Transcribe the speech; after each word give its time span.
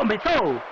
Começou! 0.00 0.62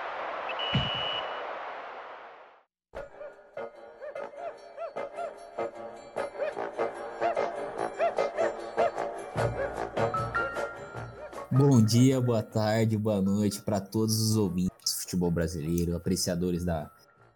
Bom 11.51 11.79
dia, 11.85 12.19
boa 12.19 12.41
tarde, 12.41 12.97
boa 12.97 13.21
noite 13.21 13.61
para 13.61 13.79
todos 13.79 14.19
os 14.19 14.35
ouvintes 14.35 14.71
do 14.83 15.01
futebol 15.01 15.29
brasileiro, 15.29 15.95
apreciadores 15.95 16.65
da, 16.65 16.89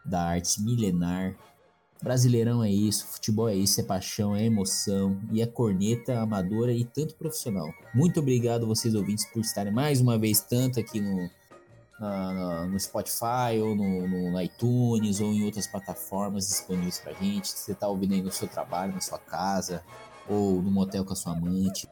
da 0.04 0.24
arte 0.24 0.64
milenar. 0.64 1.36
Brasileirão 2.02 2.64
é 2.64 2.72
isso, 2.72 3.06
futebol 3.06 3.48
é 3.48 3.56
isso, 3.56 3.80
é 3.80 3.84
paixão, 3.84 4.36
é 4.36 4.44
emoção 4.44 5.22
e 5.32 5.44
é 5.44 5.46
corneta 5.46 6.20
amadora 6.20 6.74
e 6.74 6.84
tanto 6.84 7.14
profissional. 7.14 7.72
Muito 7.94 8.20
obrigado 8.20 8.66
vocês 8.66 8.96
ouvintes 8.96 9.26
por 9.32 9.42
estarem 9.42 9.72
mais 9.72 10.02
uma 10.02 10.18
vez 10.18 10.42
tanto 10.42 10.80
aqui 10.80 11.00
no, 11.00 11.30
na, 12.04 12.66
no 12.68 12.80
Spotify 12.80 13.60
ou 13.62 13.76
no, 13.76 14.08
no, 14.08 14.42
iTunes 14.42 15.22
ou 15.22 15.32
em 15.32 15.46
outras 15.46 15.68
plataformas 15.68 16.48
disponíveis 16.48 17.00
pra 17.00 17.14
gente. 17.14 17.50
Você 17.50 17.74
tá 17.74 17.88
ouvindo 17.88 18.14
aí 18.14 18.22
no 18.22 18.32
seu 18.32 18.48
trabalho, 18.48 18.94
na 18.94 19.02
sua 19.02 19.18
casa 19.18 19.82
ou 20.28 20.62
no 20.62 20.70
motel 20.70 21.06
com 21.06 21.14
a 21.14 21.16
sua 21.16 21.34
amante. 21.34 21.88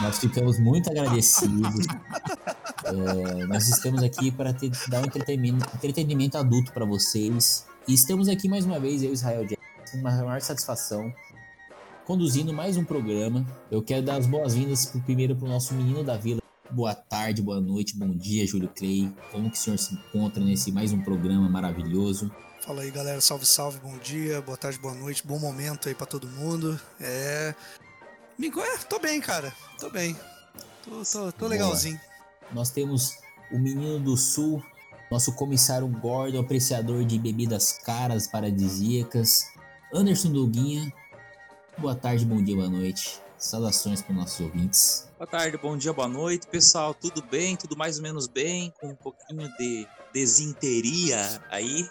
Nós 0.00 0.18
ficamos 0.18 0.58
muito 0.58 0.90
agradecidos. 0.90 1.86
É, 2.84 3.46
nós 3.46 3.68
estamos 3.68 4.02
aqui 4.04 4.30
para 4.30 4.52
ter, 4.54 4.70
dar 4.88 5.02
um 5.02 5.04
entretenimento, 5.04 5.66
entretenimento 5.74 6.38
adulto 6.38 6.72
para 6.72 6.86
vocês. 6.86 7.66
E 7.86 7.92
estamos 7.92 8.28
aqui 8.28 8.48
mais 8.48 8.64
uma 8.64 8.78
vez, 8.78 9.02
eu 9.02 9.10
e 9.10 9.12
Israel 9.12 9.42
Jackson, 9.42 9.90
com 9.90 9.98
uma 9.98 10.12
maior 10.12 10.40
satisfação, 10.40 11.12
conduzindo 12.06 12.52
mais 12.52 12.76
um 12.76 12.84
programa. 12.84 13.44
Eu 13.68 13.82
quero 13.82 14.06
dar 14.06 14.16
as 14.16 14.26
boas-vindas 14.26 14.86
primeiro 15.04 15.34
para 15.34 15.46
o 15.46 15.48
nosso 15.50 15.74
menino 15.74 16.04
da 16.04 16.16
vila. 16.16 16.40
Boa 16.70 16.94
tarde, 16.94 17.40
boa 17.40 17.60
noite, 17.60 17.96
bom 17.96 18.14
dia, 18.14 18.46
Júlio 18.46 18.68
Clay. 18.68 19.10
Como 19.32 19.50
que 19.50 19.56
o 19.56 19.60
senhor 19.60 19.78
se 19.78 19.94
encontra 19.94 20.44
nesse 20.44 20.70
mais 20.70 20.92
um 20.92 21.00
programa 21.00 21.48
maravilhoso? 21.48 22.30
Fala 22.60 22.82
aí, 22.82 22.90
galera. 22.90 23.20
Salve, 23.22 23.46
salve. 23.46 23.78
Bom 23.78 23.96
dia, 23.98 24.42
boa 24.42 24.56
tarde, 24.56 24.78
boa 24.78 24.94
noite. 24.94 25.26
Bom 25.26 25.38
momento 25.38 25.88
aí 25.88 25.94
para 25.94 26.06
todo 26.06 26.28
mundo. 26.28 26.78
É. 27.00 27.54
É, 28.38 28.78
tô 28.86 28.98
bem, 28.98 29.18
cara. 29.18 29.52
Tô 29.80 29.88
bem. 29.88 30.14
Tô, 30.84 31.02
tô, 31.02 31.32
tô 31.32 31.46
legalzinho. 31.46 31.98
Nós 32.52 32.70
temos 32.70 33.16
o 33.50 33.58
menino 33.58 33.98
do 33.98 34.16
sul, 34.16 34.62
nosso 35.10 35.32
comissário 35.34 35.88
Gordon, 35.88 36.40
apreciador 36.40 37.02
de 37.04 37.18
bebidas 37.18 37.72
caras 37.72 38.26
paradisíacas, 38.26 39.46
Anderson 39.92 40.32
Doguinha. 40.32 40.92
Boa 41.78 41.94
tarde, 41.94 42.26
bom 42.26 42.42
dia, 42.42 42.56
boa 42.56 42.68
noite. 42.68 43.20
Saudações 43.38 44.02
para 44.02 44.12
os 44.12 44.18
nossos 44.18 44.40
ouvintes. 44.40 45.08
Boa 45.16 45.26
tarde, 45.26 45.56
bom 45.56 45.76
dia, 45.76 45.92
boa 45.92 46.08
noite, 46.08 46.48
pessoal. 46.48 46.92
Tudo 46.92 47.22
bem? 47.22 47.56
Tudo 47.56 47.76
mais 47.76 47.98
ou 47.98 48.02
menos 48.02 48.26
bem? 48.26 48.72
Com 48.80 48.88
um 48.88 48.94
pouquinho 48.96 49.48
de 49.56 49.86
desinteria 50.12 51.40
aí. 51.48 51.88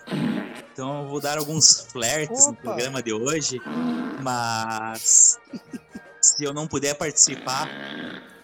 Então 0.74 1.04
eu 1.04 1.10
vou 1.10 1.22
dar 1.22 1.38
alguns 1.38 1.88
flertes 1.90 2.44
Opa. 2.44 2.52
no 2.52 2.58
programa 2.58 3.02
de 3.02 3.14
hoje. 3.14 3.62
Mas 4.22 5.40
se 6.22 6.44
eu 6.44 6.54
não 6.54 6.68
puder 6.68 6.96
participar 6.96 7.70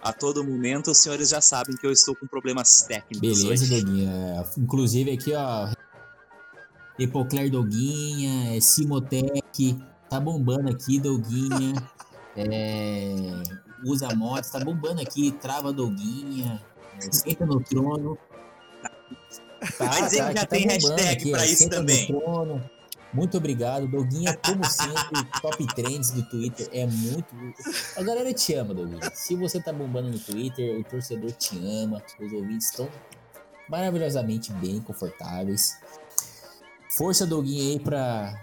a 0.01 0.13
todo 0.13 0.43
momento, 0.43 0.91
os 0.91 0.97
senhores 0.97 1.29
já 1.29 1.41
sabem 1.41 1.75
que 1.75 1.85
eu 1.85 1.91
estou 1.91 2.15
com 2.15 2.25
problemas 2.25 2.83
técnicos. 2.83 3.43
Beleza, 3.43 3.67
Doguinha. 3.67 4.45
Inclusive 4.57 5.11
aqui, 5.11 5.33
ó. 5.33 5.69
Epocler 6.97 7.49
Doguinha, 7.49 8.61
Simotec, 8.61 9.77
tá 10.09 10.19
bombando 10.19 10.69
aqui, 10.69 10.99
Doguinha. 10.99 11.73
É, 12.35 13.13
usa 13.85 14.13
motos, 14.15 14.49
tá 14.49 14.59
bombando 14.59 15.01
aqui, 15.01 15.31
trava 15.33 15.71
Doguinha, 15.71 16.61
é, 16.97 17.11
senta 17.11 17.45
no 17.45 17.59
trono. 17.61 18.17
Tá, 19.77 19.85
Mas 19.85 20.13
ele 20.13 20.23
tá, 20.23 20.33
já 20.33 20.45
tem 20.45 20.67
tá 20.67 20.73
hashtag 20.73 21.09
aqui, 21.09 21.31
pra 21.31 21.45
isso 21.45 21.69
também. 21.69 22.07
Muito 23.13 23.37
obrigado, 23.37 23.87
Doguinha, 23.87 24.35
como 24.43 24.65
sempre, 24.65 25.23
top 25.39 25.67
trends 25.75 26.09
do 26.11 26.23
Twitter 26.23 26.67
é 26.71 26.87
muito. 26.87 27.27
A 27.95 28.01
galera 28.01 28.33
te 28.33 28.55
ama, 28.55 28.73
Doguinha. 28.73 29.11
Se 29.13 29.35
você 29.35 29.61
tá 29.61 29.71
bombando 29.71 30.09
no 30.09 30.17
Twitter, 30.17 30.79
o 30.79 30.83
torcedor 30.83 31.31
te 31.33 31.55
ama, 31.59 32.01
os 32.19 32.33
ouvintes 32.33 32.71
estão 32.71 32.89
maravilhosamente 33.69 34.51
bem, 34.53 34.81
confortáveis. 34.81 35.77
Força, 36.89 37.25
Doguinha, 37.25 37.73
aí 37.73 37.79
pra, 37.79 38.33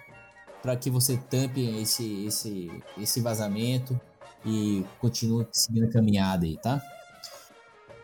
pra 0.63 0.77
que 0.77 0.91
você 0.91 1.17
tampe 1.17 1.61
esse, 1.81 2.27
esse, 2.27 2.71
esse 2.99 3.21
vazamento 3.21 3.99
e 4.45 4.85
continue 5.01 5.47
seguindo 5.53 5.87
a 5.87 5.91
caminhada 5.91 6.45
aí, 6.47 6.57
tá? 6.57 6.83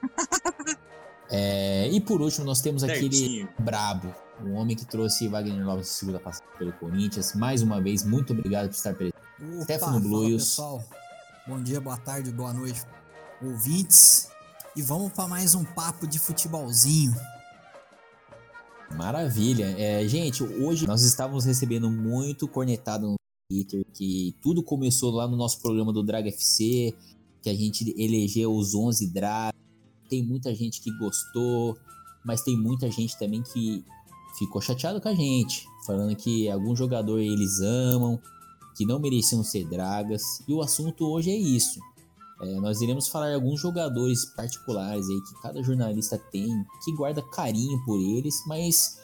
É, 1.29 1.89
e 1.89 2.01
por 2.01 2.21
último, 2.21 2.47
nós 2.47 2.61
temos 2.61 2.83
Certinho. 2.83 3.09
aquele 3.09 3.49
brabo, 3.59 4.15
o 4.45 4.53
homem 4.53 4.77
que 4.77 4.85
trouxe 4.85 5.27
Wagner 5.27 5.65
Lopes 5.67 5.87
de 5.87 5.93
segunda 5.93 6.21
passada 6.21 6.47
pelo 6.57 6.73
Corinthians. 6.75 7.35
Mais 7.35 7.63
uma 7.63 7.81
vez, 7.81 8.05
muito 8.05 8.33
obrigado 8.33 8.69
por 8.69 8.75
estar 8.77 8.95
presente. 8.95 9.17
Opa, 9.41 9.65
Stefano 9.65 10.01
Blues. 10.01 10.45
pessoal. 10.45 10.85
Bom 11.47 11.61
dia, 11.61 11.81
boa 11.81 11.97
tarde, 11.97 12.31
boa 12.31 12.53
noite, 12.53 12.81
ouvintes. 13.43 14.29
E 14.75 14.83
vamos 14.83 15.13
para 15.13 15.27
mais 15.27 15.55
um 15.55 15.65
papo 15.65 16.07
de 16.07 16.19
futebolzinho. 16.19 17.15
Maravilha. 18.95 19.75
É, 19.79 20.07
gente, 20.07 20.43
hoje 20.43 20.87
nós 20.87 21.03
estávamos 21.03 21.45
recebendo 21.45 21.91
muito 21.91 22.47
cornetado 22.47 23.09
no 23.09 23.17
Twitter, 23.51 23.85
que 23.93 24.35
tudo 24.43 24.63
começou 24.63 25.11
lá 25.11 25.27
no 25.27 25.37
nosso 25.37 25.61
programa 25.61 25.93
do 25.93 26.03
Drag 26.03 26.29
FC, 26.29 26.95
que 27.43 27.51
a 27.51 27.55
gente 27.55 27.95
elegeu 27.99 28.55
os 28.55 28.75
11 28.75 29.13
Drag. 29.13 29.53
Tem 30.09 30.23
muita 30.23 30.55
gente 30.55 30.81
que 30.81 30.91
gostou, 30.99 31.77
mas 32.25 32.43
tem 32.43 32.57
muita 32.57 32.91
gente 32.91 33.19
também 33.19 33.43
que 33.43 33.85
ficou 34.39 34.61
chateado 34.61 35.01
com 35.01 35.09
a 35.09 35.15
gente, 35.15 35.67
falando 35.85 36.15
que 36.15 36.49
algum 36.49 36.77
jogador 36.77 37.19
eles 37.19 37.61
amam, 37.61 38.21
que 38.77 38.87
não 38.87 38.99
mereciam 38.99 39.43
ser 39.43 39.67
dragas. 39.67 40.23
E 40.47 40.53
o 40.53 40.61
assunto 40.61 41.05
hoje 41.07 41.31
é 41.31 41.37
isso. 41.37 41.81
É, 42.41 42.61
nós 42.61 42.81
iremos 42.81 43.09
falar 43.09 43.35
alguns 43.35 43.61
jogadores 43.61 44.25
particulares 44.27 45.09
aí 45.09 45.21
que 45.23 45.43
cada 45.43 45.63
jornalista 45.63 46.19
tem, 46.19 46.49
que 46.85 46.93
guarda 46.95 47.23
carinho 47.23 47.83
por 47.85 47.99
eles, 47.99 48.43
mas 48.47 48.99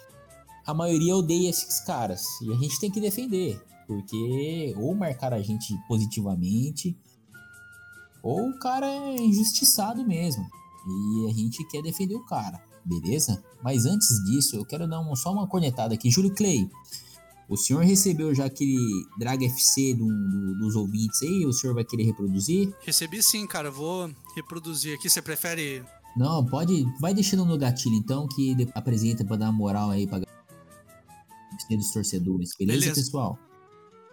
a 0.67 0.75
maioria 0.75 1.17
odeia 1.17 1.49
esses 1.49 1.81
caras. 1.81 2.25
E 2.43 2.53
a 2.53 2.57
gente 2.57 2.79
tem 2.79 2.91
que 2.91 3.01
defender, 3.01 3.61
porque 3.87 4.75
ou 4.77 4.95
marcar 4.95 5.33
a 5.33 5.41
gente 5.41 5.75
positivamente, 5.89 6.97
ou 8.23 8.51
o 8.51 8.59
cara 8.59 8.87
é 8.87 9.17
injustiçado 9.17 10.07
mesmo. 10.07 10.47
E 10.87 11.31
a 11.31 11.33
gente 11.33 11.65
quer 11.69 11.83
defender 11.83 12.15
o 12.15 12.25
cara 12.27 12.73
beleza? 12.85 13.43
Mas 13.63 13.87
antes 13.87 14.23
disso, 14.25 14.57
eu 14.57 14.65
quero 14.65 14.89
dar 14.89 15.01
uma, 15.01 15.17
só 15.17 15.33
uma 15.33 15.47
cornetada 15.47 15.95
aqui. 15.95 16.11
Júlio 16.11 16.35
Clay, 16.35 16.69
o 17.49 17.57
senhor 17.57 17.85
recebeu 17.85 18.35
já 18.35 18.47
aquele 18.47 18.79
Drag 19.19 19.45
FC 19.45 19.95
do, 19.95 20.07
do, 20.07 20.59
dos 20.59 20.77
ouvintes 20.77 21.23
aí? 21.23 21.45
O 21.47 21.53
senhor 21.53 21.75
vai 21.75 21.85
querer 21.85 22.05
reproduzir? 22.05 22.75
Recebi 22.81 23.23
sim, 23.23 23.47
cara. 23.47 23.71
Vou 23.71 24.11
reproduzir 24.35 24.95
aqui. 24.97 25.11
Você 25.11 25.21
prefere. 25.21 25.85
Não, 26.17 26.45
pode. 26.45 26.85
Vai 27.01 27.15
deixando 27.15 27.45
no 27.45 27.59
gatilho 27.59 27.95
então, 27.95 28.27
que 28.29 28.57
apresenta 28.75 29.25
pra 29.25 29.37
dar 29.37 29.47
uma 29.47 29.53
moral 29.53 29.91
aí 29.91 30.07
pra 30.07 30.21
dos 31.71 31.93
torcedores. 31.93 32.51
Beleza, 32.59 32.81
beleza. 32.81 33.01
pessoal? 33.01 33.39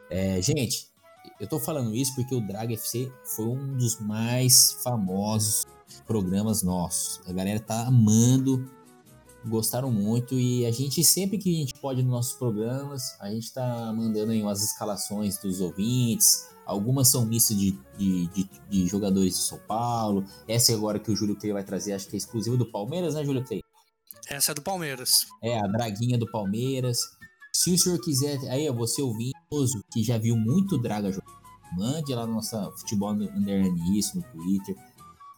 É, 0.09 0.41
gente, 0.41 0.87
eu 1.39 1.47
tô 1.47 1.59
falando 1.59 1.95
isso 1.95 2.15
porque 2.15 2.33
o 2.33 2.41
Drag 2.41 2.73
FC 2.73 3.11
foi 3.35 3.45
um 3.45 3.77
dos 3.77 3.99
mais 3.99 4.77
famosos 4.83 5.65
programas 6.05 6.63
nossos. 6.63 7.21
A 7.27 7.33
galera 7.33 7.59
tá 7.59 7.87
amando, 7.87 8.69
gostaram 9.45 9.91
muito 9.91 10.35
e 10.35 10.65
a 10.65 10.71
gente 10.71 11.03
sempre 11.03 11.37
que 11.37 11.55
a 11.55 11.59
gente 11.59 11.73
pode 11.75 12.01
nos 12.01 12.11
nossos 12.11 12.33
programas, 12.33 13.15
a 13.19 13.29
gente 13.29 13.51
tá 13.51 13.91
mandando 13.93 14.31
aí 14.31 14.41
umas 14.41 14.63
escalações 14.63 15.37
dos 15.37 15.61
ouvintes. 15.61 16.49
Algumas 16.65 17.07
são 17.07 17.25
mistas 17.25 17.57
de, 17.57 17.71
de, 17.97 18.27
de, 18.27 18.49
de, 18.69 18.87
jogadores 18.87 19.33
de 19.33 19.39
São 19.39 19.57
Paulo. 19.67 20.23
Essa 20.47 20.71
agora 20.73 20.99
que 20.99 21.09
o 21.11 21.15
Júlio 21.15 21.35
Clay 21.35 21.51
vai 21.51 21.63
trazer, 21.63 21.93
acho 21.93 22.07
que 22.07 22.15
é 22.15 22.17
exclusiva 22.17 22.55
do 22.55 22.71
Palmeiras, 22.71 23.15
né, 23.15 23.23
Júlio 23.23 23.43
Clay? 23.43 23.63
Essa 24.29 24.51
é 24.51 24.55
do 24.55 24.61
Palmeiras. 24.61 25.25
É, 25.41 25.57
a 25.57 25.65
draguinha 25.65 26.17
do 26.17 26.29
Palmeiras. 26.29 26.99
Se 27.51 27.73
o 27.73 27.77
senhor 27.77 27.99
quiser, 27.99 28.37
aí 28.49 28.69
você 28.71 29.01
ouvindo 29.01 29.33
que 29.91 30.03
já 30.03 30.19
viu 30.19 30.37
muito 30.37 30.77
draga 30.77 31.11
jogar, 31.11 31.41
mande 31.75 32.13
lá 32.13 32.27
no 32.27 32.35
nossa 32.35 32.71
Futebol 32.77 33.09
Underline 33.13 33.97
isso 33.97 34.17
no 34.17 34.23
Twitter 34.23 34.75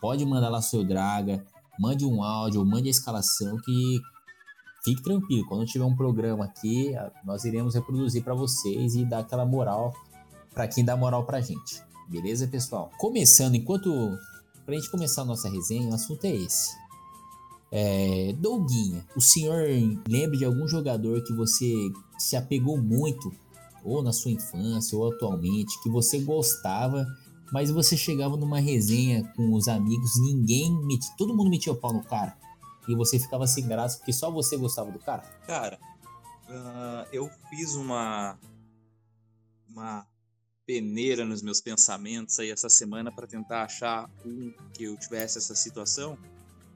pode 0.01 0.25
mandar 0.25 0.49
lá 0.49 0.61
seu 0.61 0.83
Draga, 0.83 1.45
mande 1.81 2.05
um 2.05 2.21
áudio, 2.23 2.63
mande 2.63 2.87
a 2.87 2.91
escalação 2.91 3.57
que 3.57 3.99
fique 4.85 5.01
tranquilo. 5.01 5.47
Quando 5.47 5.65
tiver 5.65 5.83
um 5.83 5.95
programa 5.95 6.45
aqui, 6.45 6.93
nós 7.25 7.43
iremos 7.43 7.73
reproduzir 7.73 8.23
para 8.23 8.35
vocês 8.35 8.93
e 8.95 9.03
dar 9.03 9.19
aquela 9.19 9.45
moral 9.45 9.91
para 10.53 10.67
quem 10.67 10.85
dá 10.85 10.95
moral 10.95 11.25
pra 11.25 11.41
gente. 11.41 11.81
Beleza, 12.07 12.47
pessoal? 12.47 12.91
Começando, 12.99 13.55
enquanto 13.55 14.15
pra 14.63 14.75
gente 14.75 14.91
começar 14.91 15.23
a 15.23 15.25
nossa 15.25 15.49
resenha, 15.49 15.89
o 15.89 15.95
assunto 15.95 16.23
é 16.25 16.35
esse. 16.35 16.69
É, 17.71 18.35
Douguinha, 18.37 19.03
o 19.15 19.21
senhor 19.21 19.65
lembra 20.07 20.37
de 20.37 20.45
algum 20.45 20.67
jogador 20.67 21.23
que 21.23 21.33
você 21.33 21.73
se 22.19 22.35
apegou 22.35 22.77
muito, 22.77 23.33
ou 23.83 24.03
na 24.03 24.13
sua 24.13 24.29
infância, 24.29 24.95
ou 24.95 25.11
atualmente, 25.11 25.81
que 25.81 25.89
você 25.89 26.19
gostava 26.19 27.07
mas 27.51 27.69
você 27.69 27.97
chegava 27.97 28.37
numa 28.37 28.59
resenha 28.59 29.23
com 29.35 29.53
os 29.53 29.67
amigos, 29.67 30.19
ninguém 30.21 30.71
metia, 30.85 31.13
todo 31.17 31.35
mundo 31.35 31.49
metia 31.49 31.73
o 31.73 31.75
pau 31.75 31.93
no 31.93 32.03
cara. 32.03 32.37
e 32.87 32.95
você 32.95 33.19
ficava 33.19 33.45
sem 33.45 33.67
graça 33.67 33.97
porque 33.97 34.13
só 34.13 34.31
você 34.31 34.57
gostava 34.57 34.91
do 34.91 34.99
cara? 34.99 35.21
Cara, 35.45 35.79
uh, 36.49 37.07
eu 37.11 37.29
fiz 37.49 37.75
uma 37.75 38.37
uma 39.67 40.05
peneira 40.65 41.25
nos 41.25 41.41
meus 41.41 41.59
pensamentos 41.59 42.39
aí 42.39 42.49
essa 42.49 42.69
semana 42.69 43.11
para 43.11 43.27
tentar 43.27 43.63
achar 43.63 44.09
um 44.25 44.53
que 44.73 44.83
eu 44.85 44.97
tivesse 44.97 45.37
essa 45.37 45.55
situação. 45.55 46.17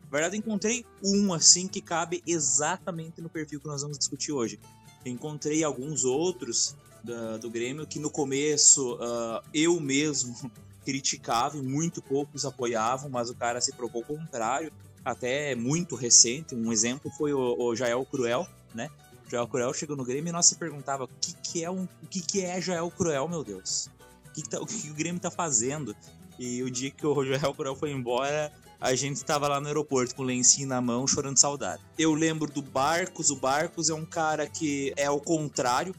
Na 0.03 0.09
verdade, 0.09 0.37
encontrei 0.37 0.85
um 1.03 1.33
assim 1.33 1.67
que 1.67 1.81
cabe 1.81 2.21
exatamente 2.25 3.21
no 3.21 3.29
perfil 3.29 3.59
que 3.59 3.67
nós 3.67 3.81
vamos 3.81 3.97
discutir 3.97 4.31
hoje. 4.31 4.59
Encontrei 5.05 5.63
alguns 5.63 6.03
outros 6.03 6.75
da, 7.05 7.37
do 7.37 7.49
Grêmio 7.49 7.85
que 7.85 7.99
no 7.99 8.09
começo 8.09 8.95
uh, 8.95 9.41
eu 9.53 9.79
mesmo 9.79 10.35
criticava 10.83 11.57
e 11.57 11.61
muito 11.61 12.01
poucos 12.01 12.45
apoiavam, 12.45 13.09
mas 13.09 13.29
o 13.29 13.35
cara 13.35 13.61
se 13.61 13.71
provou 13.73 14.01
o 14.01 14.05
contrário, 14.05 14.71
até 15.03 15.55
muito 15.55 15.95
recente. 15.95 16.53
Um 16.55 16.71
exemplo 16.71 17.11
foi 17.11 17.33
o, 17.33 17.55
o 17.57 17.75
Jael 17.75 18.05
Cruel, 18.05 18.47
né? 18.73 18.89
O 19.25 19.29
Jael 19.29 19.47
Cruel 19.47 19.73
chegou 19.73 19.95
no 19.95 20.03
Grêmio 20.03 20.29
e 20.29 20.31
nós 20.31 20.45
se 20.45 20.55
perguntava 20.55 21.05
o 21.05 21.07
que, 21.07 21.33
que 21.41 21.63
é 21.63 21.71
um, 21.71 21.87
o 22.03 22.07
que, 22.09 22.21
que 22.21 22.41
é 22.41 22.59
Jael 22.59 22.91
Cruel, 22.91 23.27
meu 23.27 23.43
Deus? 23.43 23.89
O 24.27 24.31
que, 24.33 24.41
que, 24.41 24.49
tá, 24.49 24.59
o 24.59 24.65
que 24.65 24.89
o 24.89 24.93
Grêmio 24.93 25.19
tá 25.19 25.31
fazendo? 25.31 25.95
E 26.37 26.61
o 26.61 26.69
dia 26.69 26.91
que 26.91 27.05
o 27.05 27.23
Jael 27.25 27.53
Cruel 27.53 27.75
foi 27.75 27.91
embora, 27.91 28.51
a 28.79 28.93
gente 28.93 29.15
estava 29.15 29.47
lá 29.47 29.59
no 29.59 29.67
aeroporto 29.67 30.13
com 30.13 30.21
o 30.21 30.25
lencinho 30.25 30.67
na 30.67 30.81
mão, 30.81 31.07
chorando 31.07 31.37
saudade. 31.37 31.81
Eu 31.97 32.13
lembro 32.13 32.51
do 32.51 32.61
Barcos. 32.61 33.31
O 33.31 33.35
Barcos 33.35 33.89
é 33.89 33.93
um 33.93 34.05
cara 34.05 34.47
que 34.47 34.93
é 34.95 35.09
o 35.09 35.19
contrário 35.19 35.95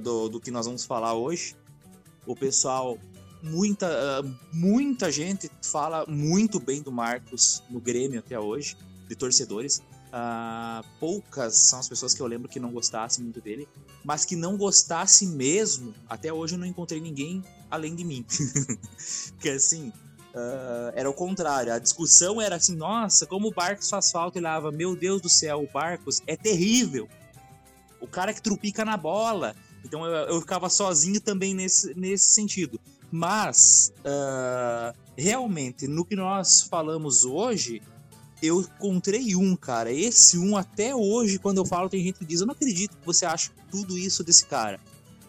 do, 0.00 0.28
do, 0.28 0.40
que 0.40 0.50
nós 0.50 0.66
vamos 0.66 0.84
falar 0.84 1.14
hoje. 1.14 1.56
O 2.26 2.34
pessoal 2.34 2.98
muita, 3.42 3.86
uh, 4.22 4.34
muita 4.52 5.12
gente 5.12 5.50
fala 5.62 6.06
muito 6.06 6.58
bem 6.58 6.80
do 6.80 6.90
Marcos 6.90 7.62
no 7.68 7.80
Grêmio 7.80 8.20
até 8.20 8.38
hoje, 8.38 8.76
de 9.08 9.14
torcedores. 9.14 9.78
Uh, 9.78 10.86
poucas 11.00 11.56
são 11.56 11.80
as 11.80 11.88
pessoas 11.88 12.14
que 12.14 12.22
eu 12.22 12.26
lembro 12.26 12.48
que 12.48 12.60
não 12.60 12.70
gostassem 12.70 13.24
muito 13.24 13.40
dele, 13.40 13.68
mas 14.04 14.24
que 14.24 14.36
não 14.36 14.56
gostasse 14.56 15.26
mesmo, 15.26 15.92
até 16.08 16.32
hoje 16.32 16.54
eu 16.54 16.58
não 16.58 16.66
encontrei 16.66 17.00
ninguém 17.00 17.42
além 17.70 17.94
de 17.94 18.04
mim. 18.04 18.24
Porque 19.34 19.50
assim, 19.50 19.88
uh, 19.88 20.92
era 20.94 21.08
o 21.08 21.14
contrário. 21.14 21.72
A 21.72 21.78
discussão 21.78 22.40
era 22.40 22.56
assim: 22.56 22.76
nossa, 22.76 23.26
como 23.26 23.48
o 23.48 23.52
Barcos 23.52 23.90
faz 23.90 24.10
falta 24.10 24.38
e 24.38 24.42
lava. 24.42 24.70
Meu 24.70 24.96
Deus 24.96 25.20
do 25.20 25.28
céu, 25.28 25.62
o 25.62 25.72
Barcos 25.72 26.22
é 26.26 26.36
terrível. 26.36 27.08
O 28.00 28.06
cara 28.06 28.32
que 28.34 28.42
trupica 28.42 28.84
na 28.84 28.96
bola. 28.96 29.54
Então 29.84 30.04
eu, 30.04 30.12
eu 30.28 30.40
ficava 30.40 30.68
sozinho 30.68 31.20
também 31.20 31.54
nesse, 31.54 31.94
nesse 31.94 32.32
sentido. 32.32 32.80
Mas, 33.10 33.92
uh, 34.00 34.96
realmente, 35.16 35.86
no 35.86 36.04
que 36.04 36.16
nós 36.16 36.62
falamos 36.62 37.24
hoje, 37.24 37.80
eu 38.42 38.60
encontrei 38.60 39.36
um, 39.36 39.54
cara. 39.54 39.92
Esse 39.92 40.38
um, 40.38 40.56
até 40.56 40.94
hoje, 40.94 41.38
quando 41.38 41.58
eu 41.58 41.64
falo, 41.64 41.88
tem 41.88 42.02
gente 42.02 42.18
que 42.18 42.24
diz: 42.24 42.40
Eu 42.40 42.46
não 42.46 42.54
acredito 42.54 42.96
que 42.96 43.06
você 43.06 43.24
acha 43.24 43.50
tudo 43.70 43.96
isso 43.96 44.24
desse 44.24 44.46
cara. 44.46 44.80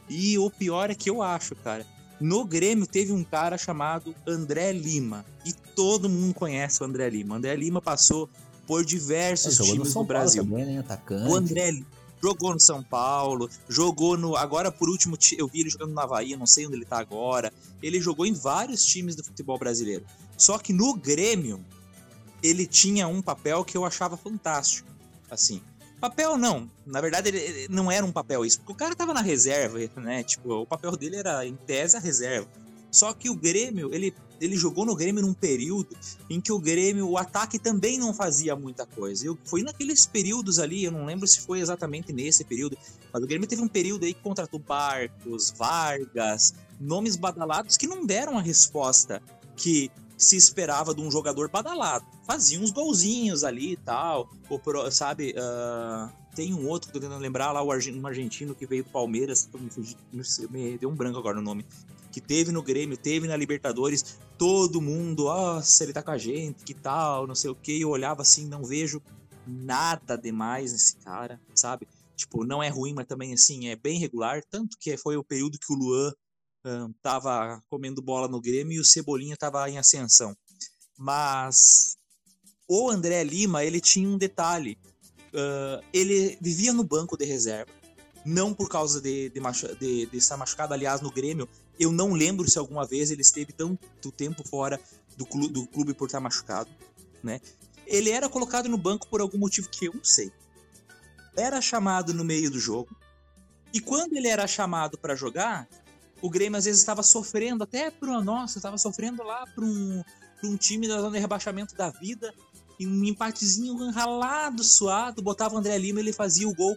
E 0.10 0.38
o 0.38 0.50
pior 0.50 0.90
é 0.90 0.96
que 0.96 1.10
eu 1.10 1.22
acho, 1.22 1.56
cara. 1.56 1.86
No 2.20 2.46
Grêmio 2.46 2.88
teve 2.88 3.12
um 3.12 3.24
cara 3.24 3.58
chamado 3.58 4.16
André 4.26 4.72
Lima. 4.72 5.26
E 5.46 5.54
todo 5.54 6.10
mundo 6.10 6.34
conhece 6.34 6.82
o 6.82 6.86
André 6.86 7.10
Lima. 7.10 7.36
O 7.36 7.38
André 7.38 7.56
Lima 7.56 7.82
passou 7.82 8.30
por 8.66 8.86
diversos 8.86 9.60
é, 9.60 9.64
times 9.64 9.94
do 9.94 10.04
Brasil. 10.04 10.44
Também, 10.44 10.66
né? 10.66 10.80
Atacante. 10.80 11.30
O 11.30 11.36
André, 11.36 11.84
jogou 12.26 12.54
no 12.54 12.60
São 12.60 12.82
Paulo, 12.82 13.50
jogou 13.70 14.18
no. 14.18 14.36
Agora, 14.36 14.72
por 14.72 14.90
último, 14.90 15.16
eu 15.38 15.48
vi 15.48 15.62
ele 15.62 15.70
jogando 15.70 15.94
no 15.94 16.00
Havaí, 16.00 16.36
não 16.36 16.48
sei 16.48 16.66
onde 16.66 16.76
ele 16.76 16.86
tá 16.86 16.98
agora. 16.98 17.54
Ele 17.84 18.02
jogou 18.02 18.26
em 18.26 18.34
vários 18.34 18.84
times 18.84 19.16
do 19.16 19.24
futebol 19.24 19.60
brasileiro. 19.60 20.04
Só 20.36 20.58
que 20.58 20.74
no 20.74 20.96
Grêmio, 20.96 21.64
ele 22.42 22.66
tinha 22.66 23.08
um 23.08 23.22
papel 23.22 23.64
que 23.64 23.78
eu 23.78 23.86
achava 23.86 24.18
fantástico. 24.18 24.90
Assim. 25.30 25.62
Papel 26.02 26.38
não, 26.38 26.70
na 26.86 27.00
verdade 27.00 27.30
ele, 27.30 27.40
ele 27.40 27.68
não 27.70 27.92
era 27.92 28.06
um 28.06 28.12
papel 28.12 28.46
isso, 28.46 28.60
porque 28.60 28.74
o 28.74 28.76
cara 28.76 28.96
tava 28.96 29.14
na 29.14 29.22
reserva, 29.22 29.80
né? 29.96 30.24
Tipo, 30.24 30.62
o 30.62 30.66
papel 30.66 30.92
dele 30.98 31.16
era 31.16 31.46
em 31.48 31.56
tese 31.56 31.96
a 31.96 32.00
reserva. 32.00 32.48
Só 32.96 33.14
que 33.14 33.30
o 33.30 33.36
Grêmio, 33.36 33.94
ele 33.94 34.14
ele 34.40 34.58
jogou 34.58 34.86
no 34.86 34.96
Grêmio 34.96 35.22
num 35.22 35.34
período 35.34 35.96
em 36.30 36.42
que 36.42 36.52
o 36.52 36.60
Grêmio, 36.60 37.08
o 37.10 37.18
ataque 37.18 37.58
também 37.58 37.98
não 37.98 38.14
fazia 38.14 38.56
muita 38.56 38.86
coisa. 38.86 39.26
Eu, 39.26 39.38
foi 39.46 39.64
naqueles 39.64 40.06
períodos 40.06 40.60
ali, 40.60 40.84
eu 40.84 40.92
não 40.92 41.06
lembro 41.06 41.26
se 41.26 41.40
foi 41.40 41.60
exatamente 41.60 42.12
nesse 42.12 42.44
período, 42.44 42.78
mas 43.14 43.24
o 43.24 43.28
Grêmio 43.28 43.48
teve 43.48 43.62
um 43.62 43.68
período 43.68 44.06
aí 44.06 44.14
que 44.14 44.22
contratou 44.22 44.60
Barcos, 44.60 45.54
Vargas, 45.58 46.54
nomes 46.80 47.16
badalados 47.16 47.78
que 47.78 47.88
não 47.88 48.06
deram 48.06 48.38
a 48.38 48.42
resposta 48.42 49.22
que 49.56 49.90
se 50.18 50.36
esperava 50.36 50.94
de 50.94 51.02
um 51.02 51.10
jogador 51.10 51.50
badalado. 51.50 52.06
Fazia 52.26 52.60
uns 52.60 52.72
golzinhos 52.72 53.44
ali 53.44 53.74
e 53.74 53.78
tal, 53.78 54.30
ou, 54.50 54.92
sabe? 54.92 55.34
Uh, 55.34 56.12
tem 56.36 56.54
um 56.54 56.68
outro 56.68 56.92
tô 56.92 57.00
tentando 57.00 57.22
lembrar 57.22 57.52
lá, 57.54 57.62
o 57.62 57.70
um 57.70 58.08
argentino 58.08 58.54
que 58.54 58.66
veio 58.66 58.84
do 58.84 58.90
Palmeiras, 58.90 59.50
me, 60.12 60.48
me 60.50 60.78
deu 60.78 60.90
um 60.90 60.96
branco 60.96 61.18
agora 61.18 61.38
no 61.38 61.42
nome 61.42 61.66
que 62.16 62.22
teve 62.22 62.50
no 62.50 62.64
Grêmio, 62.64 62.96
teve 62.96 63.28
na 63.28 63.36
Libertadores, 63.36 64.18
todo 64.38 64.80
mundo, 64.80 65.26
nossa, 65.26 65.84
ele 65.84 65.92
tá 65.92 66.02
com 66.02 66.12
a 66.12 66.18
gente, 66.18 66.64
que 66.64 66.74
tal, 66.74 67.28
não 67.28 67.36
sei 67.36 67.50
o 67.50 67.56
que. 67.56 67.82
Eu 67.82 67.90
olhava 67.90 68.22
assim, 68.22 68.48
não 68.48 68.64
vejo 68.64 69.02
nada 69.46 70.16
demais 70.16 70.72
nesse 70.72 70.96
cara, 71.00 71.42
sabe? 71.54 71.86
Tipo, 72.16 72.46
não 72.46 72.64
é 72.64 72.70
ruim, 72.70 72.94
mas 72.94 73.06
também 73.06 73.34
assim, 73.34 73.68
é 73.68 73.76
bem 73.76 74.00
regular. 74.00 74.42
Tanto 74.50 74.78
que 74.80 74.96
foi 74.96 75.18
o 75.18 75.26
período 75.26 75.60
que 75.60 75.74
o 75.74 75.76
Luan 75.76 76.14
tava 77.02 77.62
comendo 77.70 78.02
bola 78.02 78.30
no 78.30 78.40
Grêmio 78.40 78.78
e 78.78 78.80
o 78.80 78.86
Cebolinha 78.86 79.36
tava 79.36 79.70
em 79.70 79.78
ascensão. 79.78 80.34
Mas 80.98 81.98
o 82.66 82.90
André 82.90 83.26
Lima, 83.26 83.66
ele 83.66 83.82
tinha 83.82 84.08
um 84.08 84.18
detalhe. 84.18 84.78
Uh, 85.34 85.84
ele 85.92 86.38
vivia 86.40 86.72
no 86.72 86.86
banco 86.86 87.18
de 87.18 87.26
reserva. 87.26 87.70
Não 88.26 88.54
por 88.54 88.70
causa 88.70 89.02
de, 89.02 89.30
de, 89.30 89.42
de, 89.80 90.06
de 90.06 90.18
estar 90.18 90.38
machucado, 90.38 90.74
aliás, 90.74 91.02
no 91.02 91.12
Grêmio, 91.12 91.48
eu 91.80 91.92
não 91.92 92.14
lembro 92.14 92.50
se 92.50 92.58
alguma 92.58 92.86
vez 92.86 93.12
ele 93.12 93.22
esteve 93.22 93.52
tanto 93.52 94.12
tempo 94.12 94.48
fora 94.48 94.80
do 95.18 95.26
clube, 95.26 95.54
do 95.54 95.68
clube 95.68 95.94
por 95.94 96.06
estar 96.06 96.20
machucado, 96.20 96.70
né? 97.24 97.40
Ele 97.86 98.10
era 98.10 98.28
colocado 98.28 98.68
no 98.68 98.78
banco 98.78 99.08
por 99.08 99.22
algum 99.22 99.38
motivo 99.38 99.70
que 99.70 99.86
eu 99.86 99.94
não 99.94 100.04
sei. 100.04 100.32
Era 101.36 101.62
chamado 101.62 102.14
no 102.14 102.24
meio 102.24 102.50
do 102.50 102.60
jogo. 102.60 102.96
E 103.74 103.80
quando 103.80 104.16
ele 104.16 104.28
era 104.28 104.48
chamado 104.48 104.98
para 104.98 105.16
jogar, 105.16 105.68
o 106.22 106.30
Grêmio 106.30 106.58
às 106.58 106.66
vezes 106.66 106.82
estava 106.82 107.04
sofrendo 107.04 107.64
até 107.64 107.92
por 107.92 108.10
uma 108.10 108.24
nossa, 108.24 108.58
estava 108.58 108.78
sofrendo 108.78 109.22
lá 109.22 109.46
para 109.46 109.64
um, 109.64 110.04
um 110.44 110.56
time 110.56 110.88
da 110.88 111.00
zona 111.00 111.12
de 111.12 111.20
rebaixamento 111.20 111.76
da 111.76 111.90
vida 111.90 112.34
e 112.80 112.86
um 112.86 113.04
empatezinho 113.04 113.76
ralado, 113.92 114.64
suado, 114.64 115.22
botava 115.22 115.56
o 115.56 115.58
André 115.58 115.78
Lima, 115.78 116.00
ele 116.00 116.14
fazia 116.14 116.48
o 116.48 116.54
gol, 116.54 116.76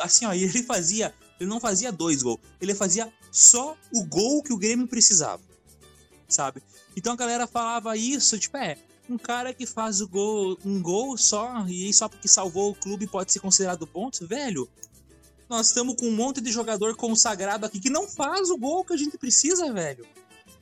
assim, 0.00 0.24
ó, 0.24 0.32
ele 0.34 0.62
fazia, 0.62 1.14
ele 1.38 1.48
não 1.48 1.60
fazia 1.60 1.92
dois 1.92 2.22
gols, 2.22 2.40
ele 2.60 2.74
fazia 2.74 3.12
só 3.30 3.76
o 3.92 4.04
gol 4.04 4.42
que 4.42 4.52
o 4.52 4.56
Grêmio 4.56 4.86
precisava, 4.86 5.42
sabe? 6.28 6.62
Então 6.96 7.12
a 7.12 7.16
galera 7.16 7.46
falava 7.46 7.96
isso, 7.96 8.38
tipo, 8.38 8.56
é, 8.56 8.78
um 9.08 9.18
cara 9.18 9.52
que 9.52 9.66
faz 9.66 10.00
o 10.00 10.08
gol, 10.08 10.58
um 10.64 10.80
gol 10.80 11.16
só, 11.18 11.66
e 11.68 11.92
só 11.92 12.08
porque 12.08 12.28
salvou 12.28 12.70
o 12.70 12.74
clube 12.74 13.06
pode 13.06 13.32
ser 13.32 13.40
considerado 13.40 13.86
ponto, 13.86 14.26
velho. 14.26 14.68
Nós 15.48 15.66
estamos 15.68 15.96
com 15.96 16.06
um 16.06 16.16
monte 16.16 16.40
de 16.40 16.50
jogador 16.50 16.96
consagrado 16.96 17.66
aqui 17.66 17.78
que 17.78 17.90
não 17.90 18.08
faz 18.08 18.48
o 18.48 18.56
gol 18.56 18.84
que 18.84 18.94
a 18.94 18.96
gente 18.96 19.18
precisa, 19.18 19.70
velho. 19.72 20.06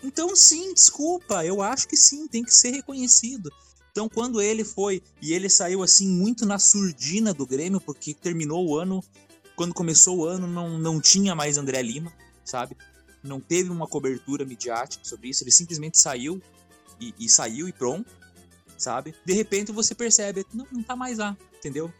Então, 0.02 0.34
sim, 0.34 0.74
desculpa, 0.74 1.44
eu 1.44 1.62
acho 1.62 1.86
que 1.86 1.96
sim, 1.96 2.26
tem 2.26 2.42
que 2.42 2.52
ser 2.52 2.70
reconhecido. 2.70 3.52
Então, 3.92 4.08
quando 4.08 4.40
ele 4.40 4.64
foi 4.64 5.02
e 5.20 5.34
ele 5.34 5.50
saiu 5.50 5.82
assim 5.82 6.08
muito 6.08 6.46
na 6.46 6.58
surdina 6.58 7.34
do 7.34 7.46
Grêmio, 7.46 7.78
porque 7.78 8.14
terminou 8.14 8.66
o 8.66 8.76
ano, 8.78 9.04
quando 9.54 9.74
começou 9.74 10.20
o 10.20 10.24
ano, 10.24 10.46
não, 10.46 10.78
não 10.78 10.98
tinha 10.98 11.34
mais 11.34 11.58
André 11.58 11.82
Lima, 11.82 12.10
sabe? 12.42 12.74
Não 13.22 13.38
teve 13.38 13.68
uma 13.68 13.86
cobertura 13.86 14.46
midiática 14.46 15.04
sobre 15.04 15.28
isso, 15.28 15.44
ele 15.44 15.50
simplesmente 15.50 15.98
saiu 15.98 16.40
e, 16.98 17.14
e 17.18 17.28
saiu 17.28 17.68
e 17.68 17.72
pronto, 17.72 18.10
sabe? 18.78 19.14
De 19.26 19.34
repente 19.34 19.70
você 19.70 19.94
percebe, 19.94 20.46
não, 20.54 20.66
não 20.72 20.82
tá 20.82 20.96
mais 20.96 21.18
lá, 21.18 21.36
entendeu? 21.58 21.92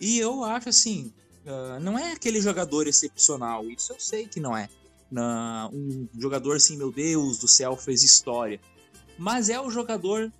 E 0.00 0.18
eu 0.18 0.44
acho 0.44 0.70
assim, 0.70 1.12
uh, 1.44 1.78
não 1.78 1.98
é 1.98 2.12
aquele 2.12 2.40
jogador 2.40 2.86
excepcional, 2.86 3.68
isso 3.68 3.92
eu 3.92 4.00
sei 4.00 4.26
que 4.26 4.40
não 4.40 4.56
é. 4.56 4.70
Uh, 5.12 5.76
um 5.76 6.08
jogador 6.18 6.56
assim, 6.56 6.78
meu 6.78 6.90
Deus 6.90 7.36
do 7.36 7.46
céu, 7.46 7.76
fez 7.76 8.02
história. 8.02 8.58
Mas 9.18 9.50
é 9.50 9.60
o 9.60 9.70
jogador 9.70 10.32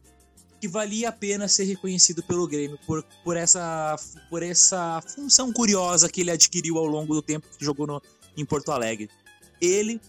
que 0.64 0.68
valia 0.68 1.10
a 1.10 1.12
pena 1.12 1.46
ser 1.46 1.64
reconhecido 1.64 2.22
pelo 2.22 2.48
Grêmio 2.48 2.78
por, 2.86 3.04
por, 3.22 3.36
essa, 3.36 3.96
por 4.30 4.42
essa 4.42 5.02
função 5.14 5.52
curiosa 5.52 6.08
que 6.08 6.22
ele 6.22 6.30
adquiriu 6.30 6.78
ao 6.78 6.86
longo 6.86 7.14
do 7.14 7.20
tempo 7.20 7.46
que 7.58 7.62
jogou 7.62 7.86
no, 7.86 8.02
em 8.34 8.46
Porto 8.46 8.72
Alegre. 8.72 9.10
Ele 9.60 10.00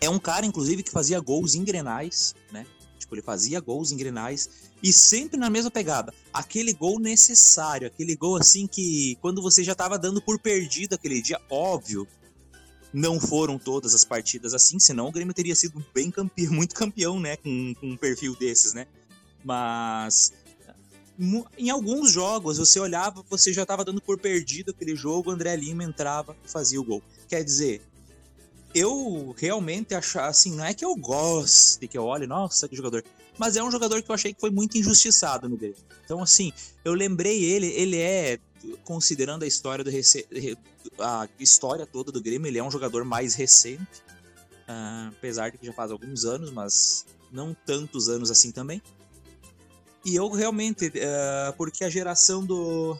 é 0.00 0.10
um 0.10 0.18
cara, 0.18 0.44
inclusive, 0.44 0.82
que 0.82 0.90
fazia 0.90 1.20
gols 1.20 1.54
em 1.54 1.62
grenais, 1.62 2.34
né? 2.50 2.66
Tipo, 2.98 3.14
ele 3.14 3.22
fazia 3.22 3.60
gols 3.60 3.92
em 3.92 3.96
grenais 3.96 4.50
e 4.82 4.92
sempre 4.92 5.38
na 5.38 5.48
mesma 5.48 5.70
pegada. 5.70 6.12
Aquele 6.32 6.72
gol 6.72 6.98
necessário, 6.98 7.86
aquele 7.86 8.16
gol 8.16 8.36
assim 8.36 8.66
que 8.66 9.16
quando 9.20 9.40
você 9.40 9.62
já 9.62 9.72
estava 9.72 9.96
dando 9.96 10.20
por 10.20 10.40
perdido 10.40 10.94
aquele 10.94 11.22
dia, 11.22 11.40
óbvio, 11.48 12.04
não 12.92 13.20
foram 13.20 13.60
todas 13.60 13.94
as 13.94 14.04
partidas 14.04 14.54
assim, 14.54 14.80
senão 14.80 15.06
o 15.06 15.12
Grêmio 15.12 15.32
teria 15.32 15.54
sido 15.54 15.84
bem 15.94 16.10
campeão, 16.10 16.50
muito 16.52 16.74
campeão, 16.74 17.20
né? 17.20 17.36
Com, 17.36 17.74
com 17.76 17.90
um 17.90 17.96
perfil 17.96 18.34
desses, 18.34 18.74
né? 18.74 18.88
Mas 19.44 20.32
em 21.58 21.68
alguns 21.70 22.12
jogos, 22.12 22.58
você 22.58 22.78
olhava, 22.78 23.24
você 23.28 23.52
já 23.52 23.62
estava 23.62 23.84
dando 23.84 24.00
por 24.00 24.18
perdido 24.18 24.70
aquele 24.70 24.94
jogo, 24.94 25.30
o 25.30 25.32
André 25.32 25.56
Lima 25.56 25.82
entrava 25.82 26.36
e 26.44 26.50
fazia 26.50 26.80
o 26.80 26.84
gol. 26.84 27.02
Quer 27.28 27.42
dizer, 27.42 27.82
eu 28.74 29.34
realmente 29.36 29.94
achar 29.94 30.28
assim, 30.28 30.54
não 30.54 30.64
é 30.64 30.72
que 30.72 30.84
eu 30.84 30.94
goste, 30.94 31.88
que 31.88 31.98
eu 31.98 32.04
olhe, 32.04 32.26
nossa, 32.26 32.68
que 32.68 32.76
jogador. 32.76 33.04
Mas 33.36 33.56
é 33.56 33.62
um 33.62 33.70
jogador 33.70 34.00
que 34.02 34.10
eu 34.10 34.14
achei 34.14 34.32
que 34.32 34.40
foi 34.40 34.50
muito 34.50 34.78
injustiçado 34.78 35.48
no 35.48 35.56
Grêmio. 35.56 35.76
Então, 36.04 36.22
assim, 36.22 36.52
eu 36.84 36.94
lembrei 36.94 37.44
ele, 37.44 37.66
ele 37.66 37.98
é, 37.98 38.38
considerando 38.84 39.42
a 39.42 39.46
história 39.46 39.84
do 39.84 39.90
a 40.98 41.28
história 41.38 41.86
toda 41.86 42.12
do 42.12 42.20
Grêmio, 42.20 42.48
ele 42.48 42.58
é 42.58 42.64
um 42.64 42.70
jogador 42.70 43.04
mais 43.04 43.34
recente. 43.34 44.02
Uh, 44.68 45.08
apesar 45.08 45.50
de 45.50 45.56
que 45.56 45.66
já 45.66 45.72
faz 45.72 45.90
alguns 45.90 46.24
anos, 46.24 46.50
mas 46.50 47.06
não 47.32 47.54
tantos 47.54 48.08
anos 48.08 48.30
assim 48.30 48.52
também. 48.52 48.82
E 50.04 50.14
eu 50.14 50.28
realmente, 50.30 50.86
uh, 50.86 51.52
porque 51.56 51.84
a 51.84 51.90
geração 51.90 52.44
do, 52.44 52.96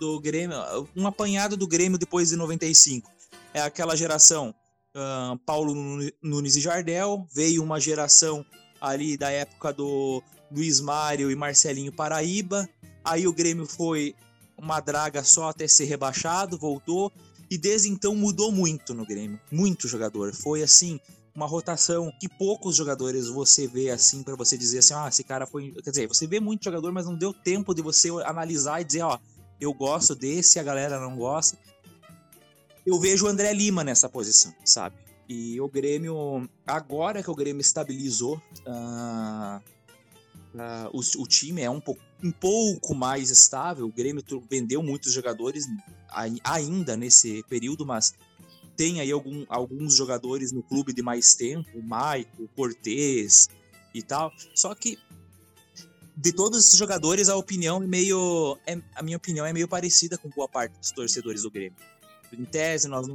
do 0.00 0.20
Grêmio, 0.20 0.56
um 0.96 1.06
apanhado 1.06 1.56
do 1.56 1.66
Grêmio 1.66 1.98
depois 1.98 2.30
de 2.30 2.36
95, 2.36 3.10
é 3.52 3.60
aquela 3.60 3.96
geração 3.96 4.54
uh, 4.96 5.38
Paulo 5.44 5.74
Nunes 6.22 6.56
e 6.56 6.60
Jardel, 6.60 7.26
veio 7.32 7.62
uma 7.62 7.80
geração 7.80 8.44
ali 8.80 9.16
da 9.16 9.30
época 9.30 9.72
do 9.72 10.22
Luiz 10.50 10.80
Mário 10.80 11.30
e 11.30 11.36
Marcelinho 11.36 11.92
Paraíba, 11.92 12.68
aí 13.04 13.26
o 13.26 13.32
Grêmio 13.32 13.66
foi 13.66 14.14
uma 14.56 14.80
draga 14.80 15.22
só 15.22 15.48
até 15.48 15.68
ser 15.68 15.84
rebaixado, 15.84 16.58
voltou, 16.58 17.12
e 17.50 17.56
desde 17.56 17.88
então 17.88 18.14
mudou 18.14 18.52
muito 18.52 18.94
no 18.94 19.06
Grêmio, 19.06 19.40
muito 19.50 19.88
jogador, 19.88 20.34
foi 20.34 20.62
assim, 20.62 21.00
uma 21.38 21.46
rotação 21.46 22.12
que 22.20 22.28
poucos 22.28 22.76
jogadores 22.76 23.28
você 23.28 23.66
vê 23.66 23.90
assim 23.90 24.22
para 24.22 24.34
você 24.34 24.58
dizer 24.58 24.78
assim, 24.78 24.94
ah, 24.94 25.08
esse 25.08 25.22
cara 25.22 25.46
foi, 25.46 25.72
quer 25.84 25.90
dizer, 25.90 26.08
você 26.08 26.26
vê 26.26 26.40
muito 26.40 26.64
jogador, 26.64 26.92
mas 26.92 27.06
não 27.06 27.16
deu 27.16 27.32
tempo 27.32 27.74
de 27.74 27.80
você 27.80 28.10
analisar 28.24 28.80
e 28.80 28.84
dizer, 28.84 29.02
ó, 29.02 29.18
eu 29.60 29.72
gosto 29.72 30.14
desse, 30.14 30.58
a 30.58 30.62
galera 30.62 31.00
não 31.00 31.16
gosta 31.16 31.56
eu 32.88 32.98
vejo 32.98 33.26
o 33.26 33.28
André 33.28 33.52
Lima 33.52 33.84
nessa 33.84 34.08
posição, 34.08 34.54
sabe? 34.64 34.96
E 35.28 35.60
o 35.60 35.68
Grêmio, 35.68 36.48
agora 36.66 37.22
que 37.22 37.30
o 37.30 37.34
Grêmio 37.34 37.60
estabilizou, 37.60 38.40
uh, 38.66 39.60
uh, 40.54 40.88
o, 40.90 41.22
o, 41.22 41.26
time 41.26 41.60
é 41.60 41.70
um 41.70 41.82
um 42.24 42.32
pouco 42.32 42.94
mais 42.94 43.30
estável. 43.30 43.84
O 43.86 43.92
Grêmio 43.92 44.24
vendeu 44.50 44.82
muitos 44.82 45.12
jogadores 45.12 45.66
ainda 46.42 46.96
nesse 46.96 47.44
período, 47.46 47.84
mas 47.84 48.14
tem 48.78 49.00
aí 49.00 49.10
algum, 49.10 49.44
alguns 49.48 49.96
jogadores 49.96 50.52
no 50.52 50.62
clube 50.62 50.92
de 50.92 51.02
mais 51.02 51.34
tempo, 51.34 51.68
o 51.74 51.82
Maico, 51.82 52.44
o 52.44 52.48
Cortez 52.48 53.48
e 53.92 54.00
tal. 54.00 54.32
Só 54.54 54.72
que 54.72 54.96
de 56.16 56.32
todos 56.32 56.64
esses 56.64 56.78
jogadores, 56.78 57.28
a 57.28 57.36
opinião 57.36 57.82
é 57.82 57.86
meio. 57.86 58.56
É, 58.66 58.78
a 58.94 59.02
minha 59.02 59.16
opinião 59.16 59.44
é 59.44 59.52
meio 59.52 59.66
parecida 59.66 60.16
com 60.16 60.28
boa 60.28 60.48
parte 60.48 60.78
dos 60.78 60.92
torcedores 60.92 61.42
do 61.42 61.50
Grêmio. 61.50 61.76
Em 62.32 62.44
tese, 62.44 62.88
nós, 62.88 63.06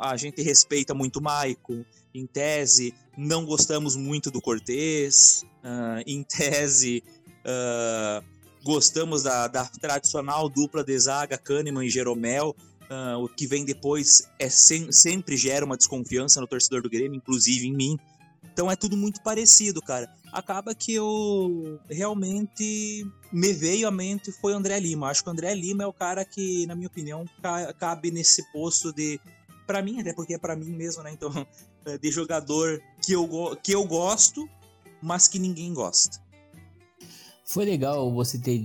a 0.00 0.16
gente 0.16 0.42
respeita 0.42 0.92
muito 0.92 1.18
o 1.18 1.22
Maico. 1.22 1.84
Em 2.12 2.26
tese, 2.26 2.94
não 3.16 3.44
gostamos 3.44 3.94
muito 3.94 4.30
do 4.30 4.40
Cortez. 4.40 5.44
Uh, 5.62 6.02
em 6.04 6.22
tese, 6.24 7.02
uh, 7.44 8.24
gostamos 8.64 9.22
da, 9.22 9.46
da, 9.46 9.64
tradicional 9.66 10.48
dupla 10.48 10.82
de 10.82 10.98
zaga 10.98 11.38
Kahneman 11.38 11.86
e 11.86 11.90
Jeromel. 11.90 12.56
Uh, 12.90 13.24
o 13.24 13.28
que 13.28 13.46
vem 13.46 13.64
depois 13.64 14.28
é 14.38 14.48
sem, 14.48 14.92
sempre 14.92 15.36
gera 15.36 15.64
uma 15.64 15.76
desconfiança 15.76 16.40
no 16.40 16.46
torcedor 16.46 16.82
do 16.82 16.90
Grêmio, 16.90 17.16
inclusive 17.16 17.66
em 17.66 17.74
mim. 17.74 17.98
Então 18.52 18.70
é 18.70 18.76
tudo 18.76 18.96
muito 18.96 19.22
parecido, 19.22 19.80
cara. 19.80 20.12
Acaba 20.30 20.74
que 20.74 20.92
eu 20.92 21.80
realmente 21.88 23.06
me 23.32 23.52
veio 23.52 23.88
à 23.88 23.90
mente 23.90 24.32
foi 24.32 24.52
o 24.52 24.56
André 24.56 24.78
Lima. 24.78 25.08
Acho 25.08 25.22
que 25.22 25.28
o 25.28 25.32
André 25.32 25.54
Lima 25.54 25.84
é 25.84 25.86
o 25.86 25.92
cara 25.92 26.24
que, 26.24 26.66
na 26.66 26.74
minha 26.74 26.88
opinião, 26.88 27.24
cabe 27.78 28.10
nesse 28.10 28.42
posto 28.52 28.92
de. 28.92 29.20
para 29.66 29.82
mim, 29.82 30.00
até 30.00 30.12
porque 30.12 30.34
é 30.34 30.38
para 30.38 30.56
mim 30.56 30.70
mesmo, 30.70 31.02
né? 31.02 31.12
Então, 31.12 31.30
é, 31.86 31.96
de 31.96 32.10
jogador 32.10 32.82
que 33.04 33.12
eu, 33.12 33.56
que 33.62 33.72
eu 33.72 33.84
gosto, 33.86 34.48
mas 35.02 35.28
que 35.28 35.38
ninguém 35.38 35.72
gosta. 35.72 36.20
Foi 37.44 37.64
legal 37.64 38.12
você 38.12 38.38
ter 38.38 38.58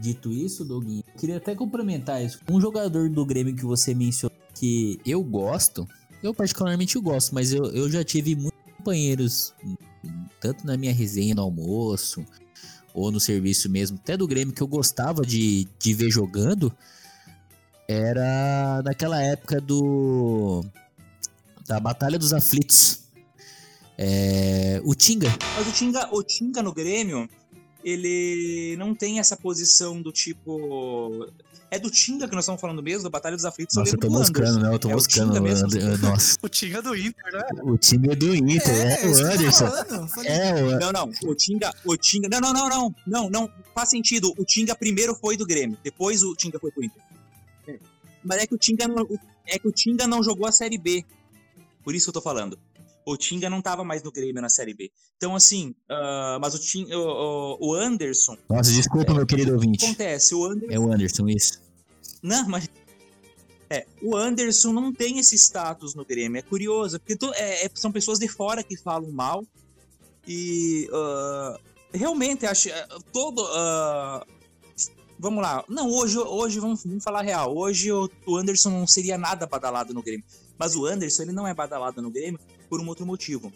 dito 0.00 0.32
isso, 0.32 0.64
Doguinho. 0.64 1.04
Queria 1.16 1.36
até 1.36 1.54
complementar 1.54 2.24
isso. 2.24 2.40
Um 2.50 2.60
jogador 2.60 3.08
do 3.08 3.24
Grêmio 3.24 3.54
que 3.54 3.64
você 3.64 3.94
mencionou 3.94 4.36
que 4.54 5.00
eu 5.06 5.22
gosto, 5.22 5.88
eu 6.22 6.34
particularmente 6.34 6.98
gosto, 6.98 7.34
mas 7.34 7.52
eu, 7.52 7.64
eu 7.66 7.90
já 7.90 8.02
tive 8.04 8.34
muitos 8.34 8.60
companheiros, 8.76 9.54
tanto 10.40 10.66
na 10.66 10.76
minha 10.76 10.92
resenha 10.92 11.34
no 11.34 11.42
almoço, 11.42 12.24
ou 12.92 13.10
no 13.12 13.20
serviço 13.20 13.70
mesmo, 13.70 13.98
até 14.02 14.16
do 14.16 14.26
Grêmio, 14.26 14.54
que 14.54 14.62
eu 14.62 14.66
gostava 14.66 15.22
de, 15.22 15.68
de 15.78 15.94
ver 15.94 16.10
jogando, 16.10 16.72
era 17.88 18.82
naquela 18.84 19.20
época 19.22 19.60
do. 19.60 20.64
da 21.66 21.80
Batalha 21.80 22.18
dos 22.18 22.32
Aflitos. 22.32 23.00
É, 23.98 24.80
o 24.84 24.94
Tinga. 24.94 25.28
Mas 25.56 25.68
o 25.68 25.72
Tinga, 25.72 26.08
o 26.14 26.22
Tinga 26.22 26.62
no 26.62 26.72
Grêmio, 26.72 27.28
ele 27.84 28.76
não 28.78 28.94
tem 28.94 29.18
essa 29.18 29.36
posição 29.36 30.00
do 30.00 30.12
tipo. 30.12 31.28
É 31.70 31.78
do 31.78 31.88
Tinga 31.88 32.28
que 32.28 32.34
nós 32.34 32.44
estamos 32.44 32.60
falando 32.60 32.82
mesmo, 32.82 33.04
da 33.04 33.10
Batalha 33.10 33.36
dos 33.36 33.44
Aflitos. 33.44 33.76
Nossa, 33.76 33.94
eu 33.94 33.98
tô 33.98 34.08
buscando, 34.08 34.58
né? 34.58 34.74
Eu 34.74 34.78
tô 34.78 34.90
é 34.90 34.92
buscando. 34.92 35.36
O 35.36 35.42
mesmo. 35.42 35.68
Nossa. 36.02 36.36
o 36.42 36.48
Tinga 36.48 36.78
é 36.78 36.82
do 36.82 36.96
Inter, 36.96 37.32
né? 37.32 37.42
O 37.62 37.78
Tinga 37.78 38.12
é 38.12 38.16
do 38.16 38.34
Inter, 38.34 38.74
é, 38.74 39.02
é 39.02 39.06
o 39.06 39.26
Anderson. 39.26 39.66
É, 40.24 40.64
o... 40.64 40.80
Não, 40.80 40.92
não. 40.92 41.12
O 41.24 41.34
Tinga, 41.34 41.72
o 41.84 41.96
Tinga. 41.96 42.28
Não, 42.28 42.40
não, 42.40 42.52
não, 42.52 42.68
não. 42.68 42.94
Não, 43.06 43.30
não. 43.30 43.50
Faz 43.72 43.90
sentido. 43.90 44.34
O 44.36 44.44
Tinga 44.44 44.74
primeiro 44.74 45.14
foi 45.14 45.36
do 45.36 45.46
Grêmio, 45.46 45.78
depois 45.82 46.24
o 46.24 46.34
Tinga 46.34 46.58
foi 46.58 46.72
pro 46.72 46.84
Inter. 46.84 47.02
É. 47.68 47.78
Mas 48.24 48.38
é 48.38 48.46
que 48.46 48.54
o 48.54 48.58
Tinga 48.58 48.88
não, 48.88 49.06
é 49.46 49.58
que 49.58 49.68
o 49.68 49.72
Tinga 49.72 50.08
não 50.08 50.24
jogou 50.24 50.48
a 50.48 50.52
Série 50.52 50.76
B. 50.76 51.04
Por 51.84 51.94
isso 51.94 52.06
que 52.06 52.10
eu 52.10 52.14
tô 52.14 52.20
falando. 52.20 52.58
O 53.04 53.16
Tinga 53.16 53.48
não 53.48 53.62
tava 53.62 53.82
mais 53.82 54.02
no 54.02 54.12
Grêmio 54.12 54.42
na 54.42 54.48
Série 54.48 54.74
B. 54.74 54.90
Então, 55.16 55.34
assim, 55.34 55.74
uh, 55.90 56.38
mas 56.40 56.54
o, 56.54 56.86
o, 56.92 57.68
o, 57.68 57.74
Anderson. 57.74 58.36
Nossa, 58.48 58.70
desculpa, 58.70 59.12
é, 59.12 59.14
meu 59.14 59.26
querido 59.26 59.52
ouvinte. 59.52 59.84
Acontece, 59.84 60.34
o 60.34 60.44
Anderson. 60.44 60.74
É 60.74 60.78
o 60.78 60.92
Anderson, 60.92 61.28
isso. 61.28 61.60
Não, 62.22 62.48
mas. 62.48 62.68
É, 63.68 63.86
o 64.02 64.16
Anderson 64.16 64.72
não 64.72 64.92
tem 64.92 65.18
esse 65.18 65.36
status 65.36 65.94
no 65.94 66.04
Grêmio. 66.04 66.38
É 66.38 66.42
curioso, 66.42 66.98
porque 66.98 67.16
tu, 67.16 67.32
é, 67.34 67.66
é, 67.66 67.70
são 67.74 67.92
pessoas 67.92 68.18
de 68.18 68.28
fora 68.28 68.62
que 68.62 68.76
falam 68.76 69.10
mal. 69.10 69.44
E. 70.26 70.88
Uh, 70.90 71.58
realmente, 71.92 72.46
acho. 72.46 72.68
É, 72.68 72.86
todo. 73.12 73.42
Uh, 73.42 74.26
vamos 75.18 75.42
lá. 75.42 75.64
Não, 75.68 75.90
hoje, 75.90 76.18
hoje 76.18 76.60
vamos, 76.60 76.84
vamos 76.84 77.02
falar 77.02 77.22
real. 77.22 77.56
Hoje 77.56 77.90
o, 77.90 78.10
o 78.26 78.36
Anderson 78.36 78.70
não 78.70 78.86
seria 78.86 79.16
nada 79.16 79.46
badalado 79.46 79.94
no 79.94 80.02
Grêmio. 80.02 80.24
Mas 80.58 80.76
o 80.76 80.84
Anderson, 80.84 81.22
ele 81.22 81.32
não 81.32 81.46
é 81.46 81.54
badalado 81.54 82.02
no 82.02 82.10
Grêmio 82.10 82.38
por 82.70 82.80
um 82.80 82.86
outro 82.86 83.04
motivo. 83.04 83.52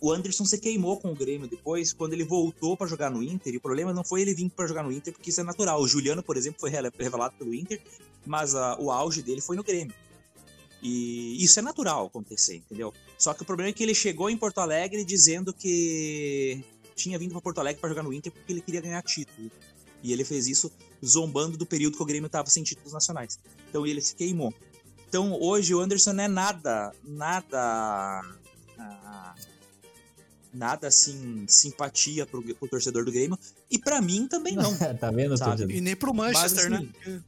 O 0.00 0.10
Anderson 0.10 0.46
se 0.46 0.58
queimou 0.58 0.98
com 0.98 1.12
o 1.12 1.14
Grêmio 1.14 1.46
depois, 1.46 1.92
quando 1.92 2.14
ele 2.14 2.24
voltou 2.24 2.74
para 2.74 2.86
jogar 2.86 3.10
no 3.10 3.22
Inter. 3.22 3.52
E 3.52 3.58
o 3.58 3.60
problema 3.60 3.92
não 3.92 4.02
foi 4.02 4.22
ele 4.22 4.34
vir 4.34 4.48
para 4.48 4.66
jogar 4.66 4.82
no 4.82 4.90
Inter, 4.90 5.12
porque 5.12 5.28
isso 5.28 5.42
é 5.42 5.44
natural. 5.44 5.80
O 5.80 5.86
Juliano, 5.86 6.22
por 6.22 6.38
exemplo, 6.38 6.58
foi 6.58 6.70
revelado 6.70 7.34
pelo 7.36 7.54
Inter, 7.54 7.80
mas 8.24 8.54
uh, 8.54 8.76
o 8.78 8.90
auge 8.90 9.22
dele 9.22 9.42
foi 9.42 9.56
no 9.56 9.62
Grêmio. 9.62 9.94
E 10.82 11.44
isso 11.44 11.58
é 11.58 11.62
natural 11.62 12.06
acontecer, 12.06 12.56
entendeu? 12.56 12.94
Só 13.18 13.34
que 13.34 13.42
o 13.42 13.44
problema 13.44 13.68
é 13.68 13.72
que 13.74 13.82
ele 13.82 13.94
chegou 13.94 14.30
em 14.30 14.36
Porto 14.38 14.58
Alegre 14.58 15.04
dizendo 15.04 15.52
que 15.52 16.64
tinha 16.96 17.18
vindo 17.18 17.32
para 17.32 17.40
Porto 17.42 17.58
Alegre 17.58 17.80
para 17.80 17.90
jogar 17.90 18.02
no 18.02 18.12
Inter 18.12 18.32
porque 18.32 18.50
ele 18.50 18.62
queria 18.62 18.80
ganhar 18.80 19.02
título. 19.02 19.50
E 20.02 20.14
ele 20.14 20.24
fez 20.24 20.46
isso 20.46 20.72
zombando 21.04 21.58
do 21.58 21.66
período 21.66 21.98
que 21.98 22.02
o 22.02 22.06
Grêmio 22.06 22.26
estava 22.26 22.48
sem 22.48 22.62
títulos 22.62 22.94
nacionais. 22.94 23.38
Então 23.68 23.86
ele 23.86 24.00
se 24.00 24.14
queimou. 24.14 24.54
Então 25.10 25.36
hoje 25.40 25.74
o 25.74 25.80
Anderson 25.80 26.12
não 26.12 26.22
é 26.22 26.28
nada, 26.28 26.92
nada. 27.02 28.22
Ah, 28.78 29.34
nada 30.54 30.86
assim, 30.86 31.44
simpatia 31.48 32.24
pro, 32.24 32.40
pro 32.54 32.68
torcedor 32.68 33.04
do 33.04 33.10
Grêmio. 33.10 33.36
E 33.68 33.76
para 33.76 34.00
mim 34.00 34.28
também 34.28 34.54
não. 34.54 34.72
tá 34.96 35.10
vendo, 35.10 35.36
sabe? 35.36 35.64
E 35.74 35.80
nem 35.80 35.96
pro 35.96 36.14
Manchester, 36.14 36.70
Mas, 36.70 36.80
assim, 36.80 37.10
né? 37.10 37.22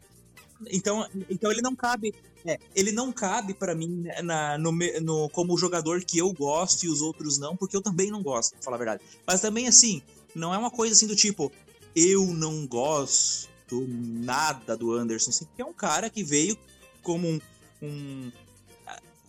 Então, 0.70 1.08
então 1.28 1.50
ele 1.50 1.60
não 1.60 1.74
cabe. 1.74 2.14
É, 2.44 2.56
ele 2.72 2.92
não 2.92 3.12
cabe 3.12 3.52
para 3.52 3.74
mim 3.74 4.04
na, 4.22 4.56
no, 4.58 4.70
no, 5.00 5.28
como 5.30 5.58
jogador 5.58 6.04
que 6.04 6.18
eu 6.18 6.32
gosto 6.32 6.84
e 6.84 6.88
os 6.88 7.02
outros 7.02 7.36
não, 7.36 7.56
porque 7.56 7.76
eu 7.76 7.82
também 7.82 8.12
não 8.12 8.22
gosto, 8.22 8.52
pra 8.52 8.62
falar 8.62 8.76
a 8.76 8.78
verdade. 8.78 9.02
Mas 9.26 9.40
também, 9.40 9.66
assim, 9.66 10.02
não 10.36 10.54
é 10.54 10.58
uma 10.58 10.70
coisa 10.70 10.94
assim 10.94 11.08
do 11.08 11.16
tipo, 11.16 11.50
eu 11.96 12.26
não 12.28 12.64
gosto 12.64 13.50
nada 13.88 14.76
do 14.76 14.92
Anderson, 14.92 15.30
assim, 15.30 15.44
porque 15.46 15.62
é 15.62 15.64
um 15.64 15.72
cara 15.72 16.10
que 16.10 16.22
veio 16.22 16.56
como 17.02 17.28
um, 17.28 17.40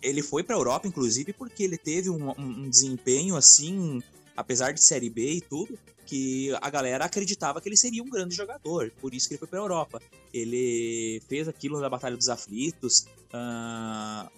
ele 0.02 0.22
foi 0.22 0.44
para 0.44 0.56
a 0.56 0.60
Europa, 0.60 0.88
inclusive, 0.88 1.34
porque 1.34 1.64
ele 1.64 1.78
teve 1.78 2.10
um, 2.10 2.32
um, 2.38 2.70
desempenho 2.70 3.36
assim, 3.36 4.04
apesar 4.36 4.72
de 4.74 4.84
Série 4.84 5.10
B 5.10 5.36
e 5.36 5.42
tudo, 5.42 5.80
que 6.06 6.54
a 6.62 6.70
galera 6.70 7.06
acreditava 7.06 7.62
que 7.62 7.70
ele 7.70 7.78
seria 7.78 8.04
um 8.04 8.10
grande 8.10 8.36
jogador. 8.36 8.92
Por 9.00 9.14
isso 9.14 9.28
que 9.28 9.36
ele 9.36 9.40
foi 9.40 9.48
para 9.48 9.60
a 9.60 9.64
Europa. 9.64 10.02
Ele 10.34 11.22
fez 11.30 11.48
aquilo 11.48 11.80
na 11.80 11.90
Batalha 11.90 12.18
dos 12.18 12.28
Aflitos. 12.28 13.06
Uh, 13.34 14.30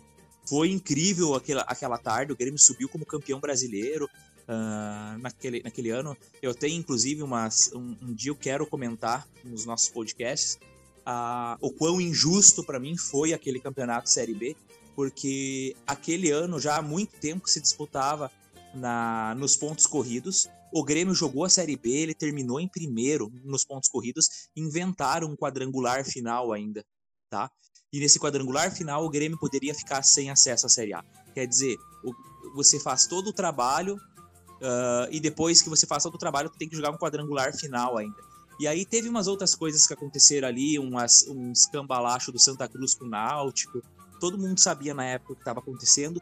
foi 0.45 0.69
incrível 0.69 1.33
aquela, 1.33 1.61
aquela 1.63 1.97
tarde. 1.97 2.31
O 2.31 2.37
Grêmio 2.37 2.59
subiu 2.59 2.87
como 2.87 3.05
campeão 3.05 3.39
brasileiro. 3.39 4.07
uh, 4.47 5.17
naquele, 5.19 5.61
naquele 5.63 5.89
ano. 5.89 6.15
Eu 6.41 6.53
tenho, 6.53 6.77
inclusive, 6.77 7.23
umas, 7.23 7.71
um, 7.73 7.95
um 8.01 8.13
dia 8.13 8.31
eu 8.31 8.35
quero 8.35 8.65
comentar 8.65 9.27
nos 9.43 9.65
nossos 9.65 9.89
podcasts 9.89 10.59
uh, 11.05 11.57
o 11.61 11.71
quão 11.71 12.01
injusto 12.01 12.63
para 12.63 12.79
mim 12.79 12.97
foi 12.97 13.33
aquele 13.33 13.59
campeonato 13.59 14.09
Série 14.09 14.33
B, 14.33 14.55
porque 14.95 15.75
aquele 15.85 16.31
ano 16.31 16.59
já 16.59 16.77
há 16.77 16.81
muito 16.81 17.19
tempo 17.19 17.49
se 17.49 17.61
disputava 17.61 18.31
na, 18.73 19.35
nos 19.35 19.55
pontos 19.55 19.85
corridos. 19.85 20.47
O 20.73 20.83
Grêmio 20.83 21.13
jogou 21.13 21.45
a 21.45 21.49
Série 21.49 21.77
B, 21.77 21.89
ele 21.89 22.13
terminou 22.13 22.59
em 22.59 22.67
primeiro 22.67 23.31
nos 23.43 23.63
pontos 23.63 23.89
corridos, 23.89 24.49
inventaram 24.55 25.27
um 25.27 25.35
quadrangular 25.35 26.03
final 26.03 26.51
ainda, 26.51 26.83
tá? 27.29 27.49
E 27.93 27.99
nesse 27.99 28.19
quadrangular 28.19 28.71
final 28.75 29.05
o 29.05 29.09
Grêmio 29.09 29.39
poderia 29.39 29.73
ficar 29.73 30.03
sem 30.03 30.29
acesso 30.29 30.65
à 30.65 30.69
Série 30.69 30.93
A. 30.93 31.03
Quer 31.33 31.45
dizer, 31.45 31.77
o, 32.03 32.13
você 32.55 32.79
faz 32.79 33.05
todo 33.05 33.27
o 33.27 33.33
trabalho 33.33 33.95
uh, 33.95 35.07
e 35.11 35.19
depois 35.19 35.61
que 35.61 35.69
você 35.69 35.85
faz 35.85 36.03
todo 36.03 36.15
o 36.15 36.19
trabalho, 36.19 36.49
tem 36.49 36.67
que 36.67 36.75
jogar 36.75 36.91
um 36.91 36.97
quadrangular 36.97 37.55
final 37.55 37.97
ainda. 37.97 38.34
E 38.59 38.67
aí 38.67 38.85
teve 38.85 39.09
umas 39.09 39.27
outras 39.27 39.53
coisas 39.53 39.85
que 39.85 39.93
aconteceram 39.93 40.47
ali, 40.47 40.79
umas, 40.79 41.27
um 41.27 41.51
escambalacho 41.51 42.31
do 42.31 42.39
Santa 42.39 42.67
Cruz 42.67 42.93
com 42.93 43.05
o 43.05 43.09
Náutico. 43.09 43.81
Todo 44.19 44.37
mundo 44.37 44.59
sabia 44.59 44.93
na 44.93 45.03
época 45.03 45.33
o 45.33 45.35
que 45.35 45.41
estava 45.41 45.59
acontecendo. 45.59 46.17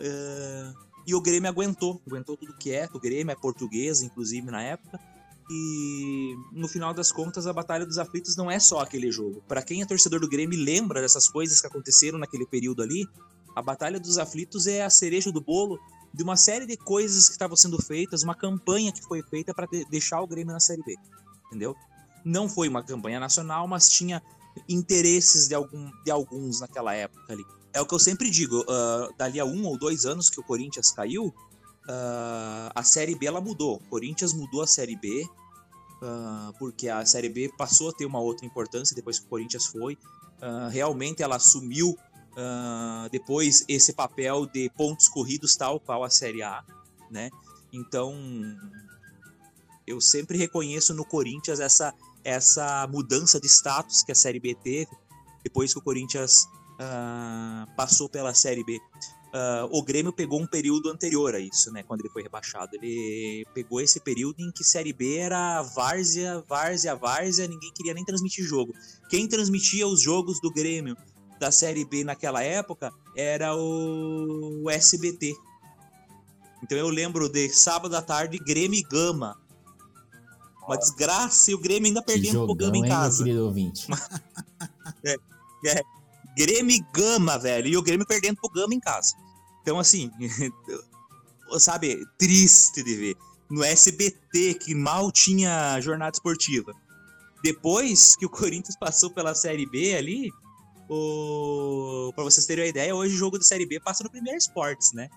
Uh, 0.00 0.74
e 1.06 1.14
o 1.14 1.20
Grêmio 1.20 1.48
aguentou, 1.48 2.00
aguentou 2.06 2.36
tudo 2.36 2.56
quieto. 2.56 2.96
O 2.96 3.00
Grêmio 3.00 3.32
é 3.32 3.36
português, 3.36 4.00
inclusive, 4.00 4.50
na 4.50 4.62
época. 4.62 4.98
E 5.50 6.34
no 6.52 6.66
final 6.66 6.94
das 6.94 7.12
contas, 7.12 7.46
a 7.46 7.52
Batalha 7.52 7.84
dos 7.84 7.98
Aflitos 7.98 8.34
não 8.34 8.50
é 8.50 8.58
só 8.58 8.80
aquele 8.80 9.12
jogo. 9.12 9.42
Para 9.46 9.62
quem 9.62 9.82
é 9.82 9.86
torcedor 9.86 10.18
do 10.20 10.28
Grêmio 10.28 10.58
e 10.58 10.64
lembra 10.64 11.02
dessas 11.02 11.28
coisas 11.28 11.60
que 11.60 11.66
aconteceram 11.66 12.18
naquele 12.18 12.46
período 12.46 12.82
ali, 12.82 13.06
a 13.54 13.60
Batalha 13.60 14.00
dos 14.00 14.16
Aflitos 14.16 14.66
é 14.66 14.82
a 14.82 14.88
cereja 14.88 15.30
do 15.30 15.42
bolo 15.42 15.78
de 16.14 16.22
uma 16.22 16.36
série 16.36 16.64
de 16.64 16.78
coisas 16.78 17.26
que 17.26 17.32
estavam 17.32 17.56
sendo 17.56 17.80
feitas, 17.82 18.22
uma 18.22 18.34
campanha 18.34 18.90
que 18.90 19.02
foi 19.02 19.22
feita 19.22 19.52
para 19.52 19.66
de 19.66 19.84
deixar 19.90 20.22
o 20.22 20.26
Grêmio 20.26 20.54
na 20.54 20.60
Série 20.60 20.82
B 20.82 20.96
entendeu? 21.54 21.76
Não 22.24 22.48
foi 22.48 22.68
uma 22.68 22.82
campanha 22.82 23.20
nacional, 23.20 23.68
mas 23.68 23.88
tinha 23.88 24.20
interesses 24.68 25.48
de, 25.48 25.54
algum, 25.54 25.90
de 26.04 26.10
alguns 26.10 26.60
naquela 26.60 26.92
época 26.94 27.32
ali. 27.32 27.44
É 27.72 27.80
o 27.80 27.86
que 27.86 27.94
eu 27.94 27.98
sempre 27.98 28.30
digo, 28.30 28.60
uh, 28.62 29.14
dali 29.16 29.40
a 29.40 29.44
um 29.44 29.64
ou 29.64 29.78
dois 29.78 30.04
anos 30.04 30.30
que 30.30 30.38
o 30.40 30.42
Corinthians 30.42 30.90
caiu, 30.90 31.26
uh, 31.26 32.70
a 32.74 32.82
Série 32.82 33.14
B 33.14 33.26
ela 33.26 33.40
mudou. 33.40 33.76
O 33.76 33.88
Corinthians 33.88 34.32
mudou 34.32 34.62
a 34.62 34.66
Série 34.66 34.96
B, 34.96 35.24
uh, 36.02 36.52
porque 36.58 36.88
a 36.88 37.04
Série 37.04 37.28
B 37.28 37.50
passou 37.56 37.90
a 37.90 37.92
ter 37.92 38.06
uma 38.06 38.20
outra 38.20 38.46
importância 38.46 38.94
depois 38.94 39.18
que 39.18 39.26
o 39.26 39.28
Corinthians 39.28 39.66
foi. 39.66 39.98
realmente 40.70 41.22
ela 41.22 41.36
assumiu 41.36 41.96
depois 43.10 43.64
esse 43.68 43.92
papel 43.92 44.44
de 44.44 44.68
pontos 44.76 45.08
corridos 45.08 45.56
tal 45.56 45.80
qual 45.80 46.04
a 46.04 46.10
Série 46.10 46.42
A, 46.42 46.62
né? 47.10 47.30
Então, 47.72 48.12
eu 49.86 50.00
sempre 50.00 50.38
reconheço 50.38 50.94
no 50.94 51.04
Corinthians 51.04 51.60
essa, 51.60 51.94
essa 52.22 52.86
mudança 52.86 53.40
de 53.40 53.48
status 53.48 54.02
que 54.02 54.12
a 54.12 54.14
Série 54.14 54.40
B 54.40 54.54
teve 54.54 54.90
depois 55.44 55.72
que 55.72 55.78
o 55.78 55.82
Corinthians 55.82 56.48
uh, 56.74 57.76
passou 57.76 58.08
pela 58.08 58.32
Série 58.32 58.64
B. 58.64 58.80
Uh, 59.34 59.68
o 59.72 59.82
Grêmio 59.82 60.12
pegou 60.12 60.40
um 60.40 60.46
período 60.46 60.88
anterior 60.88 61.34
a 61.34 61.40
isso, 61.40 61.70
né? 61.72 61.82
Quando 61.82 62.00
ele 62.00 62.08
foi 62.08 62.22
rebaixado. 62.22 62.70
Ele 62.76 63.44
pegou 63.52 63.80
esse 63.80 64.00
período 64.00 64.40
em 64.40 64.50
que 64.50 64.64
Série 64.64 64.92
B 64.92 65.18
era 65.18 65.60
várzea, 65.60 66.42
várzea, 66.48 66.94
várzea, 66.94 67.46
ninguém 67.46 67.72
queria 67.74 67.92
nem 67.92 68.04
transmitir 68.04 68.44
jogo. 68.44 68.72
Quem 69.10 69.28
transmitia 69.28 69.86
os 69.86 70.00
jogos 70.00 70.40
do 70.40 70.50
Grêmio 70.50 70.96
da 71.38 71.50
Série 71.50 71.84
B 71.84 72.04
naquela 72.04 72.42
época 72.42 72.92
era 73.16 73.54
o, 73.54 74.62
o 74.62 74.70
SBT. 74.70 75.34
Então 76.62 76.78
eu 76.78 76.88
lembro 76.88 77.28
de 77.28 77.50
sábado 77.50 77.94
à 77.94 78.00
tarde, 78.00 78.38
Grêmio 78.38 78.78
e 78.78 78.82
Gama 78.82 79.36
uma 80.66 80.76
desgraça 80.76 81.50
e 81.50 81.54
o 81.54 81.58
Grêmio 81.58 81.88
ainda 81.88 82.02
perdendo 82.02 82.46
pro 82.46 82.54
Gama 82.54 82.76
em 82.76 82.88
casa. 82.88 83.18
Hein, 83.18 83.24
querido 83.24 83.46
ouvinte? 83.46 83.86
é, 85.04 85.16
é, 85.66 85.82
Grêmio 86.36 86.74
e 86.74 86.84
Gama, 86.92 87.38
velho. 87.38 87.68
E 87.68 87.76
o 87.76 87.82
Grêmio 87.82 88.06
perdendo 88.06 88.36
pro 88.40 88.50
Gama 88.50 88.74
em 88.74 88.80
casa. 88.80 89.14
Então, 89.62 89.78
assim, 89.78 90.10
sabe, 91.58 92.04
triste 92.18 92.82
de 92.82 92.96
ver. 92.96 93.16
No 93.50 93.62
SBT, 93.62 94.54
que 94.54 94.74
mal 94.74 95.12
tinha 95.12 95.80
jornada 95.80 96.16
esportiva. 96.16 96.74
Depois 97.42 98.16
que 98.16 98.26
o 98.26 98.30
Corinthians 98.30 98.76
passou 98.76 99.10
pela 99.10 99.34
Série 99.34 99.66
B 99.66 99.94
ali, 99.94 100.30
o... 100.88 102.10
pra 102.14 102.24
vocês 102.24 102.46
terem 102.46 102.64
uma 102.64 102.70
ideia, 102.70 102.94
hoje 102.94 103.14
o 103.14 103.18
jogo 103.18 103.38
da 103.38 103.44
Série 103.44 103.66
B 103.66 103.78
passa 103.80 104.02
no 104.02 104.10
Primeiro 104.10 104.38
Esportes, 104.38 104.92
né? 104.92 105.08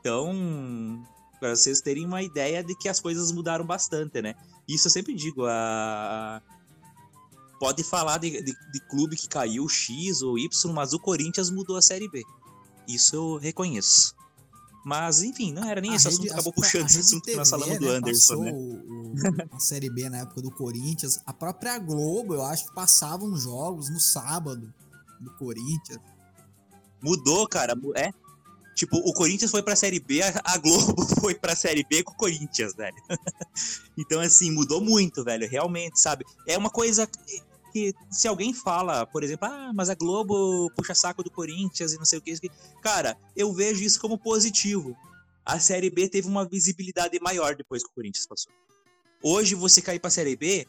Então, 0.00 1.02
para 1.38 1.54
vocês 1.54 1.80
terem 1.80 2.06
uma 2.06 2.22
ideia 2.22 2.62
de 2.62 2.74
que 2.76 2.88
as 2.88 3.00
coisas 3.00 3.32
mudaram 3.32 3.64
bastante, 3.64 4.20
né? 4.20 4.34
Isso 4.66 4.88
eu 4.88 4.92
sempre 4.92 5.14
digo, 5.14 5.46
a... 5.46 6.42
pode 7.58 7.82
falar 7.82 8.18
de, 8.18 8.42
de, 8.42 8.52
de 8.72 8.80
clube 8.88 9.16
que 9.16 9.28
caiu 9.28 9.68
X 9.68 10.22
ou 10.22 10.38
Y, 10.38 10.72
mas 10.72 10.92
o 10.92 10.98
Corinthians 10.98 11.50
mudou 11.50 11.76
a 11.76 11.82
Série 11.82 12.08
B. 12.08 12.22
Isso 12.86 13.14
eu 13.14 13.36
reconheço. 13.36 14.16
Mas, 14.84 15.22
enfim, 15.22 15.52
não 15.52 15.68
era 15.68 15.80
nem 15.80 15.92
a 15.92 15.96
esse 15.96 16.08
rede, 16.08 16.20
assunto, 16.20 16.32
acabou 16.32 16.52
puxando 16.52 16.86
esse 16.86 17.00
assunto 17.00 17.24
TV, 17.24 17.32
que 17.32 17.38
nós 17.38 17.50
falamos 17.50 17.74
né, 17.74 17.78
do 17.78 17.90
Anderson, 17.90 18.42
né? 18.42 18.52
O, 18.52 18.56
o, 18.56 19.14
a 19.52 19.60
Série 19.60 19.90
B 19.90 20.08
na 20.08 20.18
época 20.18 20.40
do 20.40 20.50
Corinthians. 20.50 21.20
A 21.26 21.32
própria 21.32 21.78
Globo, 21.78 22.34
eu 22.34 22.42
acho 22.42 22.66
que 22.66 22.74
passavam 22.74 23.36
jogos 23.36 23.90
no 23.90 24.00
sábado 24.00 24.72
do 25.20 25.30
Corinthians. 25.36 25.98
Mudou, 27.02 27.46
cara. 27.46 27.74
É, 27.96 28.12
Tipo, 28.78 28.96
o 28.98 29.12
Corinthians 29.12 29.50
foi 29.50 29.60
pra 29.60 29.74
Série 29.74 29.98
B, 29.98 30.20
a 30.22 30.56
Globo 30.56 31.04
foi 31.20 31.34
pra 31.34 31.56
Série 31.56 31.82
B 31.82 32.04
com 32.04 32.12
o 32.12 32.16
Corinthians, 32.16 32.76
velho. 32.76 32.96
então, 33.98 34.20
assim, 34.20 34.52
mudou 34.52 34.80
muito, 34.80 35.24
velho, 35.24 35.48
realmente, 35.50 35.98
sabe? 35.98 36.24
É 36.46 36.56
uma 36.56 36.70
coisa 36.70 37.04
que, 37.72 37.92
se 38.08 38.28
alguém 38.28 38.54
fala, 38.54 39.04
por 39.04 39.24
exemplo, 39.24 39.48
ah, 39.48 39.72
mas 39.74 39.90
a 39.90 39.96
Globo 39.96 40.70
puxa 40.76 40.94
saco 40.94 41.24
do 41.24 41.30
Corinthians 41.30 41.92
e 41.92 41.98
não 41.98 42.04
sei 42.04 42.20
o 42.20 42.22
que, 42.22 42.38
cara, 42.80 43.18
eu 43.34 43.52
vejo 43.52 43.82
isso 43.82 44.00
como 44.00 44.16
positivo. 44.16 44.96
A 45.44 45.58
Série 45.58 45.90
B 45.90 46.08
teve 46.08 46.28
uma 46.28 46.48
visibilidade 46.48 47.18
maior 47.20 47.56
depois 47.56 47.82
que 47.82 47.90
o 47.90 47.94
Corinthians 47.94 48.26
passou. 48.26 48.52
Hoje, 49.20 49.56
você 49.56 49.82
cair 49.82 49.98
pra 49.98 50.08
Série 50.08 50.36
B, 50.36 50.68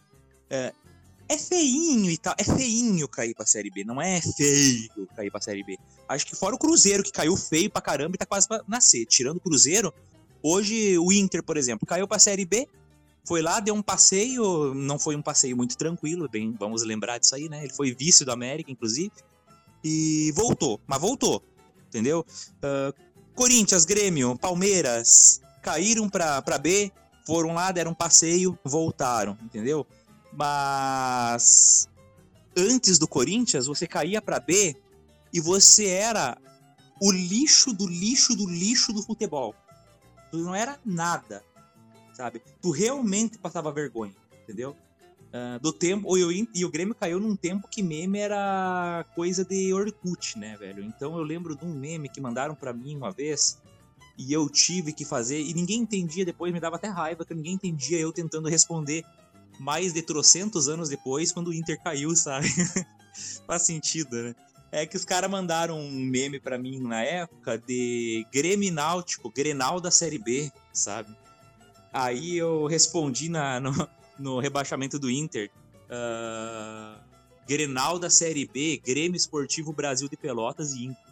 é, 0.49 0.73
é 1.29 1.37
feinho 1.37 2.09
e 2.09 2.17
tal. 2.17 2.33
É 2.37 2.43
feinho 2.43 3.07
cair 3.07 3.35
pra 3.35 3.45
Série 3.45 3.69
B. 3.69 3.83
Não 3.83 4.01
é 4.01 4.19
feio 4.19 5.07
cair 5.15 5.29
pra 5.29 5.39
Série 5.39 5.63
B. 5.63 5.77
Acho 6.07 6.25
que 6.25 6.35
fora 6.35 6.55
o 6.55 6.57
Cruzeiro, 6.57 7.03
que 7.03 7.11
caiu 7.11 7.37
feio 7.37 7.69
pra 7.69 7.81
caramba 7.81 8.15
e 8.15 8.17
tá 8.17 8.25
quase 8.25 8.47
pra 8.47 8.63
nascer. 8.67 9.05
Tirando 9.05 9.37
o 9.37 9.39
Cruzeiro, 9.39 9.93
hoje 10.41 10.97
o 10.97 11.11
Inter, 11.11 11.43
por 11.43 11.55
exemplo, 11.55 11.87
caiu 11.87 12.07
pra 12.07 12.17
Série 12.17 12.45
B. 12.45 12.67
Foi 13.23 13.43
lá, 13.43 13.59
deu 13.59 13.75
um 13.75 13.81
passeio. 13.81 14.73
Não 14.73 14.97
foi 14.97 15.15
um 15.15 15.21
passeio 15.21 15.55
muito 15.55 15.77
tranquilo, 15.77 16.27
bem, 16.27 16.55
vamos 16.59 16.81
lembrar 16.81 17.19
disso 17.19 17.35
aí, 17.35 17.47
né? 17.47 17.63
Ele 17.63 17.73
foi 17.73 17.93
vice 17.93 18.25
do 18.25 18.31
América, 18.31 18.71
inclusive. 18.71 19.11
E 19.83 20.31
voltou. 20.35 20.81
Mas 20.87 20.99
voltou. 20.99 21.43
Entendeu? 21.87 22.25
Uh, 22.57 22.93
Corinthians, 23.35 23.85
Grêmio, 23.85 24.35
Palmeiras 24.35 25.41
caíram 25.61 26.09
pra, 26.09 26.41
pra 26.41 26.57
B. 26.57 26.91
Foram 27.25 27.53
lá, 27.53 27.71
deram 27.71 27.91
um 27.91 27.95
passeio, 27.95 28.57
voltaram. 28.63 29.37
Entendeu? 29.43 29.85
Mas 30.39 31.89
antes 32.55 32.97
do 32.97 33.09
Corinthians, 33.09 33.67
você 33.67 33.85
caía 33.85 34.21
para 34.21 34.39
B 34.39 34.73
e 35.33 35.41
você 35.41 35.87
era 35.87 36.37
o 37.01 37.11
lixo 37.11 37.73
do 37.73 37.85
lixo 37.85 38.33
do 38.37 38.49
lixo 38.49 38.93
do 38.93 39.03
futebol. 39.03 39.53
Tu 40.31 40.37
não 40.37 40.55
era 40.55 40.79
nada, 40.85 41.43
sabe? 42.13 42.41
Tu 42.61 42.71
realmente 42.71 43.37
passava 43.37 43.69
vergonha, 43.69 44.15
entendeu? 44.43 44.77
Uh, 45.27 45.59
do 45.59 45.73
tempo, 45.73 46.17
e 46.17 46.63
o 46.63 46.71
Grêmio 46.71 46.95
caiu 46.95 47.19
num 47.19 47.35
tempo 47.35 47.67
que 47.67 47.83
meme 47.83 48.19
era 48.19 49.05
coisa 49.15 49.43
de 49.43 49.73
Orkut, 49.73 50.39
né, 50.39 50.55
velho? 50.55 50.81
Então 50.85 51.17
eu 51.17 51.23
lembro 51.23 51.53
de 51.53 51.65
um 51.65 51.73
meme 51.73 52.07
que 52.07 52.21
mandaram 52.21 52.55
para 52.55 52.71
mim 52.71 52.95
uma 52.95 53.11
vez 53.11 53.61
e 54.17 54.31
eu 54.31 54.49
tive 54.49 54.93
que 54.93 55.03
fazer 55.03 55.41
e 55.41 55.53
ninguém 55.53 55.81
entendia 55.81 56.23
depois, 56.23 56.53
me 56.53 56.61
dava 56.61 56.77
até 56.77 56.87
raiva 56.87 57.25
que 57.25 57.33
ninguém 57.33 57.55
entendia 57.55 57.99
eu 57.99 58.13
tentando 58.13 58.47
responder 58.47 59.03
mais 59.59 59.93
de 59.93 60.01
trocentos 60.01 60.67
anos 60.67 60.89
depois, 60.89 61.31
quando 61.31 61.49
o 61.49 61.53
Inter 61.53 61.81
caiu, 61.83 62.15
sabe? 62.15 62.47
Faz 63.45 63.63
sentido, 63.63 64.15
né? 64.15 64.35
É 64.71 64.85
que 64.85 64.95
os 64.95 65.03
caras 65.03 65.29
mandaram 65.29 65.79
um 65.79 65.91
meme 65.91 66.39
para 66.39 66.57
mim 66.57 66.79
na 66.79 67.03
época 67.03 67.57
de 67.57 68.25
Grêmio 68.31 68.71
Náutico, 68.71 69.31
Grenal 69.31 69.81
da 69.81 69.91
Série 69.91 70.19
B, 70.19 70.51
sabe? 70.71 71.15
Aí 71.91 72.37
eu 72.37 72.67
respondi 72.67 73.29
na, 73.29 73.59
no, 73.59 73.89
no 74.17 74.39
rebaixamento 74.39 74.99
do 74.99 75.09
Inter. 75.09 75.49
Uh, 75.85 76.99
Grenal 77.47 77.97
da 77.97 78.11
Série 78.11 78.47
B, 78.47 78.79
Grêmio 78.85 79.17
Esportivo 79.17 79.73
Brasil 79.73 80.07
de 80.07 80.15
Pelotas 80.15 80.73
e 80.73 80.85
Inter. 80.85 81.03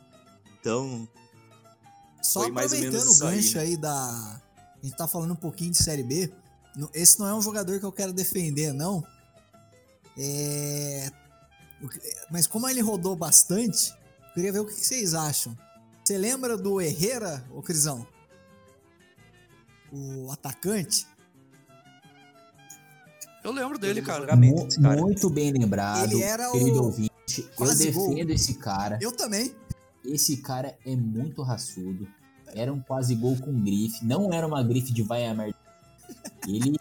Então. 0.59 1.07
Só 2.21 2.41
foi 2.41 2.51
mais 2.51 2.71
aproveitando 2.71 2.99
ou 2.99 3.05
menos 3.05 3.21
o 3.21 3.23
gancho 3.23 3.59
aí, 3.59 3.69
né? 3.69 3.71
aí 3.71 3.77
da. 3.77 4.41
A 4.81 4.85
gente 4.85 4.95
tá 4.95 5.07
falando 5.07 5.31
um 5.31 5.35
pouquinho 5.35 5.71
de 5.71 5.77
Série 5.77 6.03
B. 6.03 6.31
Esse 6.93 7.19
não 7.19 7.27
é 7.27 7.33
um 7.33 7.41
jogador 7.41 7.79
que 7.79 7.85
eu 7.85 7.91
quero 7.91 8.13
defender, 8.13 8.73
não. 8.73 9.03
É... 10.17 11.09
Mas 12.31 12.47
como 12.47 12.67
ele 12.67 12.81
rodou 12.81 13.15
bastante, 13.15 13.91
eu 13.91 14.33
queria 14.33 14.51
ver 14.51 14.59
o 14.59 14.65
que 14.65 14.73
vocês 14.73 15.13
acham. 15.13 15.57
Você 16.03 16.17
lembra 16.17 16.57
do 16.57 16.79
Herrera, 16.81 17.43
ô 17.53 17.61
Crisão? 17.61 18.05
o 19.91 20.29
atacante. 20.31 21.07
Eu 23.43 23.51
lembro 23.51 23.77
dele, 23.79 24.01
Eu 24.01 24.03
cara. 24.03 24.19
vagamente 24.21 24.55
Mu- 24.59 24.65
desse 24.65 24.81
cara. 24.81 25.01
Muito 25.01 25.29
bem 25.29 25.51
lembrado, 25.51 26.11
Ele 26.11 26.21
era 26.21 26.51
querido 26.51 26.81
o 26.81 26.85
ouvinte. 26.85 27.11
Eu 27.37 27.49
quase 27.55 27.91
gol. 27.91 28.09
defendo 28.09 28.29
esse 28.31 28.53
cara. 28.55 28.99
Eu 29.01 29.11
também. 29.11 29.55
Esse 30.03 30.37
cara 30.37 30.77
é 30.85 30.95
muito 30.95 31.41
raçudo. 31.41 32.07
Era 32.53 32.73
um 32.73 32.79
quase 32.81 33.15
gol 33.15 33.37
com 33.37 33.53
grife. 33.61 34.05
Não 34.05 34.33
era 34.33 34.45
uma 34.47 34.63
grife 34.63 34.91
de 34.91 35.03
vai 35.03 35.25
a 35.25 35.33
merda. 35.33 35.56
Ele. 36.47 36.77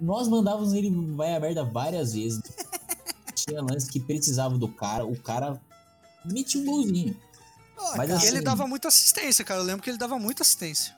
Nós 0.00 0.28
mandávamos 0.28 0.72
ele 0.72 0.90
vai 1.14 1.34
a 1.34 1.40
merda 1.40 1.64
várias 1.64 2.14
vezes. 2.14 2.40
Tinha 3.34 3.60
lance 3.60 3.90
que 3.90 4.00
precisava 4.00 4.56
do 4.56 4.68
cara. 4.68 5.04
O 5.04 5.18
cara 5.20 5.60
metia 6.24 6.60
um 6.60 6.64
golzinho. 6.64 7.16
Ó, 7.76 7.96
Mas 7.96 8.08
cara, 8.10 8.24
E 8.24 8.26
ele 8.28 8.36
assim- 8.38 8.44
dava 8.44 8.66
muita 8.66 8.88
assistência, 8.88 9.44
cara. 9.44 9.60
Eu 9.60 9.64
lembro 9.64 9.82
que 9.82 9.90
ele 9.90 9.98
dava 9.98 10.18
muita 10.18 10.42
assistência. 10.42 10.96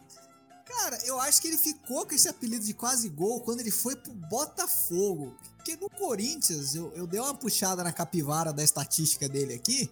Cara, 0.67 0.99
eu 1.05 1.21
acho 1.21 1.41
que 1.41 1.49
ele 1.49 1.59
ficou 1.59 2.05
com 2.07 2.15
esse 2.15 2.29
apelido 2.29 2.65
de 2.65 2.75
quase 2.75 3.09
gol 3.09 3.41
quando 3.41 3.61
ele 3.61 3.71
foi 3.71 3.95
pro 3.97 4.13
Botafogo. 4.13 5.35
Porque 5.57 5.77
no 5.77 5.89
Corinthians, 5.89 6.75
eu, 6.75 6.93
eu 6.95 7.07
dei 7.07 7.21
uma 7.21 7.35
puxada 7.35 7.83
na 7.85 7.93
capivara 7.93 8.53
da 8.53 8.63
estatística 8.63 9.29
dele 9.29 9.55
aqui. 9.55 9.91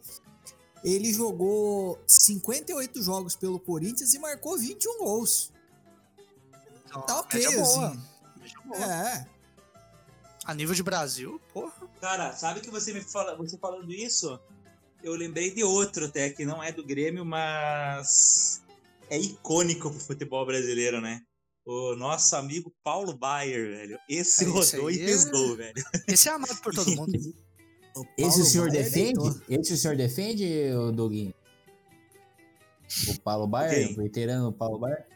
Ele 0.82 1.12
jogou 1.12 1.98
58 2.06 3.00
jogos 3.02 3.36
pelo 3.36 3.60
Corinthians 3.60 4.12
e 4.14 4.18
marcou 4.18 4.58
21 4.58 4.98
gols. 4.98 5.50
Então, 6.92 7.02
Tá 7.06 7.20
ok, 7.20 7.40
média 7.40 7.56
boa. 7.62 7.86
assim. 7.88 8.00
Média 8.40 8.58
boa. 8.64 8.84
É. 8.84 9.26
A 10.44 10.54
nível 10.54 10.74
de 10.74 10.82
Brasil, 10.82 11.40
porra. 11.52 11.72
Cara, 12.00 12.32
sabe 12.32 12.60
que 12.60 12.70
você 12.70 12.92
me 12.92 13.00
fala, 13.00 13.36
você 13.36 13.56
falando 13.58 13.90
isso, 13.92 14.38
eu 15.02 15.14
lembrei 15.14 15.50
de 15.54 15.62
outro 15.62 16.06
até 16.06 16.30
que 16.30 16.44
não 16.44 16.62
é 16.62 16.72
do 16.72 16.84
Grêmio, 16.84 17.24
mas 17.24 18.60
é 19.08 19.18
icônico 19.18 19.88
pro 19.90 20.00
futebol 20.00 20.44
brasileiro, 20.44 21.00
né? 21.00 21.22
O 21.64 21.94
nosso 21.94 22.34
amigo 22.34 22.74
Paulo 22.82 23.16
Baier, 23.16 23.68
velho. 23.68 23.98
Esse 24.08 24.44
É, 24.44 24.48
esse 24.58 24.74
rodou 24.76 24.90
e 24.90 24.98
fez 24.98 25.26
é- 25.26 25.30
gol, 25.30 25.56
velho. 25.56 25.74
Esse 26.08 26.28
é 26.28 26.32
amado 26.32 26.56
por 26.60 26.74
todo 26.74 26.90
mundo. 26.96 27.12
O 27.94 28.04
Esse 28.18 28.40
o 28.40 28.44
senhor 28.44 28.68
Baier 28.68 28.84
defende? 28.84 29.12
deitou. 29.20 29.40
Esse 29.48 29.72
o 29.74 29.76
senhor 29.76 29.96
defende, 29.96 30.70
Doguinho? 30.92 31.32
O 33.08 33.20
Paulo 33.20 33.46
Baier, 33.46 33.92
o 33.92 33.94
veterano 34.02 34.52
Paulo 34.52 34.78
Baier? 34.80 35.06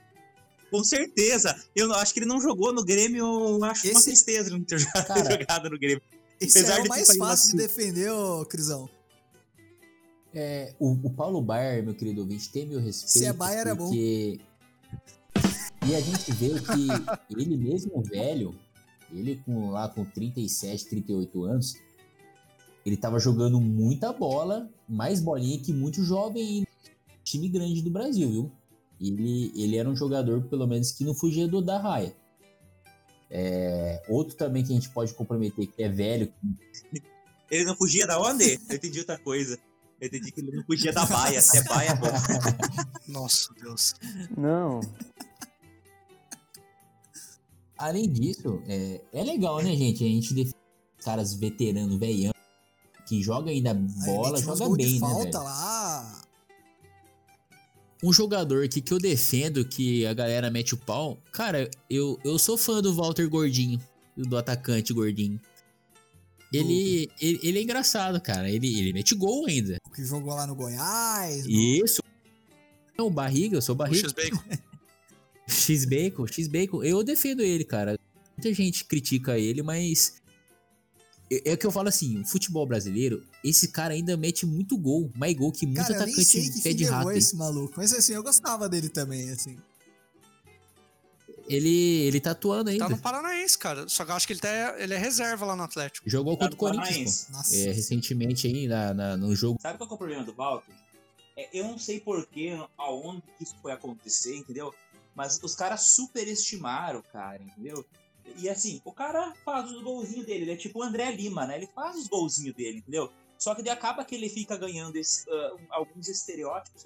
Com 0.71 0.83
certeza. 0.85 1.55
Eu 1.75 1.93
acho 1.95 2.13
que 2.13 2.21
ele 2.21 2.27
não 2.27 2.41
jogou 2.41 2.73
no 2.73 2.85
Grêmio, 2.85 3.25
eu 3.25 3.65
acho 3.65 3.87
uma 3.87 3.93
Esse- 3.93 4.05
tristeza 4.05 4.49
ele 4.49 4.59
não 4.59 4.65
ter 4.65 4.79
jogado, 4.81 5.07
Cara, 5.07 5.31
jogado 5.41 5.71
no 5.71 5.79
Grêmio. 5.79 6.03
Esse 6.41 6.59
Apesar 6.59 6.79
é 6.79 6.83
de 6.83 6.87
o 6.87 6.91
mais 6.91 7.17
fácil 7.17 7.51
de 7.53 7.57
defender, 7.59 8.11
ô 8.11 8.45
Crisão. 8.45 8.89
É, 10.35 10.75
o, 10.79 10.93
o 10.93 11.11
Paulo 11.11 11.41
Baier, 11.41 11.83
meu 11.83 11.95
querido 11.95 12.21
ouvinte, 12.21 12.51
tem 12.51 12.67
meu 12.67 12.79
respeito. 12.81 13.11
Se 13.11 13.25
é 13.25 13.33
Baier, 13.33 13.67
é 13.69 13.75
bom. 13.75 13.85
porque... 13.87 14.39
E 15.89 15.95
a 15.95 16.01
gente 16.01 16.33
vê 16.33 16.51
que 16.51 16.89
ele 17.41 17.57
mesmo 17.57 18.03
velho, 18.03 18.55
ele 19.13 19.41
com, 19.47 19.71
lá 19.71 19.89
com 19.89 20.05
37, 20.05 20.87
38 20.89 21.45
anos, 21.45 21.77
ele 22.85 22.97
tava 22.97 23.19
jogando 23.19 23.61
muita 23.61 24.13
bola, 24.13 24.69
mais 24.89 25.21
bolinha 25.21 25.59
que 25.59 25.73
muito 25.73 26.03
jovem 26.05 26.59
em 26.59 26.67
time 27.25 27.49
grande 27.49 27.81
do 27.83 27.91
Brasil, 27.91 28.29
viu? 28.31 28.53
Ele, 29.01 29.53
ele 29.55 29.77
era 29.77 29.89
um 29.89 29.97
jogador, 29.97 30.43
pelo 30.45 30.67
menos, 30.67 30.93
que 30.93 31.05
não 31.05 31.15
fugia 31.15 31.47
do 31.47 31.61
da 31.61 31.79
raia. 31.79 32.15
É, 33.31 34.03
outro 34.09 34.37
também 34.37 34.63
que 34.65 34.73
a 34.73 34.75
gente 34.75 34.89
pode 34.91 35.13
comprometer, 35.15 35.67
que 35.67 35.83
é 35.83 35.89
velho, 35.89 36.33
Ele 37.51 37.65
não 37.65 37.77
fugia 37.77 38.07
da 38.07 38.21
onde? 38.21 38.59
Eu 38.69 38.77
entendi 38.77 38.99
outra 39.01 39.19
coisa. 39.19 39.59
Eu 40.01 40.09
entendi 40.09 40.31
que 40.31 40.41
ele 40.41 40.55
não 40.55 40.63
fugia 40.65 40.93
da 40.93 41.07
baia. 41.07 41.41
Se 41.41 41.57
é 41.57 41.65
baia, 41.65 41.89
é 41.89 41.95
bom. 41.95 42.09
Nossa, 43.09 43.49
Deus. 43.55 43.95
Não. 44.37 44.81
Além 47.79 48.11
disso, 48.11 48.63
é, 48.69 49.01
é 49.13 49.25
legal, 49.25 49.63
né, 49.63 49.75
gente? 49.75 50.05
A 50.05 50.09
gente 50.09 50.35
defende 50.35 50.57
caras 51.03 51.33
veteranos, 51.35 51.99
velhão, 51.99 52.35
que 53.07 53.23
joga 53.23 53.51
ainda 53.51 53.73
bola, 53.73 54.39
joga 54.41 54.69
bem, 54.77 54.95
né, 54.95 55.01
falta 55.01 55.25
velho? 55.25 55.45
lá. 55.45 55.86
Um 58.03 58.13
jogador 58.13 58.65
aqui 58.65 58.81
que 58.81 58.93
eu 58.93 58.99
defendo, 58.99 59.65
que 59.65 60.05
a 60.07 60.13
galera 60.13 60.51
mete 60.51 60.75
o 60.75 60.77
pau, 60.77 61.19
cara, 61.33 61.71
eu, 61.89 62.19
eu 62.25 62.39
sou 62.39 62.57
fã 62.59 62.83
do 62.83 62.95
Walter 62.95 63.29
Gordinho, 63.29 63.81
do 64.17 64.37
atacante 64.37 64.93
Gordinho. 64.93 65.41
Ele, 66.53 67.11
ele, 67.21 67.41
ele 67.43 67.59
é 67.59 67.63
engraçado, 67.63 68.21
cara. 68.21 68.49
Ele, 68.51 68.79
ele 68.79 68.93
mete 68.93 69.15
gol 69.15 69.47
ainda. 69.47 69.79
O 69.87 69.91
que 69.91 70.05
jogou 70.05 70.35
lá 70.35 70.47
no 70.47 70.55
Goiás. 70.55 71.45
no- 71.45 71.51
Isso. 71.51 72.03
Não, 72.97 73.11
barriga, 73.11 73.57
eu 73.57 73.63
sou 73.63 73.75
barriga. 73.75 74.09
X-Bacon. 74.09 74.43
X-Bacon, 75.49 76.27
X-Bacon, 76.27 76.83
eu 76.85 77.03
defendo 77.03 77.43
ele, 77.43 77.65
cara. 77.65 77.99
Muita 78.37 78.53
gente 78.55 78.85
critica 78.85 79.39
ele, 79.39 79.63
mas. 79.63 80.21
É 81.31 81.51
é 81.51 81.55
o 81.55 81.59
que 81.59 81.67
eu 81.67 81.73
falo 81.73 81.89
assim: 81.89 82.21
o 82.21 82.25
futebol 82.25 82.67
brasileiro, 82.67 83.25
esse 83.43 83.69
cara 83.69 83.95
ainda 83.95 84.17
mete 84.17 84.47
muito 84.47 84.77
gol, 84.79 85.11
mais 85.17 85.35
gol 85.35 85.51
que 85.53 85.67
muito 85.67 85.79
Cara, 85.79 85.95
eu 85.95 86.07
nem 86.07 86.15
sei 86.15 86.41
atacante 86.43 86.57
que 86.59 86.63
pé 86.63 86.73
de 86.73 86.85
rato. 86.85 87.09
aí. 87.09 87.19
esse 87.19 87.35
maluco. 87.37 87.75
Mas 87.77 87.93
assim, 87.93 88.13
eu 88.13 88.23
gostava 88.23 88.69
dele 88.69 88.89
também, 88.89 89.31
assim. 89.31 89.57
Ele, 91.49 91.69
ele 92.07 92.21
tá 92.21 92.33
atuando 92.33 92.71
ainda. 92.71 92.85
Tá 92.85 92.91
no 92.91 92.99
Paranaense, 92.99 93.57
cara. 93.57 93.89
Só 93.89 94.05
que 94.05 94.11
eu 94.11 94.17
acho 94.17 94.27
que 94.27 94.33
ele, 94.33 94.41
tá, 94.41 94.75
ele 94.79 94.95
é 94.95 94.99
reserva 94.99 95.47
lá 95.47 95.55
no 95.55 95.63
Atlético. 95.63 96.09
Jogou 96.11 96.37
Tá 96.37 96.49
contra 96.49 96.55
o 96.55 96.59
Corinthians. 96.59 97.29
É, 97.53 97.71
recentemente 97.71 98.49
aí 98.49 98.67
na, 98.67 98.93
na- 98.93 99.17
no 99.17 99.35
jogo. 99.35 99.59
Sabe 99.63 99.79
qual 99.79 99.89
é 99.89 99.95
o 99.95 99.97
problema 99.97 100.25
do 100.25 100.33
Walter? 100.35 100.75
É, 101.37 101.49
eu 101.53 101.65
não 101.69 101.79
sei 101.79 102.01
porquê, 102.01 102.59
aonde 102.77 103.23
que 103.39 103.45
isso 103.45 103.55
foi 103.63 103.71
acontecer, 103.71 104.35
entendeu? 104.37 104.75
Mas 105.15 105.39
os 105.43 105.55
caras 105.55 105.83
superestimaram 105.83 106.99
o 106.99 107.03
cara, 107.03 107.41
entendeu? 107.43 107.85
E 108.37 108.49
assim, 108.49 108.81
o 108.85 108.93
cara 108.93 109.33
faz 109.45 109.71
os 109.71 109.83
golzinhos 109.83 110.27
dele, 110.27 110.43
ele 110.45 110.53
é 110.53 110.57
tipo 110.57 110.79
o 110.81 110.83
André 110.83 111.11
Lima, 111.13 111.47
né? 111.47 111.57
Ele 111.57 111.69
faz 111.75 111.97
os 111.97 112.07
golzinhos 112.09 112.55
dele, 112.55 112.79
entendeu? 112.79 113.11
Só 113.39 113.55
que 113.55 113.63
daí 113.63 113.73
acaba 113.73 114.05
que 114.05 114.15
ele 114.15 114.29
fica 114.29 114.57
ganhando 114.57 114.97
esse, 114.97 115.25
um- 115.31 115.67
alguns 115.71 116.09
estereótipos. 116.09 116.85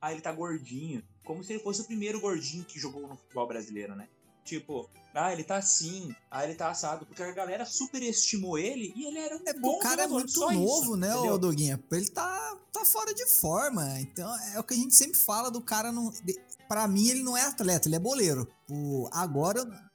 Ah, 0.00 0.12
ele 0.12 0.20
tá 0.22 0.32
gordinho. 0.32 1.02
Como 1.24 1.44
se 1.44 1.52
ele 1.52 1.62
fosse 1.62 1.82
o 1.82 1.84
primeiro 1.84 2.20
gordinho 2.20 2.64
que 2.64 2.78
jogou 2.78 3.06
no 3.06 3.16
futebol 3.16 3.46
brasileiro, 3.46 3.94
né? 3.94 4.08
Tipo, 4.42 4.88
ah, 5.14 5.30
ele 5.32 5.44
tá 5.44 5.56
assim, 5.58 6.14
ah, 6.30 6.42
ele 6.44 6.54
tá 6.54 6.70
assado. 6.70 7.04
Porque 7.04 7.22
a 7.22 7.30
galera 7.32 7.66
superestimou 7.66 8.58
ele 8.58 8.92
e 8.96 9.04
ele 9.06 9.18
era 9.18 9.36
um 9.36 9.42
É, 9.46 9.52
bom 9.52 9.76
o 9.76 9.78
cara 9.78 10.02
é 10.02 10.08
jogador, 10.08 10.14
muito 10.14 10.30
só 10.32 10.50
isso, 10.50 10.58
novo, 10.60 10.96
né, 10.96 11.12
entendeu? 11.12 11.38
Doguinha? 11.38 11.84
Ele 11.92 12.08
tá, 12.10 12.56
tá 12.72 12.84
fora 12.84 13.12
de 13.14 13.26
forma. 13.26 14.00
Então, 14.00 14.34
é 14.54 14.58
o 14.58 14.64
que 14.64 14.72
a 14.74 14.76
gente 14.76 14.94
sempre 14.94 15.18
fala 15.18 15.50
do 15.50 15.60
cara 15.60 15.92
não. 15.92 16.10
de- 16.10 16.40
Pra 16.66 16.86
mim, 16.86 17.08
ele 17.08 17.22
não 17.24 17.36
é 17.36 17.42
atleta, 17.42 17.88
ele 17.88 17.96
é 17.96 17.98
boleiro. 17.98 18.48
O, 18.70 19.08
agora, 19.12 19.89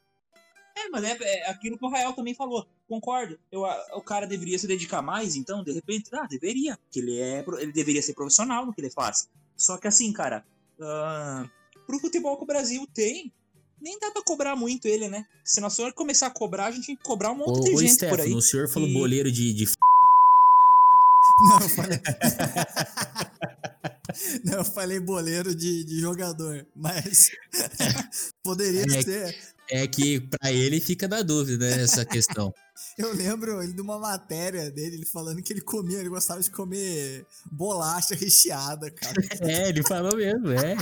É, 0.77 0.89
mas 0.89 1.03
é, 1.03 1.17
é 1.21 1.49
aquilo 1.49 1.77
que 1.77 1.85
o 1.85 1.89
Rael 1.89 2.13
também 2.13 2.35
falou. 2.35 2.67
Concordo. 2.87 3.39
Eu, 3.51 3.65
a- 3.65 3.87
o 3.95 4.01
cara 4.01 4.27
deveria 4.27 4.59
se 4.59 4.67
dedicar 4.67 5.01
mais, 5.01 5.35
então, 5.35 5.63
de 5.63 5.71
repente, 5.71 6.09
ah, 6.13 6.27
deveria. 6.29 6.77
Porque 6.77 6.99
ele 6.99 7.19
é. 7.19 7.43
Ele 7.59 7.71
deveria 7.71 8.01
ser 8.01 8.13
profissional 8.13 8.65
no 8.65 8.73
que 8.73 8.81
ele 8.81 8.91
faz. 8.91 9.29
Só 9.55 9.77
que 9.77 9.87
assim, 9.87 10.11
cara, 10.11 10.45
ah, 10.81 11.49
pro 11.87 11.99
futebol 11.99 12.35
que 12.37 12.43
o 12.43 12.47
Brasil 12.47 12.85
tem, 12.93 13.31
nem 13.81 13.97
dá 13.99 14.11
pra 14.11 14.21
cobrar 14.23 14.55
muito 14.55 14.85
ele, 14.87 15.07
né? 15.07 15.25
Se 15.45 15.61
nós 15.61 15.75
for 15.75 15.93
começar 15.93 16.27
a 16.27 16.31
cobrar, 16.31 16.65
a 16.65 16.71
gente 16.71 16.87
tem 16.87 16.95
que 16.97 17.03
cobrar 17.03 17.31
um 17.31 17.37
monte 17.37 17.59
Ô, 17.59 17.63
de 17.63 17.75
ô 17.75 17.79
gente 17.79 17.97
por 17.97 18.05
aí. 18.05 18.11
Stefano, 18.17 18.37
o 18.37 18.41
senhor 18.41 18.67
falou 18.69 18.89
E- 18.89 18.93
boleiro 18.93 19.31
de, 19.31 19.53
de 19.53 19.63
f- 19.65 19.75
Não, 21.49 21.61
eu 21.61 21.69
falei. 21.69 21.99
Não, 24.45 24.53
eu 24.59 24.65
falei 24.65 24.99
boleiro 24.99 25.53
de, 25.53 25.83
de 25.83 25.99
jogador, 25.99 26.65
mas 26.75 27.31
poderia 28.43 28.83
É. 28.83 29.01
ser. 29.01 29.54
É 29.69 29.87
que 29.87 30.19
pra 30.19 30.51
ele 30.51 30.79
fica 30.79 31.07
na 31.07 31.21
dúvida, 31.21 31.67
né, 31.69 31.81
essa 31.83 32.05
questão. 32.05 32.53
Eu 32.97 33.13
lembro 33.13 33.61
ele 33.63 33.73
de 33.73 33.81
uma 33.81 33.97
matéria 33.97 34.69
dele, 34.69 34.97
ele 34.97 35.05
falando 35.05 35.41
que 35.41 35.51
ele 35.51 35.61
comia, 35.61 35.99
ele 35.99 36.09
gostava 36.09 36.41
de 36.41 36.51
comer 36.51 37.25
bolacha 37.51 38.13
recheada, 38.15 38.91
cara. 38.91 39.15
É, 39.41 39.69
ele 39.69 39.81
falou 39.83 40.15
mesmo, 40.15 40.51
é. 40.51 40.75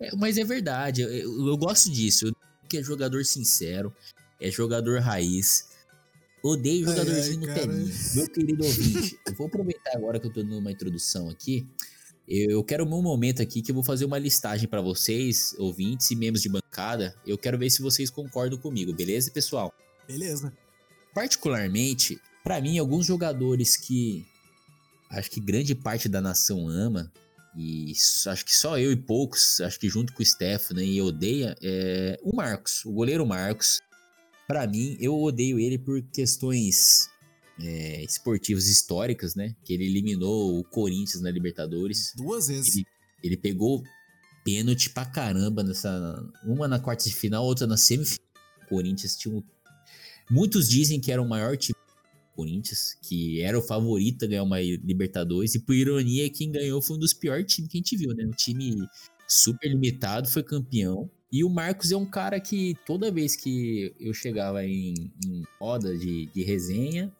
É, 0.00 0.16
Mas 0.16 0.38
é 0.38 0.44
verdade, 0.44 1.02
eu, 1.02 1.08
eu- 1.10 1.46
eu 1.48 1.56
gosto 1.56 1.90
disso. 1.90 2.32
Que 2.68 2.78
é 2.78 2.82
jogador 2.82 3.24
sincero, 3.24 3.92
é 4.40 4.50
jogador 4.50 5.00
raiz. 5.00 5.66
Odeio 6.42 6.86
jogadorzinho 6.86 7.40
no 7.40 7.46
telinho. 7.54 7.94
Meu 8.14 8.28
querido 8.28 8.64
ouvinte, 8.64 9.18
eu 9.26 9.34
vou 9.34 9.46
aproveitar 9.46 9.92
agora 9.94 10.18
que 10.18 10.26
eu 10.26 10.32
tô 10.32 10.42
dando 10.42 10.58
uma 10.58 10.72
introdução 10.72 11.28
aqui. 11.28 11.66
Eu 12.26 12.64
quero 12.64 12.84
um 12.84 13.02
momento 13.02 13.42
aqui 13.42 13.60
que 13.62 13.70
eu 13.70 13.74
vou 13.74 13.84
fazer 13.84 14.04
uma 14.04 14.18
listagem 14.18 14.68
pra 14.68 14.80
vocês, 14.80 15.54
ouvintes 15.58 16.10
e 16.10 16.16
membros 16.16 16.40
de 16.42 16.48
Eu 17.26 17.38
quero 17.38 17.58
ver 17.58 17.70
se 17.70 17.82
vocês 17.82 18.10
concordam 18.10 18.58
comigo, 18.58 18.92
beleza, 18.92 19.30
pessoal? 19.30 19.72
Beleza. 20.06 20.52
particularmente, 21.14 22.18
pra 22.42 22.60
mim, 22.60 22.78
alguns 22.78 23.06
jogadores 23.06 23.76
que 23.76 24.26
acho 25.10 25.30
que 25.30 25.40
grande 25.40 25.74
parte 25.74 26.08
da 26.08 26.20
nação 26.20 26.66
ama, 26.68 27.12
e 27.54 27.92
acho 28.26 28.44
que 28.44 28.54
só 28.54 28.78
eu 28.78 28.90
e 28.90 28.96
poucos, 28.96 29.60
acho 29.60 29.78
que 29.78 29.88
junto 29.88 30.12
com 30.14 30.22
o 30.22 30.26
Stefano 30.26 30.80
e 30.80 31.00
odeia, 31.02 31.54
é 31.62 32.18
o 32.22 32.34
Marcos, 32.34 32.84
o 32.84 32.92
goleiro 32.92 33.26
Marcos. 33.26 33.80
Pra 34.48 34.66
mim, 34.66 34.96
eu 34.98 35.14
odeio 35.22 35.58
ele 35.58 35.78
por 35.78 36.02
questões 36.02 37.10
é, 37.60 38.02
esportivas 38.02 38.66
históricas, 38.66 39.34
né? 39.34 39.54
Que 39.64 39.74
ele 39.74 39.84
eliminou 39.84 40.58
o 40.58 40.64
Corinthians 40.64 41.22
na 41.22 41.30
Libertadores. 41.30 42.12
Duas 42.16 42.48
vezes. 42.48 42.76
Ele, 42.76 42.86
ele 43.22 43.36
pegou 43.36 43.82
pênalti 44.44 44.90
pra 44.90 45.04
caramba 45.04 45.62
nessa. 45.62 46.24
Uma 46.44 46.68
na 46.68 46.78
quarta 46.78 47.04
de 47.04 47.14
final, 47.14 47.44
outra 47.44 47.66
na 47.66 47.76
semifinal. 47.76 48.26
O 48.64 48.66
Corinthians 48.68 49.16
tinha 49.16 49.34
um... 49.34 49.42
Muitos 50.30 50.68
dizem 50.68 51.00
que 51.00 51.12
era 51.12 51.20
o 51.20 51.28
maior 51.28 51.56
time 51.56 51.76
do 51.78 52.34
Corinthians, 52.34 52.96
que 53.02 53.42
era 53.42 53.58
o 53.58 53.62
favorito 53.62 54.24
a 54.24 54.28
ganhar 54.28 54.42
uma 54.42 54.60
Libertadores, 54.60 55.54
e 55.54 55.58
por 55.58 55.74
ironia, 55.74 56.30
quem 56.30 56.50
ganhou 56.50 56.80
foi 56.80 56.96
um 56.96 57.00
dos 57.00 57.12
piores 57.12 57.52
times 57.52 57.70
que 57.70 57.76
a 57.76 57.80
gente 57.80 57.96
viu, 57.96 58.14
né? 58.14 58.24
Um 58.24 58.30
time 58.30 58.88
super 59.28 59.68
limitado, 59.68 60.28
foi 60.28 60.42
campeão. 60.42 61.10
E 61.30 61.42
o 61.42 61.48
Marcos 61.48 61.90
é 61.90 61.96
um 61.96 62.04
cara 62.04 62.38
que 62.38 62.76
toda 62.86 63.10
vez 63.10 63.34
que 63.34 63.94
eu 63.98 64.12
chegava 64.12 64.64
em, 64.64 65.10
em 65.26 65.42
roda 65.58 65.96
de, 65.96 66.26
de 66.26 66.42
resenha, 66.42 67.10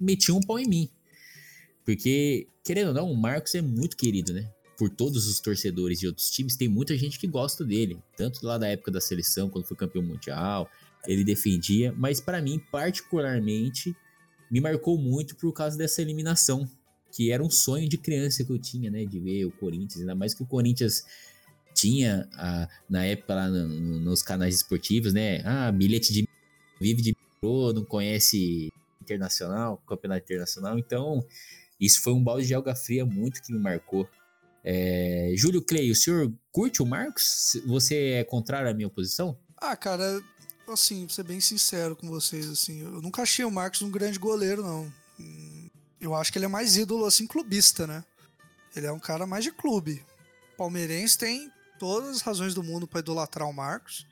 metia 0.00 0.34
um 0.34 0.40
pau 0.40 0.58
em 0.58 0.66
mim. 0.66 0.88
Porque, 1.84 2.46
querendo 2.64 2.88
ou 2.88 2.94
não, 2.94 3.12
o 3.12 3.16
Marcos 3.16 3.54
é 3.54 3.60
muito 3.60 3.96
querido, 3.96 4.32
né? 4.32 4.50
Por 4.76 4.90
todos 4.90 5.26
os 5.28 5.40
torcedores 5.40 6.00
de 6.00 6.06
outros 6.06 6.30
times, 6.30 6.56
tem 6.56 6.68
muita 6.68 6.96
gente 6.96 7.18
que 7.18 7.26
gosta 7.26 7.64
dele. 7.64 8.02
Tanto 8.16 8.44
lá 8.44 8.58
da 8.58 8.68
época 8.68 8.90
da 8.90 9.00
seleção, 9.00 9.48
quando 9.48 9.66
foi 9.66 9.76
campeão 9.76 10.02
mundial, 10.02 10.68
ele 11.06 11.22
defendia. 11.22 11.94
Mas 11.96 12.20
para 12.20 12.42
mim, 12.42 12.60
particularmente, 12.70 13.96
me 14.50 14.60
marcou 14.60 14.98
muito 14.98 15.36
por 15.36 15.52
causa 15.52 15.78
dessa 15.78 16.02
eliminação. 16.02 16.68
Que 17.12 17.30
era 17.30 17.42
um 17.42 17.50
sonho 17.50 17.88
de 17.88 17.96
criança 17.96 18.44
que 18.44 18.50
eu 18.50 18.58
tinha, 18.58 18.90
né? 18.90 19.04
De 19.04 19.20
ver 19.20 19.44
o 19.44 19.52
Corinthians. 19.52 20.00
Ainda 20.00 20.16
mais 20.16 20.34
que 20.34 20.42
o 20.42 20.46
Corinthians 20.46 21.04
tinha, 21.72 22.28
a, 22.32 22.68
na 22.88 23.04
época 23.04 23.34
lá 23.34 23.48
no, 23.48 23.68
no, 23.68 24.00
nos 24.00 24.22
canais 24.22 24.54
esportivos, 24.54 25.12
né? 25.12 25.40
Ah, 25.44 25.70
bilhete 25.70 26.12
de 26.12 26.28
vive 26.80 27.02
de 27.02 27.16
não 27.74 27.84
conhece 27.84 28.72
internacional, 29.02 29.76
campeonato 29.86 30.24
internacional. 30.24 30.78
Então, 30.78 31.24
isso 31.78 32.02
foi 32.02 32.12
um 32.12 32.22
balde 32.22 32.46
de 32.46 32.54
alga 32.54 32.74
fria 32.74 33.04
muito 33.04 33.42
que 33.42 33.52
me 33.52 33.58
marcou. 33.58 34.08
É, 34.64 35.34
Júlio 35.36 35.60
Clay, 35.60 35.90
o 35.90 35.94
senhor 35.94 36.32
curte 36.50 36.82
o 36.82 36.86
Marcos? 36.86 37.60
Você 37.66 38.12
é 38.12 38.24
contrário 38.24 38.70
à 38.70 38.72
minha 38.72 38.88
posição? 38.88 39.38
Ah, 39.58 39.76
cara, 39.76 40.22
assim, 40.66 41.00
vou 41.00 41.10
ser 41.10 41.22
bem 41.22 41.38
sincero 41.38 41.94
com 41.94 42.08
vocês, 42.08 42.48
assim, 42.48 42.80
eu 42.80 43.02
nunca 43.02 43.22
achei 43.22 43.44
o 43.44 43.50
Marcos 43.50 43.82
um 43.82 43.90
grande 43.90 44.18
goleiro, 44.18 44.62
não. 44.62 44.90
Eu 46.00 46.14
acho 46.14 46.32
que 46.32 46.38
ele 46.38 46.46
é 46.46 46.48
mais 46.48 46.76
ídolo, 46.76 47.04
assim, 47.04 47.26
clubista, 47.26 47.86
né? 47.86 48.02
Ele 48.74 48.86
é 48.86 48.92
um 48.92 48.98
cara 48.98 49.26
mais 49.26 49.44
de 49.44 49.52
clube. 49.52 50.04
palmeirense 50.56 51.18
tem 51.18 51.52
todas 51.78 52.16
as 52.16 52.22
razões 52.22 52.54
do 52.54 52.62
mundo 52.62 52.86
para 52.86 53.00
idolatrar 53.00 53.48
o 53.48 53.52
Marcos. 53.52 54.06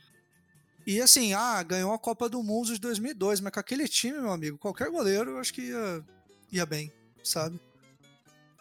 E 0.87 1.01
assim, 1.01 1.33
ah, 1.33 1.63
ganhou 1.63 1.93
a 1.93 1.99
Copa 1.99 2.29
do 2.29 2.43
Mundo 2.43 2.73
de 2.73 2.81
2002, 2.81 3.41
mas 3.41 3.53
com 3.53 3.61
aquele 3.61 3.87
time, 3.87 4.19
meu 4.19 4.33
amigo, 4.33 4.59
qualquer 4.59 4.91
goleiro 4.91 5.33
eu 5.33 5.39
acho 5.39 5.55
que 5.55 5.63
ia, 5.63 6.05
ia 6.51 6.67
bem, 6.67 6.93
sabe? 7.23 7.61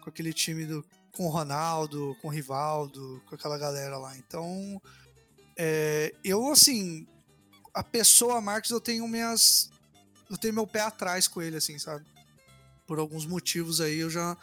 Com 0.01 0.09
aquele 0.09 0.31
time 0.31 0.65
do, 0.65 0.85
com 1.11 1.25
o 1.25 1.29
Ronaldo, 1.29 2.15
com 2.21 2.27
o 2.27 2.31
Rivaldo, 2.31 3.21
com 3.27 3.35
aquela 3.35 3.57
galera 3.57 3.97
lá. 3.97 4.17
Então, 4.17 4.81
é, 5.57 6.13
eu 6.23 6.51
assim, 6.51 7.07
a 7.73 7.83
pessoa 7.83 8.41
Marcos 8.41 8.71
eu 8.71 8.81
tenho 8.81 9.07
minhas. 9.07 9.69
Eu 10.29 10.37
tenho 10.37 10.53
meu 10.53 10.65
pé 10.65 10.81
atrás 10.81 11.27
com 11.27 11.41
ele, 11.41 11.57
assim, 11.57 11.77
sabe? 11.77 12.05
Por 12.87 12.99
alguns 12.99 13.25
motivos 13.25 13.81
aí 13.81 13.99
eu 13.99 14.09
já. 14.09 14.37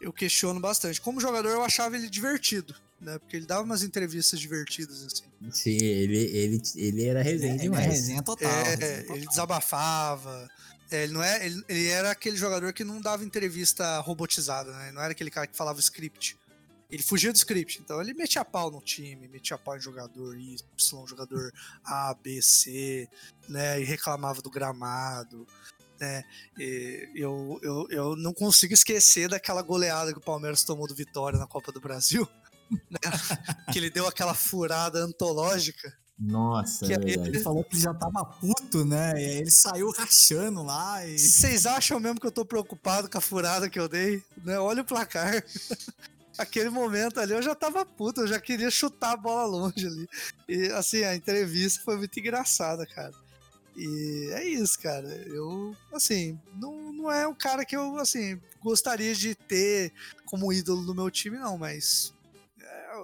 Eu 0.00 0.12
questiono 0.12 0.60
bastante. 0.60 1.00
Como 1.00 1.20
jogador, 1.20 1.48
eu 1.48 1.62
achava 1.62 1.96
ele 1.96 2.08
divertido 2.08 2.74
né? 3.04 3.18
Porque 3.18 3.36
ele 3.36 3.46
dava 3.46 3.62
umas 3.62 3.82
entrevistas 3.82 4.40
divertidas, 4.40 5.04
assim. 5.04 5.24
Sim, 5.50 5.76
ele, 5.76 6.16
ele, 6.16 6.62
ele 6.74 7.04
era 7.04 7.22
resenha 7.22 7.54
é, 7.54 7.58
demais. 7.58 7.86
resenha 7.86 8.22
total. 8.22 8.50
É, 8.50 8.74
resenha 8.74 9.00
total. 9.02 9.16
ele 9.16 9.26
desabafava. 9.26 10.50
É, 10.90 11.04
ele, 11.04 11.12
não 11.12 11.22
é, 11.22 11.46
ele, 11.46 11.64
ele, 11.68 11.86
era 11.88 12.10
aquele 12.10 12.36
jogador 12.36 12.72
que 12.72 12.84
não 12.84 13.00
dava 13.00 13.24
entrevista 13.24 13.98
robotizada, 14.00 14.72
né? 14.72 14.92
Não 14.92 15.02
era 15.02 15.12
aquele 15.12 15.30
cara 15.30 15.46
que 15.46 15.56
falava 15.56 15.80
script. 15.80 16.38
Ele 16.90 17.02
fugia 17.02 17.32
do 17.32 17.36
script, 17.36 17.80
então 17.80 18.00
ele 18.00 18.14
metia 18.14 18.44
pau 18.44 18.70
no 18.70 18.80
time, 18.80 19.26
metia 19.26 19.58
pau 19.58 19.76
em 19.76 19.80
jogador 19.80 20.38
Y, 20.38 21.06
jogador 21.06 21.52
A, 21.84 22.14
B, 22.14 22.40
C, 22.40 23.08
né? 23.48 23.80
E 23.80 23.84
reclamava 23.84 24.42
do 24.42 24.50
gramado. 24.50 25.46
Né? 25.98 26.24
E 26.58 27.08
eu, 27.14 27.58
eu, 27.62 27.86
eu 27.90 28.16
não 28.16 28.32
consigo 28.32 28.74
esquecer 28.74 29.28
daquela 29.28 29.62
goleada 29.62 30.12
que 30.12 30.18
o 30.18 30.22
Palmeiras 30.22 30.64
tomou 30.64 30.86
do 30.86 30.94
Vitória 30.94 31.38
na 31.38 31.46
Copa 31.46 31.72
do 31.72 31.80
Brasil 31.80 32.28
né? 32.90 32.98
que 33.72 33.78
ele 33.78 33.90
deu 33.90 34.06
aquela 34.06 34.34
furada 34.34 34.98
antológica. 35.00 35.96
Nossa, 36.18 36.86
que 36.86 36.92
é 36.92 36.96
ele 36.96 37.40
falou 37.40 37.64
que 37.64 37.74
ele 37.74 37.82
já 37.82 37.92
tava 37.92 38.24
puto, 38.24 38.84
né? 38.84 39.12
E 39.14 39.24
aí 39.24 39.38
ele 39.38 39.50
saiu 39.50 39.90
rachando 39.90 40.62
lá. 40.62 41.04
E... 41.06 41.18
Vocês 41.18 41.66
acham 41.66 41.98
mesmo 41.98 42.20
que 42.20 42.26
eu 42.26 42.32
tô 42.32 42.44
preocupado 42.44 43.10
com 43.10 43.18
a 43.18 43.20
furada 43.20 43.68
que 43.68 43.78
eu 43.78 43.88
dei? 43.88 44.22
Né? 44.44 44.58
Olha 44.58 44.82
o 44.82 44.84
placar. 44.84 45.44
Aquele 46.38 46.70
momento 46.70 47.20
ali 47.20 47.32
eu 47.32 47.42
já 47.42 47.54
tava 47.54 47.84
puto, 47.84 48.22
eu 48.22 48.26
já 48.26 48.40
queria 48.40 48.70
chutar 48.70 49.12
a 49.12 49.16
bola 49.16 49.44
longe 49.44 49.86
ali. 49.86 50.08
E 50.48 50.66
assim, 50.68 51.02
a 51.04 51.14
entrevista 51.14 51.82
foi 51.84 51.96
muito 51.96 52.18
engraçada, 52.18 52.86
cara. 52.86 53.12
E 53.76 54.30
é 54.32 54.44
isso, 54.48 54.80
cara. 54.80 55.08
Eu, 55.26 55.76
assim, 55.92 56.38
não, 56.54 56.92
não 56.92 57.10
é 57.10 57.26
um 57.26 57.34
cara 57.34 57.64
que 57.64 57.76
eu, 57.76 57.98
assim, 57.98 58.40
gostaria 58.60 59.14
de 59.14 59.34
ter 59.34 59.92
como 60.24 60.52
ídolo 60.52 60.84
do 60.84 60.94
meu 60.94 61.10
time, 61.10 61.38
não, 61.38 61.58
mas 61.58 62.14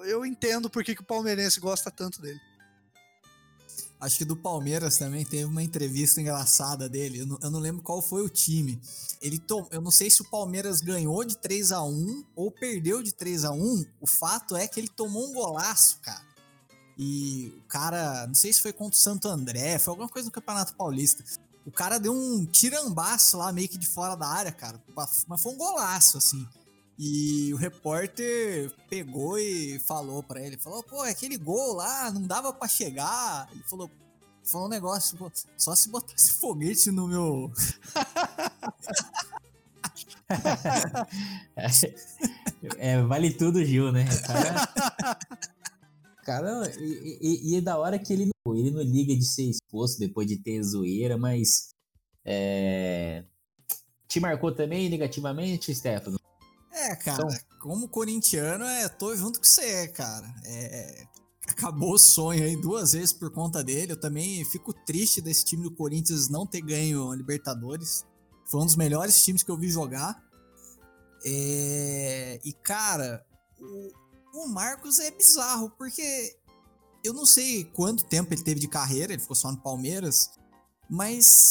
eu 0.05 0.25
entendo 0.25 0.70
por 0.70 0.85
que, 0.85 0.94
que 0.94 1.03
o 1.03 1.05
palmeirense 1.05 1.61
gosta 1.61 1.90
tanto 1.90 2.20
dele. 2.20 2.40
Acho 4.01 4.17
que 4.17 4.25
do 4.25 4.35
Palmeiras 4.35 4.97
também 4.97 5.27
teve 5.27 5.45
uma 5.45 5.63
entrevista 5.63 6.21
engraçada 6.21 6.89
dele. 6.89 7.21
Eu 7.21 7.27
não, 7.27 7.39
eu 7.43 7.51
não 7.51 7.59
lembro 7.59 7.83
qual 7.83 8.01
foi 8.01 8.23
o 8.23 8.31
time. 8.31 8.81
Ele 9.21 9.39
tom, 9.39 9.69
eu 9.71 9.83
não 9.83 9.91
sei 9.91 10.11
se 10.11 10.23
o 10.23 10.25
Palmeiras 10.25 10.81
ganhou 10.81 11.23
de 11.23 11.37
3 11.37 11.71
a 11.73 11.83
1 11.83 12.25
ou 12.35 12.51
perdeu 12.51 13.03
de 13.03 13.13
3 13.13 13.45
a 13.45 13.53
1 13.53 13.85
O 14.01 14.07
fato 14.07 14.57
é 14.57 14.67
que 14.67 14.81
ele 14.81 14.89
tomou 14.89 15.29
um 15.29 15.35
golaço, 15.35 15.99
cara. 16.01 16.25
E 16.97 17.53
o 17.59 17.63
cara, 17.69 18.27
não 18.27 18.35
sei 18.35 18.53
se 18.53 18.61
foi 18.61 18.73
contra 18.73 18.99
o 18.99 19.01
Santo 19.01 19.29
André, 19.29 19.79
foi 19.79 19.93
alguma 19.93 20.09
coisa 20.09 20.27
no 20.27 20.33
Campeonato 20.33 20.75
Paulista. 20.75 21.23
O 21.67 21.71
cara 21.71 21.99
deu 21.99 22.13
um 22.15 22.47
tirambaço 22.47 23.37
lá, 23.37 23.53
meio 23.53 23.69
que 23.69 23.79
de 23.79 23.87
fora 23.87 24.15
da 24.15 24.27
área, 24.27 24.53
cara. 24.53 24.83
Mas 25.29 25.41
foi 25.43 25.53
um 25.53 25.59
golaço, 25.59 26.17
assim. 26.17 26.47
E 27.03 27.51
o 27.55 27.57
repórter 27.57 28.71
pegou 28.91 29.39
e 29.39 29.79
falou 29.79 30.23
para 30.23 30.47
ele, 30.47 30.59
falou, 30.59 30.83
pô, 30.83 31.01
aquele 31.01 31.39
gol 31.39 31.77
lá, 31.77 32.11
não 32.11 32.27
dava 32.27 32.53
para 32.53 32.69
chegar. 32.69 33.49
Ele 33.53 33.63
falou, 33.63 33.91
falou 34.45 34.67
um 34.67 34.71
negócio, 34.71 35.17
pô, 35.17 35.33
só 35.57 35.75
se 35.75 35.89
botasse 35.89 36.33
foguete 36.37 36.91
no 36.91 37.09
meu... 37.09 37.51
é, 42.77 43.01
vale 43.01 43.33
tudo, 43.33 43.65
Gil, 43.65 43.91
né? 43.91 44.05
Cara, 44.27 44.69
cara 46.23 46.71
e, 46.79 47.19
e, 47.19 47.53
e, 47.53 47.57
é 47.57 47.63
da 47.63 47.79
hora 47.79 47.99
que 47.99 48.13
ele 48.13 48.27
não, 48.27 48.55
ele 48.55 48.71
não 48.71 48.83
liga 48.83 49.17
de 49.17 49.25
ser 49.25 49.45
exposto 49.45 49.99
depois 49.99 50.29
de 50.29 50.37
ter 50.37 50.63
zoeira, 50.63 51.17
mas 51.17 51.71
é... 52.27 53.25
te 54.07 54.21
marcou 54.21 54.55
também 54.55 54.91
negativamente, 54.91 55.75
Stefano? 55.75 56.21
É, 56.72 56.94
cara, 56.96 57.22
então, 57.24 57.59
como 57.59 57.88
corintiano, 57.88 58.64
é, 58.64 58.88
tô 58.88 59.16
junto 59.16 59.38
com 59.40 59.44
você, 59.44 59.88
cara. 59.88 60.33
É, 60.44 61.06
acabou 61.48 61.94
o 61.94 61.98
sonho 61.98 62.44
aí 62.44 62.56
duas 62.56 62.92
vezes 62.92 63.12
por 63.12 63.30
conta 63.30 63.62
dele. 63.62 63.92
Eu 63.92 64.00
também 64.00 64.44
fico 64.44 64.72
triste 64.72 65.20
desse 65.20 65.44
time 65.44 65.62
do 65.62 65.74
Corinthians 65.74 66.28
não 66.28 66.46
ter 66.46 66.61
ganho 66.61 67.11
a 67.11 67.16
Libertadores. 67.16 68.04
Foi 68.46 68.61
um 68.61 68.66
dos 68.66 68.76
melhores 68.76 69.22
times 69.22 69.42
que 69.42 69.50
eu 69.50 69.59
vi 69.59 69.68
jogar. 69.68 70.22
É, 71.24 72.40
e, 72.44 72.52
cara, 72.52 73.24
o, 73.59 74.44
o 74.44 74.48
Marcos 74.48 74.98
é 74.98 75.11
bizarro, 75.11 75.70
porque 75.70 76.37
eu 77.04 77.12
não 77.12 77.26
sei 77.26 77.64
quanto 77.64 78.04
tempo 78.04 78.33
ele 78.33 78.42
teve 78.42 78.61
de 78.61 78.68
carreira, 78.68 79.12
ele 79.12 79.20
ficou 79.20 79.37
só 79.37 79.50
no 79.50 79.61
Palmeiras, 79.61 80.30
mas 80.88 81.50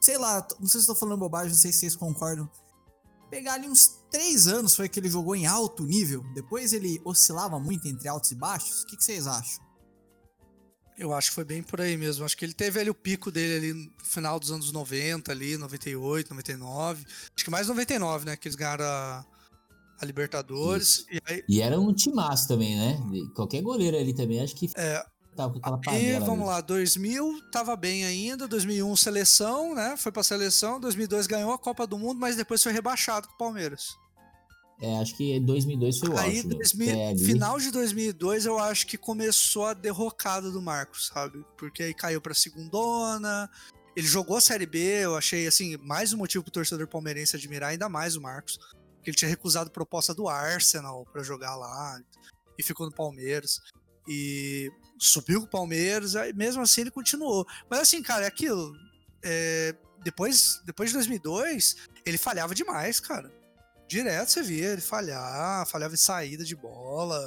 sei 0.00 0.16
lá, 0.16 0.46
não 0.58 0.66
sei 0.66 0.80
se 0.80 0.84
estou 0.84 0.96
falando 0.96 1.18
bobagem, 1.18 1.52
não 1.52 1.58
sei 1.58 1.72
se 1.72 1.80
vocês 1.80 1.96
concordam. 1.96 2.50
Pegar 3.30 3.54
ali 3.54 3.68
uns 3.68 4.00
três 4.10 4.48
anos 4.48 4.74
foi 4.74 4.88
que 4.88 4.98
ele 4.98 5.08
jogou 5.08 5.36
em 5.36 5.46
alto 5.46 5.84
nível. 5.84 6.24
Depois 6.34 6.72
ele 6.72 7.00
oscilava 7.04 7.60
muito 7.60 7.86
entre 7.86 8.08
altos 8.08 8.32
e 8.32 8.34
baixos. 8.34 8.82
O 8.82 8.86
que, 8.86 8.96
que 8.96 9.04
vocês 9.04 9.26
acham? 9.26 9.64
Eu 10.98 11.14
acho 11.14 11.30
que 11.30 11.34
foi 11.36 11.44
bem 11.44 11.62
por 11.62 11.80
aí 11.80 11.96
mesmo. 11.96 12.24
Acho 12.24 12.36
que 12.36 12.44
ele 12.44 12.52
teve 12.52 12.78
ali 12.78 12.90
o 12.90 12.94
pico 12.94 13.30
dele 13.30 13.56
ali 13.56 13.72
no 13.72 14.04
final 14.04 14.38
dos 14.38 14.50
anos 14.50 14.70
90, 14.70 15.32
ali, 15.32 15.56
98, 15.56 16.28
99. 16.28 17.06
Acho 17.34 17.44
que 17.44 17.50
mais 17.50 17.68
99, 17.68 18.26
né? 18.26 18.36
Que 18.36 18.48
eles 18.48 18.56
ganharam 18.56 18.84
a, 18.84 19.24
a 19.98 20.04
Libertadores. 20.04 21.06
E, 21.10 21.18
aí... 21.24 21.44
e, 21.48 21.62
era 21.62 21.80
um 21.80 21.94
timaço 21.94 22.48
também, 22.48 22.76
né? 22.76 23.00
Qualquer 23.34 23.62
goleiro 23.62 23.96
ali 23.96 24.12
também, 24.12 24.42
acho 24.42 24.54
que. 24.54 24.70
É, 24.76 25.02
tava 25.36 25.52
com 25.52 25.58
aquela 25.58 25.98
E 25.98 26.18
vamos 26.18 26.46
lá, 26.46 26.60
2000 26.60 27.50
tava 27.50 27.76
bem 27.76 28.04
ainda, 28.04 28.46
2001 28.46 28.96
seleção, 28.96 29.74
né? 29.74 29.96
Foi 29.96 30.12
pra 30.12 30.22
seleção, 30.22 30.80
2002 30.80 31.26
ganhou 31.26 31.52
a 31.52 31.58
Copa 31.58 31.86
do 31.86 31.98
Mundo, 31.98 32.18
mas 32.18 32.36
depois 32.36 32.62
foi 32.62 32.72
rebaixado 32.72 33.28
com 33.28 33.34
o 33.34 33.38
Palmeiras. 33.38 33.96
É, 34.82 34.98
acho 34.98 35.14
que 35.14 35.38
2002 35.40 35.98
foi 35.98 36.08
o 36.08 36.18
Aí, 36.18 36.42
2000, 36.42 36.90
é, 36.90 37.14
final 37.16 37.58
de 37.58 37.70
2002, 37.70 38.46
eu 38.46 38.58
acho 38.58 38.86
que 38.86 38.96
começou 38.96 39.66
a 39.66 39.74
derrocada 39.74 40.50
do 40.50 40.62
Marcos, 40.62 41.08
sabe? 41.08 41.44
Porque 41.58 41.82
aí 41.82 41.92
caiu 41.92 42.20
pra 42.20 42.32
segundona, 42.32 43.50
ele 43.94 44.06
jogou 44.06 44.38
a 44.38 44.40
Série 44.40 44.64
B, 44.64 44.78
eu 44.78 45.16
achei, 45.16 45.46
assim, 45.46 45.76
mais 45.78 46.14
um 46.14 46.16
motivo 46.16 46.42
pro 46.44 46.52
torcedor 46.52 46.86
palmeirense 46.86 47.36
admirar 47.36 47.70
ainda 47.70 47.90
mais 47.90 48.16
o 48.16 48.22
Marcos, 48.22 48.58
porque 48.96 49.10
ele 49.10 49.16
tinha 49.16 49.28
recusado 49.28 49.70
proposta 49.70 50.14
do 50.14 50.28
Arsenal 50.28 51.06
para 51.12 51.22
jogar 51.22 51.56
lá. 51.56 52.00
e 52.58 52.62
ficou 52.62 52.86
no 52.86 52.92
Palmeiras. 52.92 53.60
E 54.08 54.70
subiu 55.00 55.40
com 55.40 55.46
o 55.46 55.50
Palmeiras, 55.50 56.14
aí 56.14 56.32
mesmo 56.32 56.62
assim 56.62 56.82
ele 56.82 56.90
continuou. 56.90 57.46
Mas 57.68 57.80
assim, 57.80 58.02
cara, 58.02 58.24
é 58.24 58.28
aquilo. 58.28 58.76
É, 59.22 59.74
depois, 60.04 60.60
depois 60.64 60.90
de 60.90 60.94
2002, 60.94 61.76
ele 62.04 62.18
falhava 62.18 62.54
demais, 62.54 63.00
cara. 63.00 63.32
Direto 63.88 64.30
você 64.30 64.42
via 64.42 64.68
ele 64.68 64.80
falhar, 64.80 65.66
falhava 65.66 65.94
em 65.94 65.96
saída 65.96 66.44
de 66.44 66.54
bola, 66.54 67.20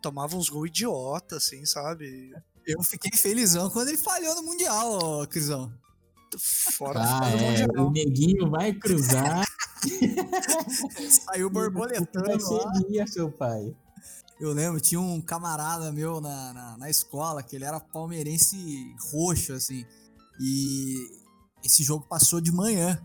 tomava 0.00 0.36
uns 0.36 0.48
gols 0.48 0.68
idiota, 0.68 1.36
assim, 1.36 1.64
sabe? 1.64 2.32
Eu 2.64 2.82
fiquei 2.82 3.10
felizão 3.18 3.70
quando 3.70 3.88
ele 3.88 3.98
falhou 3.98 4.34
no 4.36 4.42
Mundial, 4.42 4.98
ó, 5.02 5.26
Crisão. 5.26 5.72
Fora, 6.38 7.00
ah, 7.00 7.22
fora 7.22 7.78
é, 7.78 7.80
o 7.80 7.90
neguinho 7.90 8.50
vai 8.50 8.72
cruzar. 8.74 9.46
Saiu 11.24 11.48
borboletando. 11.50 12.26
Vai 12.26 12.38
ser 12.38 13.08
seu 13.08 13.32
pai. 13.32 13.74
Eu 14.40 14.52
lembro, 14.52 14.80
tinha 14.80 15.00
um 15.00 15.20
camarada 15.20 15.90
meu 15.90 16.20
na, 16.20 16.52
na, 16.52 16.76
na, 16.78 16.90
escola 16.90 17.42
que 17.42 17.56
ele 17.56 17.64
era 17.64 17.80
palmeirense 17.80 18.94
roxo, 19.10 19.52
assim. 19.52 19.84
E 20.40 21.10
esse 21.64 21.82
jogo 21.82 22.06
passou 22.08 22.40
de 22.40 22.52
manhã. 22.52 23.00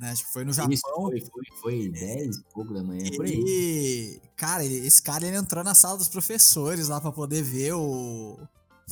Né? 0.00 0.10
Acho 0.10 0.26
que 0.26 0.32
foi 0.32 0.44
no 0.44 0.52
Japão. 0.52 0.72
Isso, 0.72 0.82
foi, 0.82 1.20
foi, 1.20 1.44
foi 1.60 1.88
10 1.88 2.36
e 2.36 2.44
pouco 2.52 2.74
da 2.74 2.82
manhã, 2.82 3.08
por 3.14 3.24
aí. 3.24 3.40
E, 3.46 4.20
cara, 4.34 4.64
esse 4.64 5.00
cara 5.00 5.24
ele 5.24 5.36
entrou 5.36 5.62
na 5.62 5.74
sala 5.74 5.96
dos 5.96 6.08
professores 6.08 6.88
lá 6.88 7.00
para 7.00 7.12
poder 7.12 7.42
ver 7.42 7.74
o, 7.74 8.36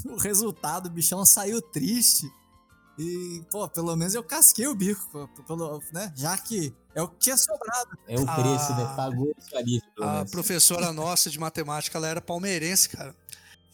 o 0.07 0.17
resultado. 0.17 0.87
O 0.87 0.91
bichão 0.91 1.27
saiu 1.27 1.61
triste. 1.61 2.31
E, 3.01 3.43
pô, 3.51 3.67
pelo 3.67 3.97
menos 3.97 4.15
eu 4.15 4.23
casquei 4.23 4.67
o 4.67 4.75
bico, 4.75 5.27
pelo, 5.47 5.83
né? 5.91 6.13
Já 6.15 6.37
que 6.37 6.71
é 6.95 7.01
o 7.01 7.09
que 7.09 7.19
tinha 7.19 7.37
sobrado. 7.37 7.99
É 8.07 8.21
o 8.21 8.27
preço, 8.27 8.75
né? 8.75 8.93
Pagou 8.95 9.35
isso 9.39 9.57
ali. 9.57 9.83
A 9.99 10.27
professora 10.27 10.93
nossa 10.93 11.31
de 11.31 11.39
matemática, 11.39 11.97
ela 11.97 12.09
era 12.09 12.21
palmeirense, 12.21 12.91
cara. 12.91 13.17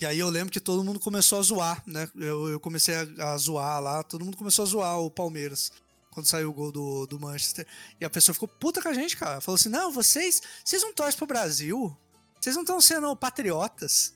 E 0.01 0.07
aí 0.07 0.21
eu 0.21 0.29
lembro 0.29 0.53
que 0.53 0.61
todo 0.61 0.85
mundo 0.85 1.01
começou 1.01 1.41
a 1.41 1.43
zoar, 1.43 1.83
né? 1.85 2.09
Eu, 2.15 2.49
eu 2.51 2.61
comecei 2.61 2.95
a, 2.95 3.33
a, 3.33 3.37
zoar 3.37 3.81
lá, 3.81 4.05
todo 4.05 4.25
mundo 4.25 4.37
começou 4.37 4.63
a 4.63 4.67
zoar 4.67 5.01
o 5.01 5.11
Palmeiras. 5.11 5.73
Quando 6.13 6.27
saiu 6.27 6.51
o 6.51 6.53
gol 6.53 6.71
do, 6.71 7.07
do 7.07 7.19
Manchester. 7.19 7.67
E 8.01 8.05
a 8.05 8.11
pessoa 8.11 8.33
ficou 8.33 8.49
puta 8.49 8.81
com 8.81 8.89
a 8.89 8.95
gente, 8.95 9.17
cara. 9.17 9.41
Falou 9.41 9.57
assim: 9.57 9.69
não, 9.69 9.91
vocês, 9.91 10.41
vocês 10.65 10.83
não 10.83 10.93
torcem 10.93 11.19
pro 11.19 11.27
Brasil? 11.27 11.97
Vocês 12.41 12.55
não 12.55 12.63
estão 12.63 12.81
sendo 12.81 13.15
patriotas? 13.17 14.15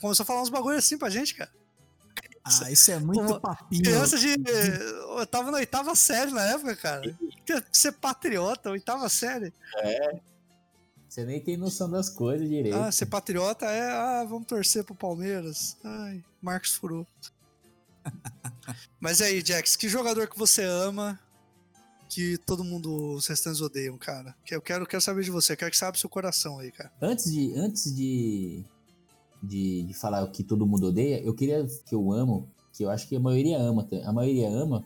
Começou 0.00 0.24
a 0.24 0.26
falar 0.26 0.40
uns 0.40 0.48
bagulho 0.48 0.78
assim 0.78 0.96
pra 0.96 1.10
gente, 1.10 1.34
cara. 1.34 1.52
Ah, 2.46 2.70
isso 2.70 2.92
é 2.92 2.98
muito 3.00 3.20
Uma 3.20 3.40
papinho. 3.40 3.82
Criança 3.82 4.16
de. 4.18 4.28
Eu 5.18 5.26
tava 5.26 5.50
na 5.50 5.58
oitava 5.58 5.94
série 5.96 6.30
na 6.30 6.44
época, 6.44 6.76
cara. 6.76 7.18
Ser 7.72 7.92
patriota, 7.92 8.70
oitava 8.70 9.08
série. 9.08 9.52
É. 9.78 10.20
Você 11.08 11.24
nem 11.24 11.40
tem 11.40 11.56
noção 11.56 11.90
das 11.90 12.08
coisas 12.08 12.48
direito. 12.48 12.76
Ah, 12.76 12.92
ser 12.92 13.06
patriota 13.06 13.66
é. 13.66 13.90
Ah, 13.90 14.24
vamos 14.28 14.46
torcer 14.46 14.84
pro 14.84 14.94
Palmeiras. 14.94 15.76
Ai, 15.82 16.22
Marcos 16.40 16.74
furou. 16.74 17.06
Mas 19.00 19.20
aí, 19.20 19.42
Jax, 19.44 19.74
que 19.74 19.88
jogador 19.88 20.28
que 20.28 20.38
você 20.38 20.62
ama 20.62 21.18
que 22.08 22.38
todo 22.38 22.62
mundo, 22.62 23.14
os 23.14 23.26
restantes 23.26 23.60
odeiam, 23.60 23.98
cara? 23.98 24.34
Que 24.44 24.54
eu 24.54 24.60
quero, 24.62 24.86
quero 24.86 25.02
saber 25.02 25.24
de 25.24 25.30
você, 25.30 25.54
eu 25.54 25.56
quero 25.56 25.70
que 25.70 25.76
sabe 25.76 25.98
seu 25.98 26.08
coração 26.08 26.58
aí, 26.60 26.70
cara. 26.70 26.92
Antes 27.02 27.32
de, 27.32 27.52
antes 27.58 27.94
de 27.94 28.64
de, 29.42 29.82
de 29.82 29.94
falar 29.94 30.24
o 30.24 30.30
que 30.30 30.42
todo 30.42 30.66
mundo 30.66 30.88
odeia, 30.88 31.22
eu 31.22 31.34
queria 31.34 31.66
que 31.84 31.94
eu 31.94 32.12
amo, 32.12 32.48
que 32.72 32.84
eu 32.84 32.90
acho 32.90 33.08
que 33.08 33.16
a 33.16 33.20
maioria 33.20 33.58
ama, 33.58 33.86
a 34.04 34.12
maioria 34.12 34.50
ama, 34.50 34.84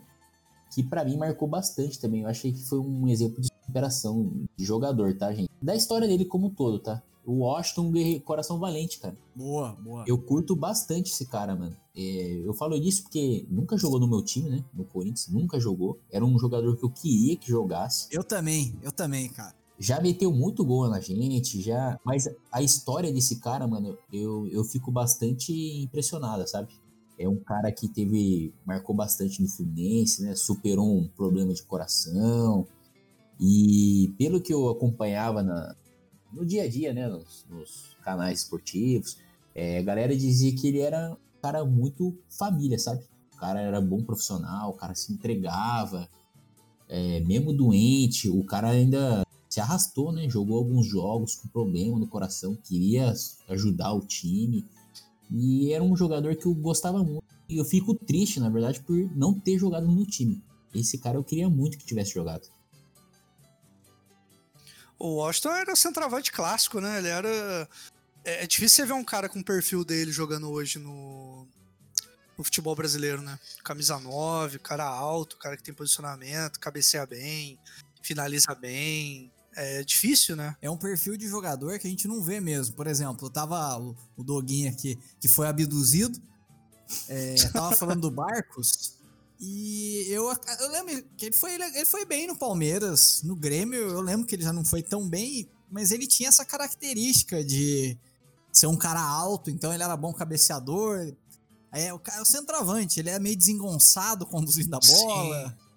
que 0.73 0.81
para 0.81 1.03
mim 1.03 1.17
marcou 1.17 1.47
bastante 1.47 1.99
também. 1.99 2.21
Eu 2.21 2.27
achei 2.27 2.51
que 2.51 2.63
foi 2.63 2.79
um 2.79 3.07
exemplo 3.07 3.41
de 3.41 3.49
superação 3.65 4.31
de 4.55 4.65
jogador, 4.65 5.15
tá, 5.17 5.33
gente? 5.33 5.49
Da 5.61 5.75
história 5.75 6.07
dele 6.07 6.25
como 6.25 6.47
um 6.47 6.49
todo, 6.49 6.79
tá? 6.79 7.01
O 7.23 7.39
Washington 7.39 7.91
Coração 8.23 8.57
Valente, 8.57 8.99
cara. 8.99 9.15
Boa, 9.35 9.73
boa. 9.73 10.03
Eu 10.07 10.17
curto 10.17 10.55
bastante 10.55 11.11
esse 11.11 11.27
cara, 11.27 11.55
mano. 11.55 11.75
É, 11.95 12.41
eu 12.43 12.53
falo 12.53 12.79
disso 12.79 13.03
porque 13.03 13.45
nunca 13.49 13.77
jogou 13.77 13.99
no 13.99 14.07
meu 14.07 14.23
time, 14.23 14.49
né? 14.49 14.65
No 14.73 14.85
Corinthians, 14.85 15.27
nunca 15.27 15.59
jogou. 15.59 15.99
Era 16.09 16.25
um 16.25 16.39
jogador 16.39 16.75
que 16.77 16.83
eu 16.83 16.89
queria 16.89 17.35
que 17.35 17.47
jogasse. 17.47 18.07
Eu 18.09 18.23
também, 18.23 18.75
eu 18.81 18.91
também, 18.91 19.29
cara 19.29 19.60
já 19.81 19.99
meteu 19.99 20.31
muito 20.31 20.63
gol 20.63 20.87
na 20.87 20.99
gente, 20.99 21.59
já. 21.59 21.99
Mas 22.05 22.29
a 22.51 22.61
história 22.61 23.11
desse 23.11 23.39
cara, 23.39 23.67
mano, 23.67 23.97
eu, 24.13 24.47
eu 24.49 24.63
fico 24.63 24.91
bastante 24.91 25.51
impressionada, 25.81 26.45
sabe? 26.45 26.71
É 27.17 27.27
um 27.27 27.37
cara 27.37 27.71
que 27.71 27.87
teve. 27.87 28.53
marcou 28.63 28.95
bastante 28.95 29.41
no 29.41 29.47
Fluminense, 29.47 30.21
né? 30.21 30.35
Superou 30.35 30.95
um 30.95 31.07
problema 31.07 31.51
de 31.51 31.63
coração. 31.63 32.67
E 33.39 34.13
pelo 34.19 34.39
que 34.39 34.53
eu 34.53 34.69
acompanhava 34.69 35.41
na, 35.41 35.75
no 36.31 36.45
dia 36.45 36.63
a 36.63 36.69
dia, 36.69 36.93
né? 36.93 37.07
Nos, 37.07 37.43
nos 37.49 37.97
canais 38.03 38.39
esportivos, 38.41 39.17
é, 39.55 39.79
a 39.79 39.81
galera 39.81 40.15
dizia 40.15 40.55
que 40.55 40.67
ele 40.67 40.79
era 40.79 41.11
um 41.11 41.41
cara 41.41 41.65
muito 41.65 42.15
família, 42.29 42.77
sabe? 42.77 43.03
O 43.33 43.37
cara 43.37 43.59
era 43.59 43.81
bom 43.81 44.03
profissional, 44.03 44.69
o 44.69 44.73
cara 44.73 44.93
se 44.93 45.11
entregava. 45.11 46.07
É, 46.87 47.19
mesmo 47.21 47.51
doente, 47.51 48.29
o 48.29 48.43
cara 48.43 48.69
ainda 48.69 49.23
se 49.51 49.59
arrastou, 49.59 50.13
né? 50.13 50.29
Jogou 50.29 50.57
alguns 50.57 50.87
jogos 50.87 51.35
com 51.35 51.49
problema 51.49 51.99
no 51.99 52.07
coração, 52.07 52.55
queria 52.55 53.13
ajudar 53.49 53.91
o 53.91 53.99
time. 53.99 54.65
E 55.29 55.73
era 55.73 55.83
um 55.83 55.95
jogador 55.95 56.37
que 56.37 56.45
eu 56.45 56.55
gostava 56.55 57.03
muito. 57.03 57.25
E 57.49 57.57
eu 57.57 57.65
fico 57.65 57.93
triste, 57.93 58.39
na 58.39 58.49
verdade, 58.49 58.79
por 58.79 58.97
não 59.13 59.37
ter 59.37 59.59
jogado 59.59 59.85
no 59.85 60.05
time. 60.05 60.41
Esse 60.73 60.97
cara 60.97 61.17
eu 61.17 61.23
queria 61.23 61.49
muito 61.49 61.77
que 61.77 61.85
tivesse 61.85 62.13
jogado. 62.13 62.47
O 64.97 65.15
Washington 65.15 65.51
era 65.51 65.75
centroavante 65.75 66.31
clássico, 66.31 66.79
né? 66.79 66.99
Ele 66.99 67.09
era. 67.09 67.69
É, 68.23 68.45
é 68.45 68.47
difícil 68.47 68.85
você 68.85 68.85
ver 68.85 68.93
um 68.93 69.03
cara 69.03 69.27
com 69.27 69.39
o 69.39 69.43
perfil 69.43 69.83
dele 69.83 70.13
jogando 70.13 70.49
hoje 70.49 70.79
no, 70.79 71.45
no 72.37 72.43
futebol 72.43 72.73
brasileiro, 72.73 73.21
né? 73.21 73.37
Camisa 73.65 73.99
9, 73.99 74.59
cara 74.59 74.85
alto, 74.85 75.37
cara 75.37 75.57
que 75.57 75.63
tem 75.63 75.73
posicionamento, 75.73 76.57
cabeceia 76.57 77.05
bem, 77.05 77.59
finaliza 78.01 78.55
bem, 78.55 79.29
é 79.55 79.83
difícil, 79.83 80.35
né? 80.35 80.55
É 80.61 80.69
um 80.69 80.77
perfil 80.77 81.17
de 81.17 81.27
jogador 81.27 81.77
que 81.79 81.87
a 81.87 81.89
gente 81.89 82.07
não 82.07 82.23
vê 82.23 82.39
mesmo. 82.39 82.75
Por 82.75 82.87
exemplo, 82.87 83.29
tava 83.29 83.77
o, 83.79 83.95
o 84.15 84.23
Doguinho 84.23 84.69
aqui, 84.69 84.97
que 85.19 85.27
foi 85.27 85.47
abduzido. 85.47 86.19
É, 87.07 87.35
tava 87.51 87.75
falando 87.75 88.01
do 88.01 88.11
Barcos. 88.11 88.95
E 89.39 90.05
eu, 90.09 90.29
eu 90.59 90.71
lembro 90.71 91.03
que 91.17 91.25
ele 91.25 91.35
foi, 91.35 91.55
ele 91.55 91.85
foi 91.85 92.05
bem 92.05 92.27
no 92.27 92.35
Palmeiras. 92.35 93.21
No 93.23 93.35
Grêmio, 93.35 93.79
eu 93.79 94.01
lembro 94.01 94.25
que 94.25 94.35
ele 94.35 94.43
já 94.43 94.53
não 94.53 94.63
foi 94.63 94.83
tão 94.83 95.09
bem, 95.09 95.49
mas 95.69 95.91
ele 95.91 96.05
tinha 96.05 96.29
essa 96.29 96.45
característica 96.45 97.43
de 97.43 97.97
ser 98.53 98.67
um 98.67 98.77
cara 98.77 99.01
alto, 99.01 99.49
então 99.49 99.73
ele 99.73 99.81
era 99.81 99.97
bom 99.97 100.13
cabeceador. 100.13 101.11
É, 101.73 101.93
o, 101.93 101.99
é 102.15 102.21
o 102.21 102.25
centroavante, 102.25 102.99
ele 102.99 103.09
é 103.09 103.17
meio 103.17 103.35
desengonçado 103.35 104.25
conduzindo 104.27 104.75
a 104.75 104.79
bola. 104.79 105.49
Sim. 105.49 105.70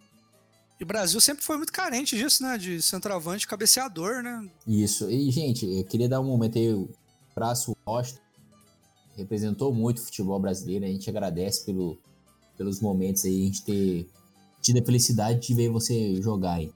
E 0.78 0.82
o 0.82 0.86
Brasil 0.86 1.20
sempre 1.20 1.44
foi 1.44 1.56
muito 1.56 1.72
carente 1.72 2.16
disso, 2.16 2.42
né? 2.42 2.58
De 2.58 2.82
centroavante 2.82 3.46
cabeceador, 3.46 4.22
né? 4.22 4.48
Isso. 4.66 5.10
E, 5.10 5.30
gente, 5.30 5.66
eu 5.66 5.84
queria 5.84 6.08
dar 6.08 6.20
um 6.20 6.24
momento 6.24 6.58
aí, 6.58 6.72
o 6.72 6.88
braço 7.34 7.76
Washington 7.86 8.20
representou 9.16 9.72
muito 9.72 9.98
o 9.98 10.02
futebol 10.02 10.38
brasileiro. 10.40 10.84
A 10.84 10.88
gente 10.88 11.08
agradece 11.08 11.64
pelo, 11.64 11.98
pelos 12.56 12.80
momentos 12.80 13.24
aí, 13.24 13.42
a 13.42 13.44
gente 13.44 13.64
ter 13.64 14.08
tido 14.60 14.80
a 14.80 14.84
felicidade 14.84 15.46
de 15.46 15.54
ver 15.54 15.68
você 15.68 16.20
jogar 16.20 16.54
aí. 16.54 16.72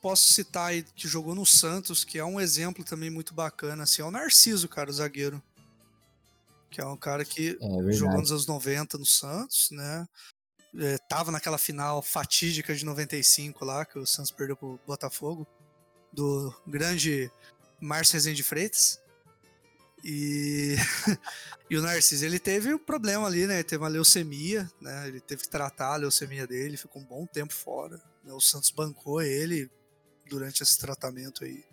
Posso 0.00 0.32
citar 0.32 0.68
aí 0.68 0.82
que 0.94 1.06
jogou 1.06 1.34
no 1.34 1.44
Santos, 1.44 2.04
que 2.04 2.18
é 2.18 2.24
um 2.24 2.40
exemplo 2.40 2.82
também 2.82 3.10
muito 3.10 3.34
bacana, 3.34 3.82
assim, 3.82 4.00
é 4.00 4.04
o 4.04 4.10
Narciso, 4.10 4.66
cara, 4.66 4.88
o 4.88 4.92
zagueiro. 4.92 5.42
Que 6.70 6.80
é 6.80 6.86
um 6.86 6.96
cara 6.96 7.24
que 7.24 7.58
é, 7.60 7.92
jogou 7.92 8.20
nos 8.20 8.30
anos 8.30 8.46
90 8.46 8.96
no 8.96 9.04
Santos, 9.04 9.68
né? 9.72 10.06
É, 10.78 10.98
tava 10.98 11.30
naquela 11.30 11.58
final 11.58 12.02
fatídica 12.02 12.74
de 12.74 12.84
95 12.84 13.64
lá, 13.64 13.84
que 13.84 13.98
o 13.98 14.06
Santos 14.06 14.30
perdeu 14.30 14.56
pro 14.56 14.80
Botafogo, 14.86 15.46
do 16.12 16.54
grande 16.66 17.30
Márcio 17.80 18.14
Rezende 18.14 18.42
Freitas. 18.42 19.00
E, 20.04 20.76
e 21.68 21.76
o 21.76 21.82
Narciso, 21.82 22.24
ele 22.24 22.38
teve 22.38 22.72
um 22.72 22.78
problema 22.78 23.26
ali, 23.26 23.46
né? 23.46 23.56
Ele 23.56 23.64
teve 23.64 23.82
uma 23.82 23.88
leucemia, 23.88 24.70
né? 24.80 25.08
Ele 25.08 25.20
teve 25.20 25.42
que 25.42 25.48
tratar 25.48 25.94
a 25.94 25.96
leucemia 25.96 26.46
dele, 26.46 26.76
ficou 26.76 27.02
um 27.02 27.04
bom 27.04 27.26
tempo 27.26 27.52
fora. 27.52 28.00
Né? 28.24 28.32
O 28.32 28.40
Santos 28.40 28.70
bancou 28.70 29.20
ele 29.20 29.70
durante 30.28 30.62
esse 30.62 30.78
tratamento 30.78 31.44
aí. 31.44 31.64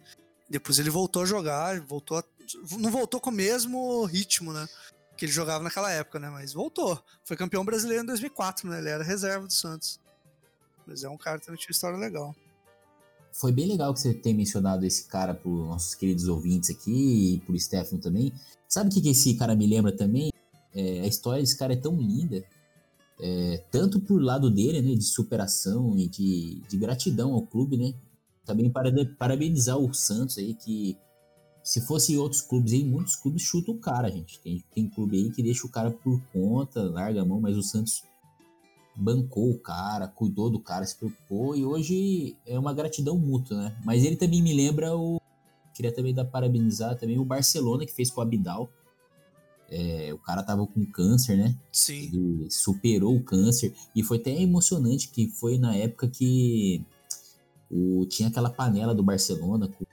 Depois 0.49 0.79
ele 0.79 0.89
voltou 0.89 1.23
a 1.23 1.25
jogar, 1.25 1.79
voltou 1.81 2.17
a... 2.17 2.23
não 2.71 2.91
voltou 2.91 3.19
com 3.19 3.29
o 3.29 3.33
mesmo 3.33 4.05
ritmo, 4.05 4.53
né? 4.53 4.67
Que 5.17 5.25
ele 5.25 5.31
jogava 5.31 5.63
naquela 5.63 5.91
época, 5.91 6.19
né? 6.19 6.29
Mas 6.29 6.53
voltou. 6.53 7.01
Foi 7.23 7.35
campeão 7.35 7.65
brasileiro 7.65 8.03
em 8.03 8.07
2004, 8.07 8.69
né? 8.69 8.79
Ele 8.79 8.89
era 8.89 9.03
reserva 9.03 9.45
do 9.45 9.53
Santos. 9.53 9.99
Mas 10.85 11.03
é 11.03 11.09
um 11.09 11.17
cara 11.17 11.39
que 11.39 11.45
também 11.45 11.59
tinha 11.59 11.71
história 11.71 11.97
legal. 11.97 12.35
Foi 13.31 13.51
bem 13.51 13.67
legal 13.67 13.93
que 13.93 13.99
você 13.99 14.13
tenha 14.13 14.35
mencionado 14.35 14.85
esse 14.85 15.07
cara 15.07 15.33
para 15.33 15.51
nossos 15.51 15.93
queridos 15.93 16.27
ouvintes 16.27 16.69
aqui 16.69 17.35
e 17.35 17.39
pro 17.41 17.59
Stefano 17.59 18.01
também. 18.01 18.31
Sabe 18.67 18.89
o 18.89 18.93
que, 18.93 19.01
que 19.01 19.09
esse 19.09 19.35
cara 19.35 19.55
me 19.55 19.67
lembra 19.67 19.91
também? 19.91 20.31
É, 20.73 21.01
a 21.01 21.07
história 21.07 21.41
desse 21.41 21.57
cara 21.57 21.73
é 21.73 21.77
tão 21.77 21.97
linda, 21.97 22.43
é, 23.19 23.63
tanto 23.71 23.99
por 23.99 24.21
lado 24.21 24.49
dele, 24.49 24.81
né, 24.81 24.95
de 24.95 25.03
superação 25.03 25.97
e 25.97 26.07
de, 26.07 26.61
de 26.67 26.77
gratidão 26.77 27.33
ao 27.33 27.41
clube, 27.41 27.77
né? 27.77 27.93
Também 28.45 28.69
para 28.69 28.91
parabenizar 29.17 29.77
o 29.77 29.93
Santos 29.93 30.37
aí, 30.37 30.53
que 30.53 30.97
se 31.67 31.81
fosse 31.81 32.13
em 32.13 32.17
outros 32.17 32.39
clubes 32.39 32.71
aí, 32.71 32.81
muitos 32.81 33.17
clubes 33.17 33.41
chutam 33.41 33.75
o 33.75 33.77
cara, 33.77 34.09
gente. 34.09 34.39
Tem, 34.39 34.63
tem 34.73 34.89
clube 34.89 35.17
aí 35.17 35.29
que 35.29 35.43
deixa 35.43 35.67
o 35.67 35.69
cara 35.69 35.91
por 35.91 36.21
conta, 36.31 36.81
larga 36.81 37.21
a 37.21 37.25
mão, 37.25 37.41
mas 37.41 37.57
o 37.57 37.61
Santos 37.61 38.05
bancou 38.95 39.51
o 39.51 39.59
cara, 39.59 40.07
cuidou 40.07 40.49
do 40.49 40.61
cara, 40.61 40.85
se 40.85 40.95
preocupou 40.95 41.57
e 41.57 41.65
hoje 41.65 42.37
é 42.45 42.57
uma 42.57 42.73
gratidão 42.73 43.17
mútua, 43.17 43.57
né? 43.57 43.77
Mas 43.83 44.05
ele 44.05 44.15
também 44.15 44.41
me 44.41 44.53
lembra 44.53 44.95
o. 44.95 45.19
Queria 45.73 45.91
também 45.91 46.13
dar 46.13 46.23
parabenizar 46.23 46.97
também 46.97 47.19
o 47.19 47.25
Barcelona 47.25 47.85
que 47.85 47.91
fez 47.91 48.09
com 48.09 48.21
o 48.21 48.23
Abidal. 48.23 48.71
É, 49.69 50.13
o 50.13 50.19
cara 50.19 50.43
tava 50.43 50.65
com 50.65 50.85
câncer, 50.85 51.35
né? 51.35 51.53
Sim. 51.69 52.09
Ele 52.13 52.47
superou 52.49 53.13
o 53.13 53.21
câncer 53.21 53.75
e 53.93 54.01
foi 54.01 54.19
até 54.19 54.31
emocionante 54.41 55.09
que 55.09 55.27
foi 55.31 55.57
na 55.57 55.75
época 55.75 56.07
que 56.07 56.81
o, 57.69 58.05
tinha 58.05 58.29
aquela 58.29 58.49
panela 58.49 58.95
do 58.95 59.03
Barcelona 59.03 59.67
com 59.67 59.85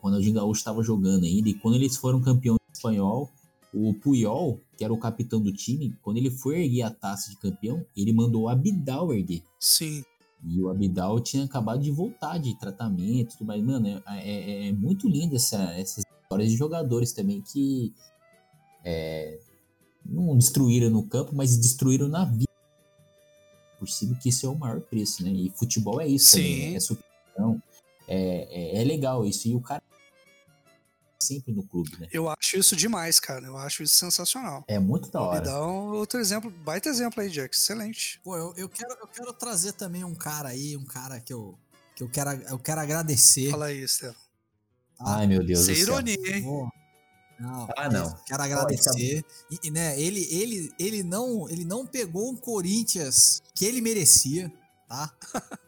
o 0.00 0.06
Ronaldinho 0.06 0.34
Gaúcho 0.34 0.60
estava 0.60 0.82
jogando 0.82 1.24
ainda 1.24 1.48
e 1.48 1.54
quando 1.54 1.74
eles 1.74 1.96
foram 1.96 2.20
campeão 2.20 2.56
espanhol, 2.72 3.30
o 3.72 3.92
Puyol, 3.94 4.60
que 4.76 4.84
era 4.84 4.92
o 4.92 4.98
capitão 4.98 5.40
do 5.40 5.52
time, 5.52 5.94
quando 6.02 6.16
ele 6.16 6.30
foi 6.30 6.62
erguer 6.62 6.82
a 6.82 6.90
taça 6.90 7.30
de 7.30 7.36
campeão, 7.36 7.84
ele 7.96 8.12
mandou 8.12 8.42
o 8.42 8.48
Abidal 8.48 9.12
erguer. 9.12 9.42
Sim. 9.58 10.04
E 10.44 10.60
o 10.60 10.70
Abidal 10.70 11.20
tinha 11.20 11.44
acabado 11.44 11.82
de 11.82 11.90
voltar 11.90 12.38
de 12.38 12.54
tratamento, 12.58 13.36
tudo 13.36 13.46
mais. 13.46 13.62
Mano, 13.62 13.86
é, 13.88 14.02
é, 14.18 14.68
é 14.68 14.72
muito 14.72 15.08
lindo 15.08 15.34
essa, 15.34 15.60
essas 15.72 16.04
histórias 16.22 16.50
de 16.50 16.56
jogadores 16.56 17.12
também 17.12 17.42
que 17.42 17.92
é, 18.84 19.38
não 20.04 20.36
destruíram 20.36 20.90
no 20.90 21.02
campo, 21.02 21.34
mas 21.34 21.56
destruíram 21.56 22.08
na 22.08 22.24
vida. 22.24 22.48
Por 23.78 23.88
cima 23.88 24.16
que 24.16 24.28
isso 24.28 24.46
é 24.46 24.48
o 24.48 24.58
maior 24.58 24.80
preço, 24.80 25.22
né? 25.22 25.30
E 25.30 25.52
futebol 25.54 26.00
é 26.00 26.06
isso 26.06 26.30
Sim. 26.30 26.42
também, 26.42 26.70
né? 26.70 26.76
é 26.76 26.80
superação. 26.80 27.62
É, 28.08 28.48
é, 28.78 28.80
é 28.80 28.84
legal 28.84 29.24
isso. 29.24 29.46
E 29.48 29.54
o 29.54 29.60
cara 29.60 29.82
sempre 31.20 31.52
no 31.52 31.62
clube, 31.66 31.90
né? 31.98 32.08
Eu 32.12 32.28
acho 32.30 32.56
isso 32.56 32.74
demais, 32.74 33.20
cara. 33.20 33.44
Eu 33.46 33.56
acho 33.58 33.82
isso 33.82 33.94
sensacional. 33.96 34.64
É 34.66 34.78
muito 34.78 35.10
da 35.10 35.20
Me 35.20 35.26
hora. 35.26 35.40
dá 35.42 35.66
um 35.66 35.90
outro 35.92 36.18
exemplo, 36.18 36.50
baita 36.50 36.88
exemplo 36.88 37.20
aí, 37.22 37.28
Jack. 37.28 37.54
Excelente. 37.54 38.20
Pô, 38.24 38.36
eu, 38.36 38.54
eu, 38.56 38.68
quero, 38.68 38.92
eu 39.00 39.06
quero 39.08 39.32
trazer 39.32 39.72
também 39.72 40.04
um 40.04 40.14
cara 40.14 40.48
aí, 40.50 40.76
um 40.76 40.84
cara 40.84 41.20
que 41.20 41.32
eu, 41.32 41.58
que 41.94 42.02
eu, 42.02 42.08
quero, 42.08 42.30
eu 42.30 42.58
quero 42.58 42.80
agradecer. 42.80 43.50
Fala 43.50 43.66
aí, 43.66 43.82
Estela. 43.82 44.16
Ai, 45.00 45.26
meu 45.26 45.44
Deus 45.44 45.60
Sem 45.60 45.74
do 45.74 45.80
céu. 45.80 45.94
ironia, 45.94 46.36
hein? 46.36 46.42
Pô, 46.42 46.68
Não, 47.38 47.68
Ah, 47.76 47.88
não. 47.90 48.16
Quero 48.24 48.42
agradecer. 48.42 49.24
E, 49.50 49.58
e, 49.64 49.70
né, 49.70 50.00
ele, 50.00 50.26
ele, 50.30 50.72
ele, 50.78 51.02
não, 51.02 51.48
ele 51.50 51.64
não 51.64 51.86
pegou 51.86 52.30
um 52.30 52.36
Corinthians 52.36 53.42
que 53.54 53.64
ele 53.64 53.80
merecia, 53.80 54.50
tá? 54.88 55.12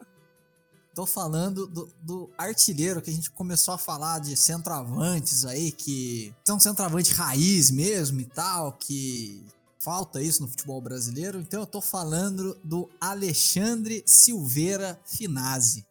Tô 0.93 1.05
falando 1.05 1.67
do, 1.67 1.89
do 2.01 2.29
artilheiro 2.37 3.01
que 3.01 3.09
a 3.09 3.13
gente 3.13 3.31
começou 3.31 3.73
a 3.73 3.77
falar 3.77 4.19
de 4.19 4.35
centroavantes 4.35 5.45
aí, 5.45 5.71
que 5.71 6.35
são 6.45 6.59
centroavante 6.59 7.13
raiz 7.13 7.71
mesmo 7.71 8.19
e 8.19 8.25
tal, 8.25 8.73
que 8.73 9.45
falta 9.79 10.21
isso 10.21 10.41
no 10.41 10.49
futebol 10.49 10.81
brasileiro. 10.81 11.39
Então 11.39 11.61
eu 11.61 11.65
tô 11.65 11.79
falando 11.79 12.57
do 12.63 12.89
Alexandre 12.99 14.03
Silveira 14.05 14.99
Finazzi. 15.05 15.85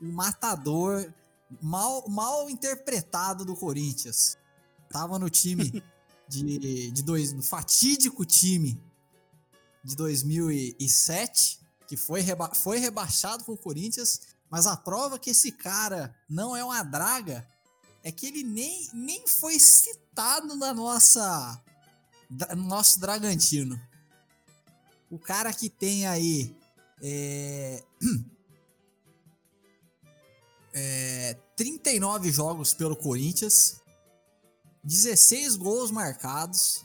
O 0.00 0.12
matador 0.12 1.10
mal, 1.60 2.06
mal 2.08 2.48
interpretado 2.48 3.44
do 3.44 3.56
Corinthians. 3.56 4.36
Tava 4.90 5.18
no 5.18 5.30
time 5.30 5.82
de, 6.28 6.90
de 6.90 7.02
dois, 7.02 7.32
no 7.32 7.42
fatídico 7.42 8.24
time 8.24 8.80
de 9.82 9.96
2007, 9.96 11.59
que 11.90 11.96
foi, 11.96 12.20
reba 12.20 12.54
foi 12.54 12.78
rebaixado 12.78 13.42
com 13.42 13.50
o 13.50 13.58
Corinthians, 13.58 14.20
mas 14.48 14.64
a 14.64 14.76
prova 14.76 15.18
que 15.18 15.30
esse 15.30 15.50
cara 15.50 16.14
não 16.28 16.56
é 16.56 16.62
uma 16.62 16.84
draga 16.84 17.44
é 18.04 18.12
que 18.12 18.26
ele 18.26 18.44
nem, 18.44 18.88
nem 18.94 19.26
foi 19.26 19.58
citado 19.58 20.54
na 20.54 20.72
nossa 20.72 21.60
no 22.56 22.62
nosso 22.62 23.00
Dragantino. 23.00 23.76
O 25.10 25.18
cara 25.18 25.52
que 25.52 25.68
tem 25.68 26.06
aí 26.06 26.56
é, 27.02 27.82
é, 30.72 31.36
39 31.56 32.30
jogos 32.30 32.72
pelo 32.72 32.94
Corinthians, 32.94 33.80
16 34.84 35.56
gols 35.56 35.90
marcados 35.90 36.84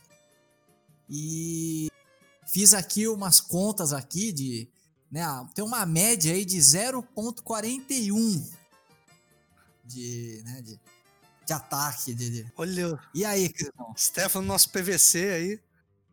e 1.08 1.92
fiz 2.48 2.74
aqui 2.74 3.08
umas 3.08 3.40
contas 3.40 3.94
aqui 3.94 4.32
de, 4.32 4.68
né, 5.16 5.22
ah, 5.24 5.48
tem 5.56 5.64
uma 5.64 5.86
média 5.86 6.34
aí 6.34 6.44
de 6.44 6.58
0.41 6.58 8.46
de, 9.86 10.42
né, 10.44 10.62
de, 10.62 10.78
de 11.46 11.54
ataque. 11.54 12.14
De, 12.14 12.30
de- 12.30 12.52
Olha, 12.58 13.00
E 13.14 13.24
aí, 13.24 13.48
Crisão? 13.48 13.94
Stefano, 13.98 14.46
nosso 14.46 14.70
PVC 14.72 15.30
aí, 15.30 15.60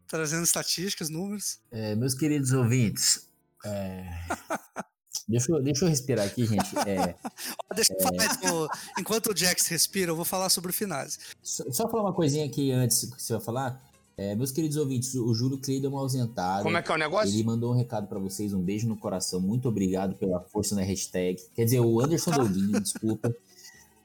trazendo 0.07 0.45
estatísticas, 0.45 1.09
números. 1.09 1.59
É, 1.73 1.97
meus 1.97 2.15
queridos 2.15 2.53
ouvintes, 2.53 3.27
é, 3.65 4.09
deixa, 5.29 5.51
eu, 5.51 5.61
deixa 5.63 5.85
eu 5.85 5.89
respirar 5.89 6.25
aqui, 6.27 6.47
gente. 6.47 6.79
É, 6.87 7.17
Ó, 7.69 7.75
Deixa 7.75 7.93
eu 7.95 8.01
falar, 8.01 8.35
então, 8.37 8.69
enquanto 8.99 9.33
o 9.33 9.37
Jax 9.37 9.67
respira, 9.67 10.13
eu 10.13 10.17
vou 10.17 10.25
falar 10.25 10.49
sobre 10.49 10.71
finais. 10.71 11.19
só, 11.43 11.65
só 11.73 11.89
falar 11.91 12.05
uma 12.05 12.15
coisinha 12.15 12.47
aqui 12.47 12.71
antes 12.71 13.05
que 13.13 13.21
você 13.21 13.33
vai 13.33 13.43
falar. 13.43 13.92
É, 14.17 14.35
meus 14.35 14.53
queridos 14.53 14.77
ouvintes, 14.77 15.15
o 15.15 15.35
Júlio 15.35 15.59
Clay 15.59 15.81
deu 15.81 15.91
uma 15.91 16.01
ausentada. 16.01 16.63
Como 16.63 16.77
é 16.77 16.83
que 16.83 16.91
é 16.91 16.95
o 16.95 16.99
negócio? 16.99 17.35
Ele 17.35 17.45
mandou 17.45 17.73
um 17.73 17.77
recado 17.77 18.07
pra 18.07 18.19
vocês, 18.19 18.53
um 18.53 18.61
beijo 18.61 18.87
no 18.87 18.97
coração. 18.97 19.41
Muito 19.41 19.69
obrigado 19.69 20.15
pela 20.17 20.41
força 20.41 20.75
na 20.75 20.83
hashtag. 20.83 21.43
Quer 21.55 21.65
dizer, 21.65 21.81
o 21.81 22.01
Anderson 22.01 22.31
Dolguinho, 22.31 22.79
desculpa. 22.81 23.35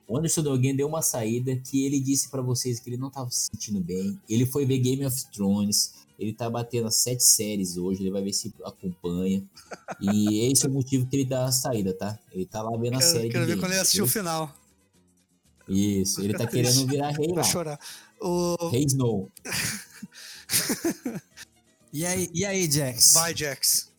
O 0.08 0.18
Anderson 0.18 0.42
Dolguinho 0.42 0.78
deu 0.78 0.88
uma 0.88 1.02
saída 1.02 1.54
que 1.58 1.86
ele 1.86 2.00
disse 2.00 2.30
pra 2.30 2.42
vocês 2.42 2.80
que 2.80 2.90
ele 2.90 2.98
não 2.98 3.10
tava 3.10 3.30
se 3.30 3.50
sentindo 3.52 3.82
bem. 3.82 4.18
Ele 4.30 4.46
foi 4.46 4.66
ver 4.66 4.78
Game 4.80 5.06
of 5.06 5.26
Thrones. 5.32 5.94
Ele 6.18 6.34
tá 6.34 6.50
batendo 6.50 6.88
as 6.88 6.96
sete 6.96 7.24
séries 7.24 7.76
hoje. 7.78 8.02
Ele 8.02 8.10
vai 8.10 8.24
ver 8.24 8.32
se 8.32 8.54
acompanha. 8.64 9.44
E 10.00 10.50
esse 10.50 10.66
é 10.66 10.70
o 10.70 10.72
motivo 10.72 11.06
que 11.06 11.18
ele 11.18 11.26
dá 11.26 11.46
a 11.46 11.52
saída, 11.52 11.94
tá? 11.94 12.18
Ele 12.32 12.46
tá 12.46 12.62
lá 12.62 12.76
vendo 12.78 12.98
a 12.98 13.02
série. 13.02 13.30
Quero, 13.30 13.32
quero 13.32 13.46
de 13.46 13.54
ver 13.54 13.60
quando 13.60 13.72
ele 13.74 13.82
assistir 13.82 14.02
o 14.02 14.08
final, 14.08 14.56
Isso, 15.68 16.22
ele 16.22 16.34
tá 16.34 16.48
querendo 16.48 16.88
virar 16.88 17.10
rei 17.10 17.28
lá. 17.34 17.44
chorar. 17.44 17.80
O... 18.22 18.70
Rei 18.70 18.86
Snow. 18.86 19.30
E 21.94 22.06
aí, 22.06 22.30
e 22.34 22.46
aí, 22.46 22.70
Jax? 22.70 23.14
Vai, 23.14 23.36
Jax. 23.36 23.90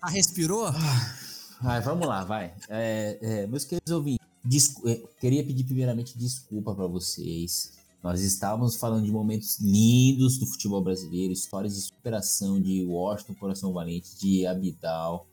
Ah, 0.00 0.08
respirou? 0.10 0.72
Vai, 1.60 1.80
vamos 1.82 2.06
lá, 2.08 2.24
vai. 2.24 2.54
É, 2.68 3.18
é, 3.20 3.46
meus 3.46 3.64
queridos 3.64 3.92
ouvintes, 3.92 4.26
descu- 4.44 4.88
é, 4.88 5.00
queria 5.20 5.44
pedir 5.44 5.62
primeiramente 5.64 6.16
desculpa 6.18 6.74
pra 6.74 6.86
vocês. 6.86 7.72
Nós 8.02 8.20
estávamos 8.22 8.76
falando 8.76 9.04
de 9.04 9.12
momentos 9.12 9.58
lindos 9.60 10.38
do 10.38 10.46
futebol 10.46 10.82
brasileiro, 10.82 11.32
histórias 11.32 11.74
de 11.74 11.82
superação 11.82 12.60
de 12.60 12.84
Washington 12.84 13.34
Coração 13.34 13.72
Valente, 13.72 14.08
de 14.18 14.46
Abidal. 14.46 15.26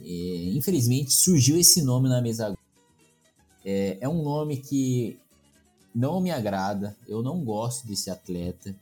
É, 0.00 0.50
infelizmente 0.52 1.12
surgiu 1.12 1.56
esse 1.58 1.80
nome 1.82 2.08
na 2.08 2.20
mesa. 2.20 2.46
agora. 2.46 2.60
É, 3.64 3.98
é 4.00 4.08
um 4.08 4.22
nome 4.22 4.58
que 4.58 5.18
não 5.94 6.20
me 6.20 6.30
agrada, 6.30 6.94
eu 7.08 7.22
não 7.22 7.42
gosto 7.42 7.86
desse 7.86 8.10
atleta, 8.10 8.74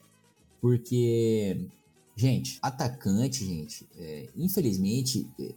porque, 0.65 1.69
gente, 2.17 2.59
atacante, 2.63 3.45
gente, 3.45 3.87
é, 3.99 4.31
infelizmente, 4.35 5.29
é, 5.39 5.53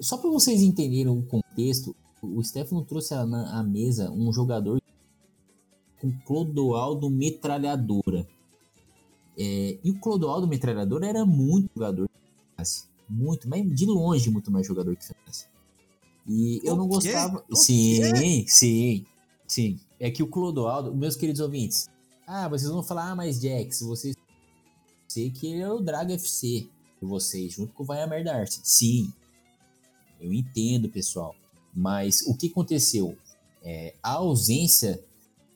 só 0.00 0.16
para 0.16 0.28
vocês 0.30 0.62
entenderem 0.62 1.06
o 1.06 1.22
contexto, 1.22 1.94
o 2.20 2.42
Stefano 2.42 2.84
trouxe 2.84 3.14
à, 3.14 3.20
à 3.20 3.62
mesa 3.62 4.10
um 4.10 4.32
jogador 4.32 4.82
com 6.00 6.10
Clodoaldo 6.26 7.08
Metralhadora. 7.08 8.26
É, 9.38 9.78
e 9.84 9.90
o 9.92 10.00
Clodoaldo 10.00 10.48
Metralhadora 10.48 11.06
era 11.06 11.24
muito 11.24 11.70
jogador. 11.72 12.10
Muito, 13.08 13.48
mas 13.48 13.72
de 13.72 13.86
longe 13.86 14.28
muito 14.28 14.50
mais 14.50 14.66
jogador 14.66 14.96
que 14.96 15.06
Finazzi. 15.06 15.46
E 16.26 16.60
eu 16.64 16.74
não 16.74 16.88
gostava. 16.88 17.44
Sim, 17.52 18.44
sim, 18.48 19.06
sim. 19.46 19.78
É 20.00 20.10
que 20.10 20.20
o 20.20 20.26
Clodoaldo, 20.26 20.92
meus 20.92 21.14
queridos 21.14 21.40
ouvintes, 21.40 21.88
ah, 22.26 22.48
vocês 22.48 22.68
vão 22.68 22.82
falar, 22.82 23.12
ah, 23.12 23.14
mas 23.14 23.40
Jax, 23.40 23.82
vocês 23.82 24.16
sei 25.12 25.30
que 25.30 25.46
ele 25.46 25.60
é 25.60 25.70
o 25.70 25.80
Draga 25.80 26.14
FC 26.14 26.66
de 27.00 27.06
vocês, 27.06 27.52
junto 27.52 27.72
com 27.74 27.82
o 27.82 27.86
Vai 27.86 28.02
a 28.02 28.06
Merda 28.06 28.34
Arte. 28.34 28.60
Sim, 28.62 29.12
eu 30.18 30.32
entendo, 30.32 30.88
pessoal. 30.88 31.34
Mas 31.74 32.22
o 32.26 32.34
que 32.34 32.48
aconteceu? 32.48 33.16
É, 33.62 33.94
a 34.02 34.12
ausência 34.12 35.02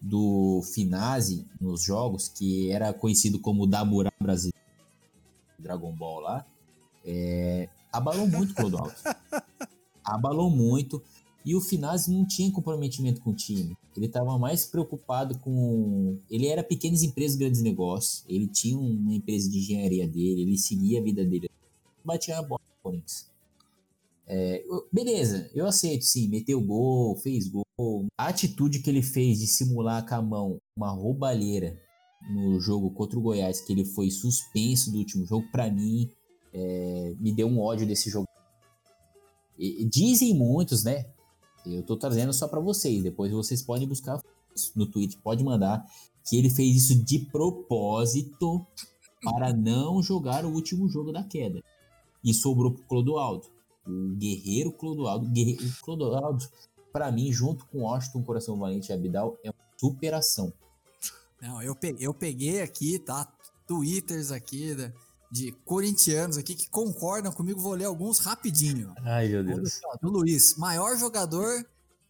do 0.00 0.62
Finazzi 0.74 1.46
nos 1.60 1.82
jogos, 1.82 2.28
que 2.28 2.70
era 2.70 2.92
conhecido 2.92 3.38
como 3.38 3.66
Damura 3.66 4.12
brasileiro, 4.20 4.56
Dragon 5.58 5.92
Ball 5.92 6.20
lá, 6.20 6.46
é, 7.04 7.68
abalou 7.90 8.28
muito 8.28 8.50
o 8.52 8.54
Clodoaldo. 8.54 8.94
abalou 10.04 10.50
muito. 10.50 11.02
E 11.46 11.54
o 11.54 11.60
Finazzi 11.60 12.10
não 12.10 12.26
tinha 12.26 12.50
comprometimento 12.50 13.20
com 13.20 13.30
o 13.30 13.34
time. 13.34 13.78
Ele 13.96 14.06
estava 14.06 14.36
mais 14.36 14.66
preocupado 14.66 15.38
com. 15.38 16.18
Ele 16.28 16.48
era 16.48 16.60
pequenas 16.60 17.04
empresas, 17.04 17.36
grandes 17.36 17.62
negócios. 17.62 18.24
Ele 18.28 18.48
tinha 18.48 18.76
uma 18.76 19.14
empresa 19.14 19.48
de 19.48 19.58
engenharia 19.58 20.08
dele, 20.08 20.42
ele 20.42 20.58
seguia 20.58 20.98
a 20.98 21.02
vida 21.04 21.24
dele. 21.24 21.48
Batia 22.04 22.36
a 22.36 22.42
bola 22.42 22.60
no 22.68 22.82
Corinthians. 22.82 23.30
É, 24.26 24.64
beleza, 24.92 25.48
eu 25.54 25.68
aceito, 25.68 26.04
sim. 26.04 26.26
Meteu 26.26 26.60
gol, 26.60 27.14
fez 27.14 27.46
gol. 27.46 27.64
a 28.18 28.26
atitude 28.26 28.80
que 28.80 28.90
ele 28.90 29.02
fez 29.02 29.38
de 29.38 29.46
simular 29.46 30.04
com 30.04 30.16
a 30.16 30.22
mão 30.22 30.60
uma 30.76 30.90
roubalheira 30.90 31.80
no 32.28 32.58
jogo 32.58 32.90
contra 32.90 33.16
o 33.16 33.22
Goiás, 33.22 33.60
que 33.60 33.72
ele 33.72 33.84
foi 33.84 34.10
suspenso 34.10 34.90
do 34.90 34.98
último 34.98 35.24
jogo, 35.24 35.46
para 35.52 35.70
mim, 35.70 36.10
é, 36.52 37.14
me 37.20 37.32
deu 37.32 37.46
um 37.46 37.60
ódio 37.60 37.86
desse 37.86 38.10
jogo. 38.10 38.26
E, 39.56 39.84
dizem 39.84 40.34
muitos, 40.34 40.82
né? 40.82 41.06
Eu 41.66 41.82
tô 41.82 41.96
trazendo 41.96 42.32
só 42.32 42.46
para 42.46 42.60
vocês, 42.60 43.02
depois 43.02 43.32
vocês 43.32 43.62
podem 43.62 43.86
buscar 43.86 44.20
no 44.74 44.86
Twitter, 44.86 45.18
pode 45.22 45.44
mandar, 45.44 45.84
que 46.24 46.36
ele 46.36 46.48
fez 46.48 46.76
isso 46.76 47.04
de 47.04 47.18
propósito 47.18 48.66
para 49.22 49.52
não 49.52 50.02
jogar 50.02 50.44
o 50.44 50.50
último 50.52 50.88
jogo 50.88 51.12
da 51.12 51.22
queda. 51.22 51.62
E 52.22 52.32
sobrou 52.32 52.72
pro 52.72 52.82
Clodoaldo. 52.84 53.46
O 53.86 54.16
guerreiro 54.16 54.72
Clodoaldo. 54.72 55.26
Guerreiro 55.26 55.76
Clodoaldo, 55.82 56.48
para 56.92 57.10
mim, 57.10 57.32
junto 57.32 57.66
com 57.66 57.82
Washington, 57.82 58.22
Coração 58.22 58.58
Valente 58.58 58.90
e 58.90 58.94
Abidal, 58.94 59.36
é 59.44 59.50
uma 59.50 59.54
superação. 59.78 60.52
Não, 61.40 61.60
eu 61.60 61.74
peguei, 61.74 62.06
eu 62.06 62.14
peguei 62.14 62.62
aqui, 62.62 62.98
tá? 62.98 63.30
Twitters 63.66 64.30
aqui 64.30 64.74
de, 64.74 64.92
de 65.30 65.52
corintianos 65.64 66.36
aqui 66.36 66.54
que 66.54 66.68
concordam 66.68 67.32
comigo. 67.32 67.60
Vou 67.60 67.74
ler 67.74 67.84
alguns 67.84 68.18
rapidinho. 68.18 68.94
Ai, 69.04 69.28
meu 69.28 69.44
Deus. 69.44 69.80
Do 70.00 70.10
Luiz, 70.10 70.56
maior 70.56 70.96
jogador 70.96 71.64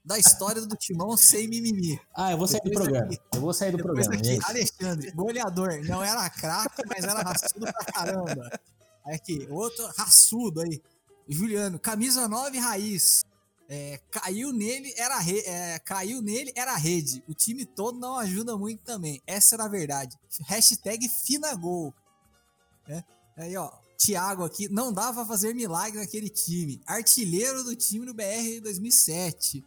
da 0.05 0.17
história 0.19 0.63
do 0.63 0.77
Timão 0.77 1.17
sem 1.17 1.49
mimimi. 1.49 2.01
Ah, 2.15 2.31
eu 2.31 2.39
vou 2.39 2.47
sair 2.47 2.61
Depois 2.63 2.79
do 2.79 2.85
programa. 2.85 3.13
Aqui, 3.13 3.21
eu 3.35 3.41
vou 3.41 3.53
sair 3.53 3.73
do 3.73 3.79
programa, 3.79 4.15
aqui. 4.15 4.39
Alexandre, 4.45 5.11
goleador. 5.11 5.85
Não 5.85 6.03
era 6.03 6.31
craque, 6.31 6.83
mas 6.87 7.05
era 7.05 7.23
raçudo 7.23 7.67
pra 7.67 7.85
caramba. 7.93 8.61
Aqui, 9.05 9.47
outro 9.51 9.85
raçudo 9.97 10.61
aí. 10.61 10.81
Juliano, 11.29 11.79
camisa 11.79 12.29
9 12.29 12.59
raiz. 12.59 13.25
É, 13.69 13.99
caiu 14.13 14.53
nele, 14.53 14.95
era 14.97 15.19
re, 15.19 15.41
é, 15.41 15.81
caiu 15.81 16.23
nele, 16.23 16.53
era 16.55 16.77
rede. 16.77 17.25
O 17.29 17.35
time 17.35 17.67
todo 17.67 17.99
não 17.99 18.17
ajuda 18.17 18.57
muito 18.57 18.85
também. 18.85 19.21
Essa 19.27 19.57
era 19.57 19.65
a 19.65 19.69
verdade. 19.69 20.17
Hashtag 20.47 21.09
Finagol. 21.09 21.93
É, 22.89 23.05
aí, 23.37 23.57
ó. 23.57 23.71
Thiago 23.99 24.45
aqui, 24.45 24.69
não 24.69 24.93
dava 24.93 25.15
pra 25.15 25.25
fazer 25.25 25.55
milagre 25.55 25.99
naquele 25.99 26.29
time. 26.29 26.83
Artilheiro 26.87 27.65
do 27.65 27.75
time 27.75 28.05
no 28.05 28.13
BR 28.13 28.61
2007. 28.63 29.65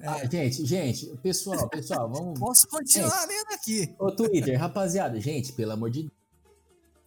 É. 0.00 0.06
Ah, 0.06 0.24
gente, 0.26 0.64
gente, 0.64 1.06
pessoal, 1.22 1.68
pessoal, 1.68 2.08
vamos. 2.10 2.38
Posso 2.38 2.68
continuar 2.68 3.22
gente, 3.22 3.28
lendo 3.28 3.52
aqui. 3.52 3.94
Ô, 3.98 4.12
Twitter, 4.12 4.58
rapaziada, 4.58 5.18
gente, 5.20 5.52
pelo 5.52 5.72
amor 5.72 5.90
de 5.90 6.02
Deus. 6.02 6.12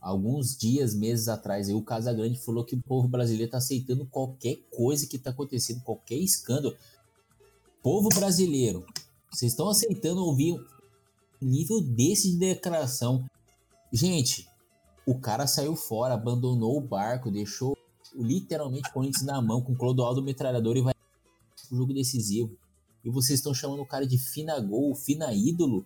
Alguns 0.01 0.57
dias, 0.57 0.95
meses 0.95 1.27
atrás, 1.27 1.69
aí, 1.69 1.75
o 1.75 1.83
Casagrande 1.83 2.39
falou 2.39 2.65
que 2.65 2.75
o 2.75 2.81
povo 2.81 3.07
brasileiro 3.07 3.51
tá 3.51 3.59
aceitando 3.59 4.03
qualquer 4.07 4.57
coisa 4.71 5.05
que 5.05 5.19
tá 5.19 5.29
acontecendo, 5.29 5.81
qualquer 5.83 6.15
escândalo. 6.15 6.75
Povo 7.83 8.09
brasileiro, 8.09 8.83
vocês 9.31 9.51
estão 9.51 9.69
aceitando 9.69 10.25
ouvir 10.25 10.53
um 10.53 10.65
nível 11.45 11.79
desse 11.81 12.31
de 12.31 12.37
declaração. 12.37 13.23
Gente, 13.93 14.49
o 15.05 15.19
cara 15.19 15.47
saiu 15.47 15.75
fora, 15.75 16.13
abandonou 16.13 16.77
o 16.77 16.81
barco, 16.81 17.31
deixou 17.31 17.77
literalmente 18.15 18.89
o 18.89 18.93
Corinthians 18.93 19.23
na 19.23 19.41
mão 19.41 19.61
com 19.61 19.73
o 19.73 19.77
Clodoaldo 19.77 20.21
metralhador 20.21 20.77
e 20.77 20.81
vai 20.81 20.93
pro 21.67 21.77
jogo 21.77 21.93
decisivo 21.93 22.55
e 23.03 23.09
vocês 23.09 23.39
estão 23.39 23.53
chamando 23.53 23.81
o 23.81 23.85
cara 23.85 24.05
de 24.05 24.17
fina 24.17 24.59
gol, 24.59 24.93
fina 24.95 25.33
ídolo. 25.33 25.85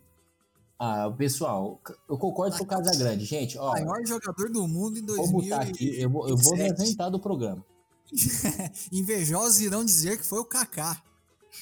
Ah, 0.78 1.10
pessoal, 1.18 1.80
eu 2.10 2.18
concordo 2.18 2.58
com 2.58 2.66
o 2.66 2.68
Casagrande, 2.68 3.24
gente. 3.24 3.58
Ó, 3.58 3.72
maior 3.72 4.06
jogador 4.06 4.52
do 4.52 4.68
mundo 4.68 5.00
em 5.00 5.06
2000. 5.06 5.32
Vou 5.32 5.42
botar 5.42 5.62
aqui, 5.62 6.02
eu 6.02 6.10
vou, 6.10 6.28
eu 6.28 6.36
vou 6.36 6.56
me 6.56 6.70
ausentar 6.70 7.10
do 7.10 7.20
programa. 7.20 7.66
Invejosos 8.92 9.62
irão 9.62 9.86
dizer 9.86 10.18
que 10.18 10.26
foi 10.26 10.40
o 10.40 10.46
Kaká. 10.46 11.02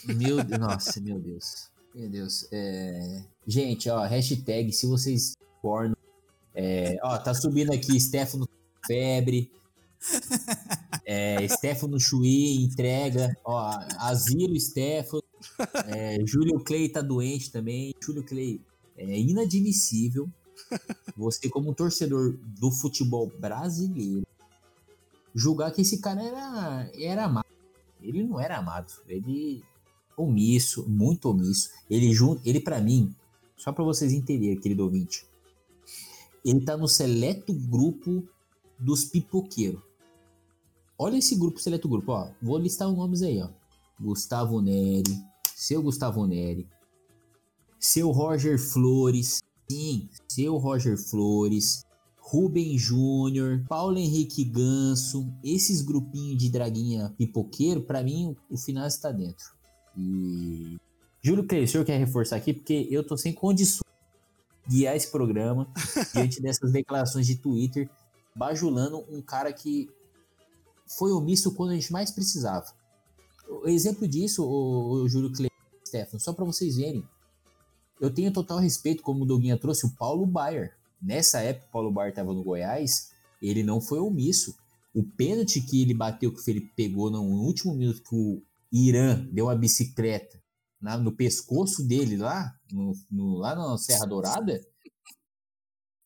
Meu 0.06 0.44
Deus, 0.44 0.60
nossa, 0.60 1.00
meu 1.00 1.20
Deus. 1.20 1.70
Meu 1.94 2.10
Deus. 2.10 2.48
É... 2.52 3.24
Gente, 3.46 3.88
ó, 3.90 4.04
hashtag, 4.04 4.72
se 4.72 4.88
vocês 4.88 5.36
porno. 5.62 5.96
É... 6.54 6.98
Ó, 7.04 7.18
tá 7.18 7.34
subindo 7.34 7.74
aqui 7.74 8.00
Stefano 8.00 8.48
Febre. 8.86 9.52
É, 11.06 11.48
Stefano 11.48 12.00
Chui 12.00 12.64
entrega. 12.64 13.36
Ó, 13.44 13.78
Asilo 14.00 14.60
Stefano. 14.60 15.24
É, 15.88 16.18
Júlio 16.26 16.60
Clay 16.60 16.90
tá 16.90 17.02
doente 17.02 17.52
também. 17.52 17.94
Júlio 18.02 18.24
Clay, 18.24 18.62
é 18.98 19.20
inadmissível 19.20 20.30
você, 21.16 21.50
como 21.50 21.74
torcedor 21.74 22.38
do 22.60 22.72
futebol 22.72 23.32
brasileiro, 23.40 24.26
julgar 25.34 25.72
que 25.72 25.82
esse 25.82 26.00
cara 26.00 26.22
era, 26.24 26.92
era 26.96 27.26
amado. 27.26 27.46
Ele 28.02 28.24
não 28.24 28.40
era 28.40 28.58
amado. 28.58 28.92
Ele 29.08 29.64
omisso, 30.18 30.88
muito 30.88 31.30
omisso. 31.30 31.70
Ele, 31.90 32.12
ele 32.46 32.60
para 32.60 32.82
mim, 32.82 33.14
só 33.56 33.72
para 33.72 33.84
vocês 33.84 34.12
entenderem, 34.12 34.60
querido 34.60 34.84
ouvinte, 34.84 35.26
ele 36.44 36.62
tá 36.62 36.76
no 36.76 36.88
seleto 36.88 37.54
grupo 37.54 38.28
dos 38.80 39.06
pipoqueiros. 39.06 39.82
Olha 40.98 41.18
esse 41.18 41.36
grupo, 41.36 41.60
seleto 41.60 41.88
grupo, 41.88 42.12
ó. 42.12 42.30
Vou 42.42 42.58
listar 42.58 42.90
os 42.90 42.96
nomes 42.98 43.22
aí, 43.22 43.42
ó. 43.42 43.50
Gustavo 44.00 44.62
Neri, 44.62 45.18
seu 45.56 45.82
Gustavo 45.82 46.26
Neri, 46.28 46.68
seu 47.80 48.12
Roger 48.12 48.60
Flores, 48.60 49.42
sim, 49.70 50.10
seu 50.28 50.58
Roger 50.58 50.98
Flores, 50.98 51.86
Rubem 52.18 52.78
Júnior, 52.78 53.64
Paulo 53.68 53.98
Henrique 53.98 54.44
Ganso, 54.44 55.32
esses 55.44 55.82
grupinhos 55.82 56.38
de 56.38 56.50
draguinha 56.50 57.14
pipoqueiro, 57.18 57.82
para 57.82 58.04
mim 58.04 58.36
o, 58.50 58.58
final 58.58 58.88
está 58.88 59.12
dentro. 59.12 59.54
E 59.96 60.78
Júlio 61.22 61.46
Cleio, 61.46 61.66
o 61.66 61.68
senhor 61.68 61.86
quer 61.86 61.98
reforçar 61.98 62.38
aqui 62.38 62.54
porque 62.54 62.88
eu 62.90 63.06
tô 63.06 63.16
sem 63.16 63.34
condições 63.34 63.83
guiar 64.68 64.96
esse 64.96 65.12
programa 65.12 65.72
diante 66.14 66.42
dessas 66.42 66.72
declarações 66.72 67.28
de 67.28 67.36
Twitter, 67.36 67.90
bajulando 68.36 69.04
um 69.10 69.22
cara 69.22 69.52
que 69.52 69.90
foi 70.98 71.12
omisso 71.12 71.54
quando 71.54 71.72
a 71.72 71.76
gente 71.76 71.92
mais 71.92 72.12
precisava. 72.12 72.66
O 73.48 73.68
exemplo 73.68 74.08
disso, 74.08 74.44
o, 74.44 75.04
o 75.04 75.10
Júlio 75.10 75.32
Cleio, 75.32 75.52
Stefano, 75.88 76.20
só 76.20 76.34
para 76.34 76.46
vocês 76.46 76.78
verem. 76.78 77.04
Eu 78.00 78.14
tenho 78.14 78.34
total 78.34 78.58
respeito, 78.58 79.04
como 79.04 79.24
o 79.24 79.26
Doguinha 79.26 79.58
trouxe, 79.58 79.86
o 79.86 79.96
Paulo 79.96 80.26
Baier. 80.26 80.76
Nessa 81.02 81.42
época, 81.42 81.68
o 81.68 81.72
Paulo 81.72 81.92
Baier 81.92 82.10
estava 82.10 82.34
no 82.34 82.44
Goiás, 82.44 83.12
ele 83.42 83.64
não 83.64 83.80
foi 83.80 84.00
omisso. 84.00 84.56
O 84.94 85.04
pênalti 85.04 85.62
que 85.62 85.82
ele 85.82 85.94
bateu, 85.94 86.32
que 86.32 86.40
o 86.40 86.44
Felipe 86.44 86.72
pegou 86.76 87.10
no 87.10 87.22
último 87.22 87.74
minuto, 87.74 88.02
que 88.02 88.16
o 88.16 88.42
Irã 88.72 89.26
deu 89.32 89.46
uma 89.46 89.56
bicicleta 89.56 90.43
na, 90.84 90.98
no 90.98 91.14
pescoço 91.14 91.82
dele 91.82 92.18
lá, 92.18 92.54
no, 92.70 92.92
no, 93.10 93.38
lá 93.38 93.56
na 93.56 93.78
Serra 93.78 94.06
Dourada, 94.06 94.60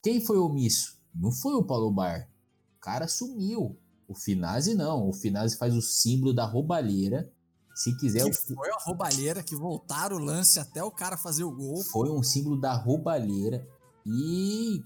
quem 0.03 0.21
foi 0.23 0.37
omisso? 0.37 1.01
Não 1.15 1.31
foi 1.31 1.55
o 1.55 1.63
Paulo 1.63 1.91
Baier. 1.91 2.29
O 2.77 2.79
cara 2.79 3.07
sumiu. 3.07 3.75
O 4.07 4.13
Finazzi 4.13 4.75
não. 4.75 5.09
O 5.09 5.13
Finazzi 5.13 5.57
faz 5.57 5.75
o 5.75 5.81
símbolo 5.81 6.31
da 6.31 6.45
roubalheira 6.45 7.33
se 7.73 7.97
quiser. 7.97 8.23
Que 8.23 8.33
foi 8.33 8.69
a 8.69 8.77
roubalheira 8.83 9.41
que 9.41 9.55
voltaram 9.55 10.17
o 10.17 10.19
lance 10.19 10.59
até 10.59 10.83
o 10.83 10.91
cara 10.91 11.17
fazer 11.17 11.43
o 11.43 11.51
gol. 11.51 11.83
Foi 11.83 12.11
um 12.11 12.21
símbolo 12.21 12.61
da 12.61 12.73
roubalheira 12.73 13.67
e 14.05 14.79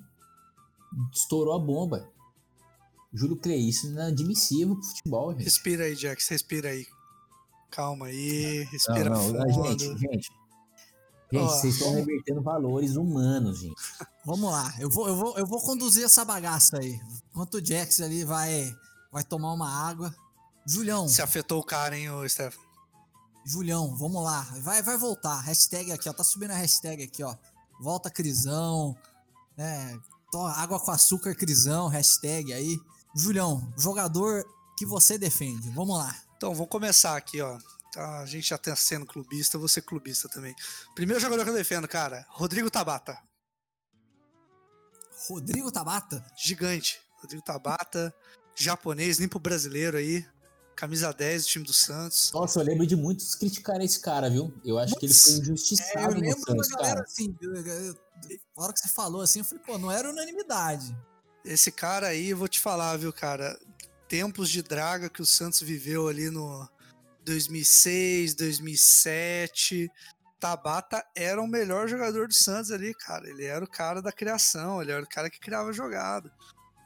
estourou 1.13 1.53
a 1.53 1.59
bomba. 1.59 2.09
Júlio 3.13 3.37
é 3.45 3.59
inadmissível 3.59 4.75
pro 4.75 4.85
futebol, 4.85 5.33
gente. 5.33 5.43
Respira 5.43 5.83
aí, 5.83 5.95
Jax, 5.95 6.29
respira 6.29 6.69
aí. 6.69 6.87
Calma 7.71 8.07
aí, 8.07 8.63
respira 8.65 9.09
não, 9.09 9.29
não, 9.29 9.53
fundo. 9.53 9.79
Gente, 9.79 9.97
gente. 9.97 10.41
Gente, 11.31 11.43
oh, 11.43 11.47
vocês 11.47 11.75
estão 11.75 11.93
revertendo 11.93 12.41
valores 12.41 12.97
humanos, 12.97 13.59
gente. 13.59 13.81
Vamos 14.25 14.51
lá, 14.51 14.73
eu 14.77 14.89
vou, 14.89 15.07
eu 15.07 15.15
vou, 15.15 15.37
eu 15.37 15.47
vou 15.47 15.61
conduzir 15.61 16.03
essa 16.03 16.25
bagaça 16.25 16.77
aí. 16.77 16.99
Enquanto 17.29 17.55
o 17.55 17.65
Jax 17.65 18.01
ali 18.01 18.25
vai, 18.25 18.75
vai 19.11 19.23
tomar 19.23 19.53
uma 19.53 19.69
água. 19.69 20.13
Julião. 20.65 21.07
Se 21.07 21.21
afetou 21.21 21.59
o 21.59 21.63
cara, 21.63 21.97
hein, 21.97 22.11
ô 22.11 22.27
Stefano? 22.27 22.69
Julião, 23.45 23.95
vamos 23.95 24.23
lá. 24.23 24.41
Vai, 24.61 24.83
vai 24.83 24.97
voltar. 24.97 25.39
Hashtag 25.39 25.91
aqui, 25.91 26.07
ó. 26.07 26.13
Tá 26.13 26.23
subindo 26.23 26.51
a 26.51 26.55
hashtag 26.55 27.03
aqui, 27.03 27.23
ó. 27.23 27.35
Volta 27.79 28.11
Crisão. 28.11 28.95
É, 29.57 29.97
água 30.55 30.79
com 30.79 30.91
açúcar 30.91 31.33
Crisão, 31.33 31.87
hashtag 31.87 32.53
aí. 32.53 32.79
Julião, 33.15 33.73
jogador 33.77 34.45
que 34.77 34.85
você 34.85 35.17
defende. 35.17 35.69
Vamos 35.71 35.97
lá. 35.97 36.15
Então, 36.41 36.55
vamos 36.55 36.71
começar 36.71 37.15
aqui, 37.15 37.39
ó. 37.39 37.55
Tá, 37.93 38.21
a 38.21 38.25
gente 38.25 38.49
já 38.49 38.57
tá 38.57 38.75
sendo 38.75 39.05
clubista, 39.05 39.57
eu 39.57 39.59
vou 39.59 39.69
ser 39.69 39.83
clubista 39.83 40.27
também. 40.27 40.55
Primeiro 40.95 41.21
jogador 41.21 41.43
que 41.43 41.51
eu 41.51 41.53
defendo, 41.53 41.87
cara, 41.87 42.25
Rodrigo 42.29 42.67
Tabata. 42.71 43.15
Rodrigo 45.29 45.71
Tabata? 45.71 46.25
Gigante. 46.35 46.99
Rodrigo 47.21 47.43
Tabata, 47.43 48.11
japonês, 48.55 49.19
limpo 49.19 49.37
brasileiro 49.37 49.97
aí 49.97 50.25
camisa 50.75 51.13
10 51.13 51.43
do 51.43 51.47
time 51.47 51.65
do 51.65 51.73
Santos. 51.75 52.31
Nossa, 52.33 52.59
eu 52.59 52.63
lembro 52.63 52.87
de 52.87 52.95
muitos 52.95 53.35
criticarem 53.35 53.85
esse 53.85 53.99
cara, 53.99 54.27
viu? 54.27 54.51
Eu 54.65 54.79
acho 54.79 54.95
que 54.95 55.05
ele 55.05 55.13
foi 55.13 55.33
injustiçado 55.33 55.99
é, 55.99 56.05
eu 56.05 56.21
lembro 56.21 56.39
no 56.39 56.63
Santos, 56.63 56.67
galera, 56.69 56.95
cara. 56.95 57.03
assim, 57.03 57.35
na 58.57 58.63
hora 58.63 58.73
que 58.73 58.79
você 58.79 58.89
falou 58.89 59.21
assim, 59.21 59.39
eu 59.39 59.45
falei, 59.45 59.63
pô, 59.63 59.77
não 59.77 59.91
era 59.91 60.09
unanimidade. 60.09 60.97
Esse 61.45 61.71
cara 61.71 62.07
aí, 62.07 62.31
eu 62.31 62.37
vou 62.37 62.47
te 62.47 62.59
falar, 62.59 62.97
viu, 62.97 63.13
cara, 63.13 63.59
tempos 64.11 64.49
de 64.49 64.61
draga 64.61 65.09
que 65.09 65.21
o 65.21 65.25
Santos 65.25 65.61
viveu 65.61 66.09
ali 66.09 66.29
no 66.29 66.67
2006, 67.23 68.35
2007. 68.35 69.89
Tabata 70.37 71.01
era 71.15 71.41
o 71.41 71.47
melhor 71.47 71.87
jogador 71.87 72.27
do 72.27 72.33
Santos 72.33 72.71
ali, 72.71 72.93
cara. 72.93 73.29
Ele 73.29 73.45
era 73.45 73.63
o 73.63 73.69
cara 73.69 74.01
da 74.01 74.11
criação, 74.11 74.81
ele 74.81 74.91
era 74.91 75.01
o 75.01 75.07
cara 75.07 75.29
que 75.29 75.39
criava 75.39 75.71
jogada. 75.71 76.29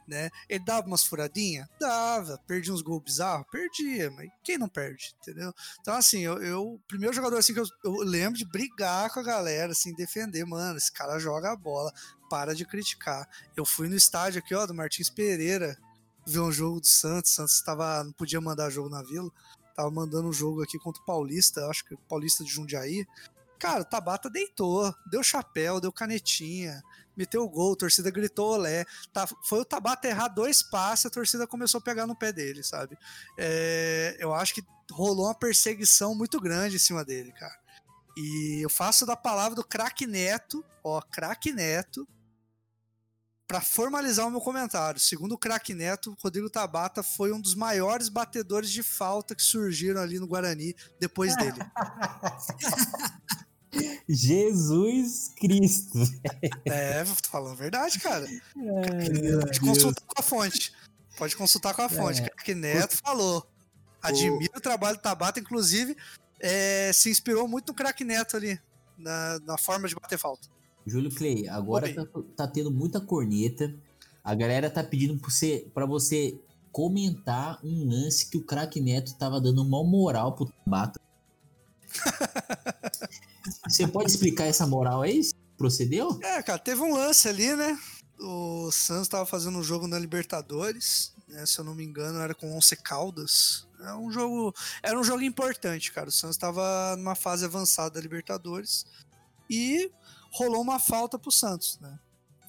Né? 0.06 0.30
Ele 0.48 0.64
dava 0.64 0.86
umas 0.86 1.02
furadinhas? 1.02 1.66
Dava. 1.80 2.38
Perdia 2.46 2.72
uns 2.72 2.80
gols 2.80 3.02
bizarros? 3.02 3.44
Perdia, 3.50 4.08
mas 4.12 4.30
quem 4.44 4.56
não 4.56 4.68
perde, 4.68 5.12
entendeu? 5.20 5.52
Então, 5.80 5.94
assim, 5.94 6.20
eu, 6.20 6.40
eu 6.40 6.74
o 6.74 6.78
primeiro 6.86 7.12
jogador 7.12 7.38
assim 7.38 7.52
que 7.52 7.58
eu, 7.58 7.66
eu, 7.84 7.92
lembro 8.02 8.38
de 8.38 8.44
brigar 8.44 9.10
com 9.10 9.18
a 9.18 9.24
galera, 9.24 9.72
assim, 9.72 9.92
defender, 9.96 10.44
mano, 10.44 10.78
esse 10.78 10.92
cara 10.92 11.18
joga 11.18 11.50
a 11.50 11.56
bola, 11.56 11.92
para 12.30 12.54
de 12.54 12.64
criticar. 12.64 13.28
Eu 13.56 13.64
fui 13.64 13.88
no 13.88 13.96
estádio 13.96 14.38
aqui, 14.38 14.54
ó, 14.54 14.64
do 14.64 14.72
Martins 14.72 15.10
Pereira, 15.10 15.76
ver 16.26 16.40
um 16.40 16.52
jogo 16.52 16.80
do 16.80 16.86
Santos. 16.86 17.32
Santos 17.32 17.60
tava, 17.60 18.02
não 18.04 18.12
podia 18.12 18.40
mandar 18.40 18.70
jogo 18.70 18.88
na 18.88 19.02
Vila, 19.02 19.30
tava 19.74 19.90
mandando 19.90 20.28
um 20.28 20.32
jogo 20.32 20.62
aqui 20.62 20.78
contra 20.78 21.00
o 21.02 21.04
Paulista, 21.06 21.66
acho 21.68 21.84
que 21.84 21.96
Paulista 22.08 22.44
de 22.44 22.50
Jundiaí. 22.50 23.06
Cara, 23.58 23.82
o 23.82 23.84
Tabata 23.84 24.28
deitou, 24.28 24.94
deu 25.10 25.22
chapéu, 25.22 25.80
deu 25.80 25.90
canetinha, 25.90 26.82
meteu 27.16 27.42
o 27.42 27.48
gol, 27.48 27.72
a 27.72 27.76
torcida 27.76 28.10
gritou 28.10 28.50
olé. 28.52 28.84
Tá, 29.12 29.26
foi 29.48 29.60
o 29.60 29.64
Tabata 29.64 30.08
errar 30.08 30.28
dois 30.28 30.62
passes, 30.62 31.06
a 31.06 31.10
torcida 31.10 31.46
começou 31.46 31.78
a 31.78 31.82
pegar 31.82 32.06
no 32.06 32.14
pé 32.14 32.32
dele, 32.32 32.62
sabe? 32.62 32.98
É, 33.38 34.16
eu 34.18 34.34
acho 34.34 34.54
que 34.54 34.62
rolou 34.90 35.26
uma 35.26 35.34
perseguição 35.34 36.14
muito 36.14 36.38
grande 36.38 36.76
em 36.76 36.80
cima 36.80 37.04
dele, 37.04 37.32
cara. 37.32 37.58
E 38.16 38.60
eu 38.62 38.70
faço 38.70 39.04
da 39.04 39.16
palavra 39.16 39.54
do 39.54 39.64
craque 39.64 40.06
Neto, 40.06 40.64
ó, 40.82 41.00
craque 41.00 41.52
Neto, 41.52 42.06
para 43.46 43.60
formalizar 43.60 44.26
o 44.26 44.30
meu 44.30 44.40
comentário. 44.40 45.00
Segundo 45.00 45.32
o 45.32 45.38
craque 45.38 45.74
Neto, 45.74 46.16
Rodrigo 46.20 46.50
Tabata 46.50 47.02
foi 47.02 47.32
um 47.32 47.40
dos 47.40 47.54
maiores 47.54 48.08
batedores 48.08 48.70
de 48.70 48.82
falta 48.82 49.34
que 49.34 49.42
surgiram 49.42 50.00
ali 50.00 50.18
no 50.18 50.26
Guarani 50.26 50.74
depois 50.98 51.36
dele. 51.36 51.58
Jesus 54.08 55.32
Cristo. 55.36 55.98
É, 56.64 57.04
tô 57.04 57.28
falando 57.28 57.52
a 57.52 57.56
verdade, 57.56 58.00
cara. 58.00 58.26
É, 58.26 59.40
Pode 59.40 59.60
consultar 59.60 60.02
com 60.06 60.20
a 60.20 60.22
fonte. 60.22 60.72
Pode 61.16 61.36
consultar 61.36 61.74
com 61.74 61.82
a 61.82 61.88
fonte. 61.88 62.22
É. 62.22 62.30
Que 62.42 62.54
Neto 62.54 62.96
falou. 62.96 63.46
Admiro 64.02 64.54
o... 64.54 64.58
o 64.58 64.60
trabalho 64.60 64.96
do 64.96 65.02
Tabata, 65.02 65.40
inclusive 65.40 65.96
é, 66.40 66.90
se 66.92 67.10
inspirou 67.10 67.48
muito 67.48 67.68
no 67.68 67.74
craque 67.74 68.04
Neto 68.04 68.36
ali, 68.36 68.60
na, 68.96 69.38
na 69.40 69.58
forma 69.58 69.88
de 69.88 69.94
bater 69.94 70.18
falta. 70.18 70.48
Júlio 70.86 71.10
Clay, 71.10 71.48
agora 71.48 71.92
tá, 71.92 72.06
tá, 72.36 72.46
tendo 72.46 72.70
muita 72.70 73.00
corneta. 73.00 73.74
A 74.22 74.34
galera 74.34 74.70
tá 74.70 74.84
pedindo 74.84 75.18
pra 75.18 75.30
você, 75.30 75.68
pra 75.74 75.84
você 75.84 76.38
comentar 76.70 77.58
um 77.64 77.88
lance 77.88 78.28
que 78.30 78.38
o 78.38 78.44
craque 78.44 78.80
Neto 78.80 79.14
tava 79.14 79.40
dando 79.40 79.62
uma 79.62 79.82
moral 79.82 80.34
pro 80.34 80.46
Tabata. 80.46 81.00
Você 83.68 83.86
pode 83.86 84.10
explicar 84.10 84.44
essa 84.44 84.66
moral 84.66 85.02
aí? 85.02 85.20
Procedeu? 85.56 86.18
É, 86.22 86.42
cara, 86.42 86.58
teve 86.58 86.82
um 86.82 86.94
lance 86.94 87.28
ali, 87.28 87.54
né? 87.54 87.78
O 88.18 88.70
Santos 88.72 89.08
tava 89.08 89.24
fazendo 89.24 89.58
um 89.58 89.62
jogo 89.62 89.86
na 89.86 89.98
Libertadores, 89.98 91.12
né? 91.28 91.46
Se 91.46 91.58
eu 91.58 91.64
não 91.64 91.74
me 91.74 91.84
engano, 91.84 92.18
era 92.18 92.34
com 92.34 92.56
Once 92.56 92.76
Caldas. 92.76 93.66
É 93.80 93.94
um 93.94 94.10
jogo, 94.10 94.54
era 94.82 94.98
um 94.98 95.04
jogo 95.04 95.22
importante, 95.22 95.92
cara. 95.92 96.08
O 96.08 96.12
Santos 96.12 96.36
tava 96.36 96.96
numa 96.96 97.14
fase 97.14 97.44
avançada 97.44 97.90
da 97.90 98.00
Libertadores 98.00 98.84
e 99.48 99.90
rolou 100.36 100.60
uma 100.60 100.78
falta 100.78 101.18
pro 101.18 101.32
Santos, 101.32 101.78
né? 101.80 101.98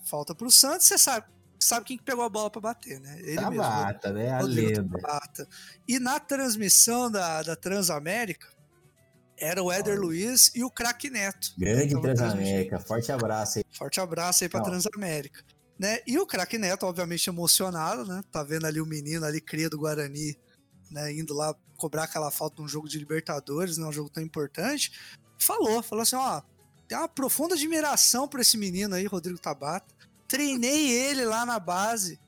Falta 0.03 0.35
pro 0.35 0.51
Santos, 0.51 0.85
você 0.85 0.97
sabe, 0.97 1.25
sabe 1.59 1.85
quem 1.85 1.97
que 1.97 2.03
pegou 2.03 2.23
a 2.23 2.29
bola 2.29 2.49
para 2.49 2.61
bater, 2.61 2.99
né? 2.99 3.19
Ele 3.19 3.35
Tabata, 3.35 4.11
mesmo, 4.11 4.27
né? 4.27 4.31
A 4.31 4.41
lenda. 4.41 5.47
E 5.87 5.99
na 5.99 6.19
transmissão 6.19 7.09
da, 7.09 7.41
da 7.43 7.55
Transamérica, 7.55 8.47
era 9.37 9.61
o 9.61 9.71
Éder 9.71 9.99
Luiz 9.99 10.51
e 10.55 10.63
o 10.63 10.69
craque 10.69 11.09
Neto. 11.09 11.53
Grande 11.57 11.99
Transamérica, 12.01 12.79
forte 12.79 13.11
abraço 13.11 13.59
aí. 13.59 13.65
Forte 13.71 13.99
abraço 13.99 14.43
aí 14.43 14.49
pra 14.49 14.59
Não. 14.59 14.67
Transamérica. 14.67 15.43
Né? 15.77 15.99
E 16.07 16.17
o 16.17 16.25
craque 16.25 16.57
Neto, 16.57 16.87
obviamente, 16.87 17.29
emocionado, 17.29 18.03
né? 18.05 18.21
Tá 18.31 18.43
vendo 18.43 18.65
ali 18.65 18.81
o 18.81 18.85
menino 18.85 19.25
ali, 19.25 19.39
cria 19.39 19.69
do 19.69 19.77
Guarani, 19.77 20.35
né? 20.89 21.13
Indo 21.13 21.35
lá 21.35 21.55
cobrar 21.77 22.05
aquela 22.05 22.31
falta 22.31 22.61
num 22.61 22.67
jogo 22.67 22.89
de 22.89 22.97
Libertadores, 22.97 23.77
né? 23.77 23.85
Um 23.85 23.91
jogo 23.91 24.09
tão 24.09 24.23
importante. 24.23 24.91
Falou, 25.39 25.83
falou 25.83 26.01
assim, 26.01 26.15
ó, 26.15 26.41
tem 26.87 26.97
uma 26.97 27.07
profunda 27.07 27.55
admiração 27.55 28.27
por 28.27 28.39
esse 28.39 28.57
menino 28.57 28.95
aí, 28.95 29.05
Rodrigo 29.05 29.39
Tabata. 29.39 29.93
Treinei 30.27 30.89
ele 30.91 31.25
lá 31.25 31.45
na 31.45 31.59
base 31.59 32.19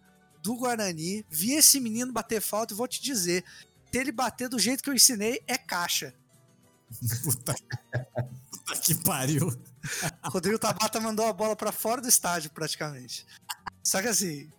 do 0.42 0.56
Guarani, 0.56 1.26
vi 1.30 1.54
esse 1.54 1.80
menino 1.80 2.14
bater 2.14 2.42
falta 2.42 2.74
e 2.74 2.78
vou 2.78 2.88
te 2.88 3.02
dizer, 3.02 3.44
ter 3.92 4.00
ele 4.00 4.12
bater 4.12 4.48
do 4.48 4.60
jeito 4.60 4.84
que 4.84 4.90
eu 4.90 4.94
ensinei 4.94 5.42
é 5.48 5.58
caixa. 5.58 6.14
Puta, 7.24 7.54
puta 8.50 8.80
que 8.82 8.96
pariu. 9.04 9.48
Rodrigo 10.24 10.58
Tabata 10.58 11.00
mandou 11.00 11.28
a 11.28 11.34
bola 11.34 11.56
para 11.56 11.72
fora 11.72 12.02
do 12.02 12.08
estádio, 12.08 12.50
praticamente. 12.50 13.28
Só 13.84 14.02
que 14.02 14.08
assim, 14.08 14.52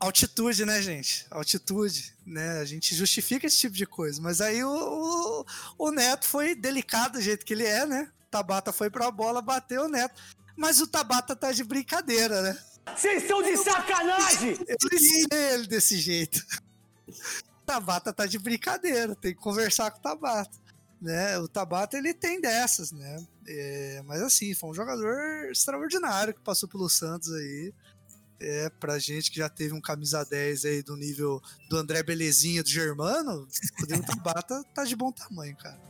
altitude, 0.00 0.64
né, 0.64 0.82
gente? 0.82 1.26
Altitude, 1.30 2.12
né? 2.26 2.58
A 2.58 2.64
gente 2.64 2.94
justifica 2.94 3.46
esse 3.46 3.56
tipo 3.56 3.76
de 3.76 3.86
coisa. 3.86 4.20
Mas 4.20 4.40
aí 4.40 4.64
o, 4.64 4.68
o, 4.68 5.46
o 5.78 5.90
Neto 5.92 6.26
foi 6.26 6.56
delicado 6.56 7.12
do 7.12 7.20
jeito 7.20 7.46
que 7.46 7.54
ele 7.54 7.64
é, 7.64 7.86
né? 7.86 8.10
Tabata 8.36 8.72
foi 8.72 8.90
pra 8.90 9.10
bola, 9.10 9.40
bateu 9.40 9.84
o 9.84 9.88
Neto. 9.88 10.20
Mas 10.56 10.80
o 10.80 10.86
Tabata 10.86 11.34
tá 11.34 11.52
de 11.52 11.64
brincadeira, 11.64 12.42
né? 12.42 12.58
Vocês 12.94 13.22
estão 13.22 13.42
de 13.42 13.56
sacanagem! 13.56 14.58
Eu 14.68 14.76
ensinei 14.92 15.54
ele 15.54 15.66
desse 15.66 15.98
jeito. 15.98 16.44
Tabata 17.64 18.12
tá 18.12 18.26
de 18.26 18.38
brincadeira, 18.38 19.14
tem 19.16 19.34
que 19.34 19.40
conversar 19.40 19.90
com 19.90 19.98
o 19.98 20.02
Tabata 20.02 20.66
né? 21.00 21.38
O 21.38 21.48
Tabata 21.48 21.96
ele 21.96 22.14
tem 22.14 22.40
dessas, 22.40 22.92
né? 22.92 23.24
É, 23.46 24.02
mas 24.06 24.22
assim, 24.22 24.54
foi 24.54 24.70
um 24.70 24.74
jogador 24.74 25.50
extraordinário 25.50 26.34
que 26.34 26.40
passou 26.40 26.68
pelo 26.68 26.88
Santos 26.88 27.32
aí. 27.32 27.72
É, 28.38 28.68
pra 28.68 28.98
gente 28.98 29.30
que 29.30 29.38
já 29.38 29.48
teve 29.48 29.72
um 29.72 29.80
camisa 29.80 30.22
10 30.22 30.66
aí 30.66 30.82
do 30.82 30.94
nível 30.94 31.40
do 31.70 31.78
André 31.78 32.02
Belezinha 32.02 32.62
do 32.62 32.68
Germano, 32.68 33.48
o 33.80 34.02
Tabata 34.02 34.62
tá 34.74 34.84
de 34.84 34.94
bom 34.94 35.10
tamanho, 35.10 35.56
cara. 35.56 35.80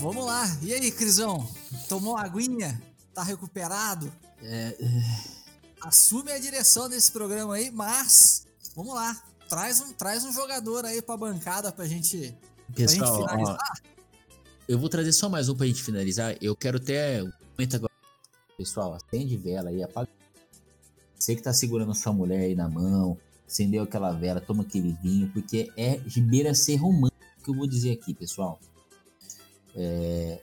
Vamos 0.00 0.24
lá. 0.24 0.44
E 0.62 0.72
aí, 0.72 0.92
Crisão? 0.92 1.48
Tomou 1.88 2.16
aguinha? 2.16 2.80
Tá 3.12 3.22
recuperado? 3.22 4.12
É, 4.42 4.76
é... 4.80 5.38
Assume 5.80 6.30
a 6.30 6.38
direção 6.38 6.88
desse 6.88 7.10
programa 7.10 7.56
aí, 7.56 7.70
mas 7.70 8.46
vamos 8.74 8.94
lá. 8.94 9.20
Traz 9.48 9.80
um, 9.80 9.92
traz 9.92 10.24
um 10.24 10.32
jogador 10.32 10.84
aí 10.84 11.02
pra 11.02 11.16
bancada 11.16 11.72
pra 11.72 11.86
gente, 11.86 12.34
Pessoal, 12.74 13.12
pra 13.12 13.22
gente 13.22 13.28
finalizar. 13.28 13.58
Ó, 13.58 13.88
eu 14.68 14.78
vou 14.78 14.88
trazer 14.88 15.12
só 15.12 15.28
mais 15.28 15.48
um 15.48 15.56
pra 15.56 15.66
gente 15.66 15.82
finalizar. 15.82 16.36
Eu 16.40 16.54
quero 16.54 16.76
até. 16.76 17.18
Agora. 17.74 17.92
Pessoal, 18.56 18.94
acende 18.94 19.36
vela 19.36 19.70
aí, 19.70 19.82
apaga. 19.82 20.08
Você 21.18 21.34
que 21.34 21.42
tá 21.42 21.52
segurando 21.52 21.94
sua 21.94 22.12
mulher 22.12 22.40
aí 22.40 22.54
na 22.54 22.68
mão, 22.68 23.18
acendeu 23.46 23.82
aquela 23.82 24.12
vela, 24.12 24.40
toma 24.40 24.62
aquele 24.62 24.92
vinho, 25.02 25.28
porque 25.32 25.72
é 25.76 25.96
de 25.96 26.20
beira 26.20 26.54
ser 26.54 26.76
romântico 26.76 27.18
que 27.42 27.50
eu 27.50 27.54
vou 27.54 27.66
dizer 27.66 27.92
aqui, 27.92 28.14
pessoal. 28.14 28.60
É, 29.74 30.40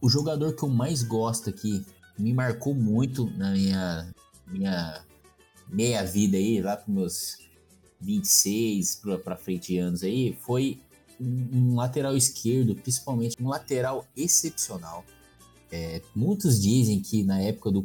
o 0.00 0.08
jogador 0.08 0.54
que 0.54 0.62
eu 0.62 0.68
mais 0.68 1.02
gosto 1.02 1.50
aqui, 1.50 1.84
me 2.18 2.32
marcou 2.32 2.74
muito 2.74 3.26
na 3.36 3.52
minha, 3.52 4.14
minha 4.46 5.04
meia 5.68 6.04
vida 6.04 6.36
aí, 6.36 6.60
lá 6.60 6.76
para 6.76 6.92
meus 6.92 7.38
26 8.00 9.02
para 9.24 9.36
frente 9.36 9.78
anos 9.78 10.02
aí, 10.02 10.36
foi 10.40 10.80
um, 11.20 11.74
lateral 11.74 12.16
esquerdo, 12.16 12.74
principalmente 12.74 13.36
um 13.40 13.48
lateral 13.48 14.06
excepcional. 14.16 15.04
É, 15.70 16.02
muitos 16.14 16.60
dizem 16.60 17.00
que 17.00 17.22
na 17.22 17.40
época 17.40 17.70
do, 17.70 17.84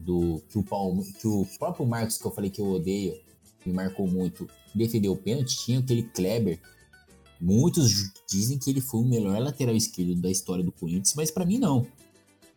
do 0.00 0.42
que, 0.48 0.58
o 0.58 0.62
Paulo, 0.62 1.04
que 1.04 1.28
o 1.28 1.46
próprio 1.58 1.86
Marcos, 1.86 2.18
que 2.18 2.26
eu 2.26 2.30
falei 2.30 2.50
que 2.50 2.60
eu 2.60 2.66
odeio, 2.66 3.20
me 3.64 3.72
marcou 3.72 4.08
muito, 4.08 4.48
defendeu 4.74 5.12
o 5.12 5.16
pênalti, 5.16 5.58
tinha 5.58 5.78
aquele 5.78 6.02
Kleber 6.02 6.58
Muitos 7.40 8.12
dizem 8.28 8.58
que 8.58 8.68
ele 8.68 8.80
foi 8.80 9.00
o 9.00 9.04
melhor 9.04 9.40
lateral 9.40 9.76
esquerdo 9.76 10.20
da 10.20 10.30
história 10.30 10.64
do 10.64 10.72
Corinthians, 10.72 11.14
mas 11.14 11.30
para 11.30 11.46
mim 11.46 11.58
não. 11.58 11.86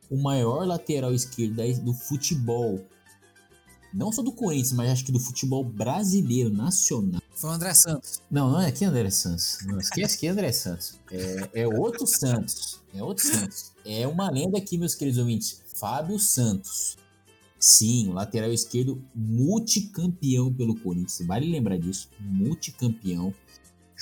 O 0.10 0.18
maior 0.18 0.66
lateral 0.66 1.14
esquerdo 1.14 1.62
do 1.84 1.94
futebol, 1.94 2.84
não 3.94 4.12
só 4.12 4.22
do 4.22 4.32
Corinthians, 4.32 4.74
mas 4.74 4.90
acho 4.90 5.06
que 5.06 5.12
do 5.12 5.20
futebol 5.20 5.64
brasileiro, 5.64 6.50
nacional. 6.50 7.22
Foi 7.36 7.50
o 7.50 7.54
André 7.54 7.74
Santos. 7.74 8.22
Não, 8.30 8.52
não 8.52 8.62
é 8.62 8.68
aqui 8.68 8.86
André 8.86 9.10
Santos. 9.10 9.60
Não 9.66 9.80
esquece 9.80 10.18
que 10.18 10.28
é 10.28 10.30
André 10.30 10.52
Santos. 10.52 11.00
É, 11.12 11.62
é 11.62 11.68
outro 11.68 12.06
Santos. 12.08 12.80
É 12.94 13.04
outro 13.04 13.26
Santos. 13.26 13.72
É 13.86 14.08
uma 14.08 14.30
lenda 14.30 14.58
aqui, 14.58 14.78
meus 14.78 14.96
queridos 14.96 15.20
ouvintes. 15.20 15.62
Fábio 15.76 16.20
Santos. 16.20 16.98
Sim, 17.60 18.12
lateral 18.12 18.52
esquerdo 18.52 19.04
multicampeão 19.14 20.52
pelo 20.52 20.76
Corinthians. 20.76 21.22
Vale 21.28 21.50
lembrar 21.50 21.78
disso. 21.78 22.10
Multicampeão 22.20 23.34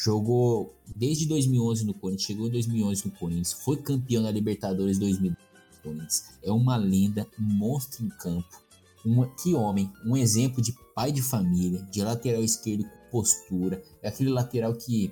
jogou 0.01 0.73
desde 0.95 1.27
2011 1.27 1.85
no 1.85 1.93
Corinthians, 1.93 2.27
chegou 2.27 2.47
em 2.47 2.51
2011 2.51 3.05
no 3.05 3.11
Corinthians, 3.11 3.51
foi 3.51 3.77
campeão 3.77 4.23
da 4.23 4.31
Libertadores 4.31 4.97
2012 4.97 5.37
no 5.75 5.83
Corinthians. 5.83 6.23
É 6.41 6.51
uma 6.51 6.77
lenda, 6.77 7.27
um 7.37 7.43
monstro 7.43 8.05
em 8.05 8.09
campo. 8.09 8.47
Uma, 9.05 9.27
que 9.35 9.53
homem, 9.53 9.91
um 10.05 10.15
exemplo 10.15 10.61
de 10.61 10.73
pai 10.95 11.11
de 11.11 11.21
família, 11.21 11.81
de 11.83 12.01
lateral 12.01 12.43
esquerdo 12.43 12.83
com 12.83 13.09
postura. 13.11 13.81
É 14.01 14.07
aquele 14.07 14.29
lateral 14.29 14.73
que 14.73 15.11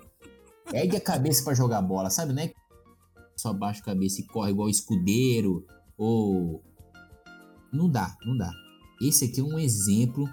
ergue 0.74 0.98
a 0.98 1.02
cabeça 1.02 1.44
para 1.44 1.54
jogar 1.54 1.82
bola, 1.82 2.10
sabe, 2.10 2.34
né? 2.34 2.52
Só 3.36 3.54
baixa 3.54 3.82
a 3.82 3.86
cabeça 3.86 4.22
e 4.22 4.26
corre 4.26 4.52
igual 4.52 4.70
escudeiro 4.70 5.66
ou 5.98 6.64
não 7.74 7.90
dá, 7.90 8.16
não 8.26 8.38
dá. 8.38 8.52
Esse 9.02 9.26
aqui 9.26 9.42
é 9.42 9.44
um 9.44 9.60
exemplo 9.60 10.28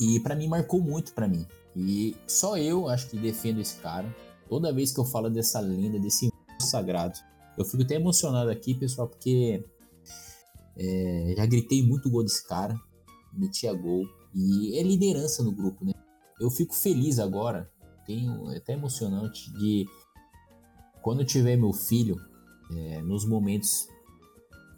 e 0.00 0.20
para 0.20 0.34
mim 0.34 0.48
marcou 0.48 0.80
muito 0.80 1.12
para 1.14 1.28
mim. 1.28 1.46
E 1.76 2.16
só 2.26 2.56
eu 2.56 2.88
acho 2.88 3.08
que 3.08 3.16
defendo 3.16 3.60
esse 3.60 3.76
cara. 3.80 4.14
Toda 4.48 4.72
vez 4.72 4.92
que 4.92 5.00
eu 5.00 5.04
falo 5.04 5.30
dessa 5.30 5.60
lenda, 5.60 5.98
desse 5.98 6.30
sagrado, 6.60 7.18
eu 7.56 7.64
fico 7.64 7.82
até 7.82 7.94
emocionado 7.94 8.50
aqui, 8.50 8.74
pessoal, 8.74 9.08
porque 9.08 9.64
é, 10.76 11.34
já 11.36 11.46
gritei 11.46 11.82
muito 11.82 12.10
gol 12.10 12.22
desse 12.22 12.46
cara, 12.46 12.78
metia 13.32 13.72
gol 13.72 14.04
e 14.34 14.78
é 14.78 14.82
liderança 14.82 15.42
no 15.42 15.52
grupo, 15.52 15.84
né? 15.84 15.92
Eu 16.40 16.50
fico 16.50 16.74
feliz 16.74 17.18
agora, 17.18 17.70
tenho 18.06 18.50
é 18.50 18.56
até 18.56 18.72
emocionante 18.72 19.52
de 19.54 19.86
quando 21.02 21.24
tiver 21.24 21.56
meu 21.56 21.72
filho, 21.72 22.16
é, 22.70 23.02
nos 23.02 23.24
momentos 23.24 23.86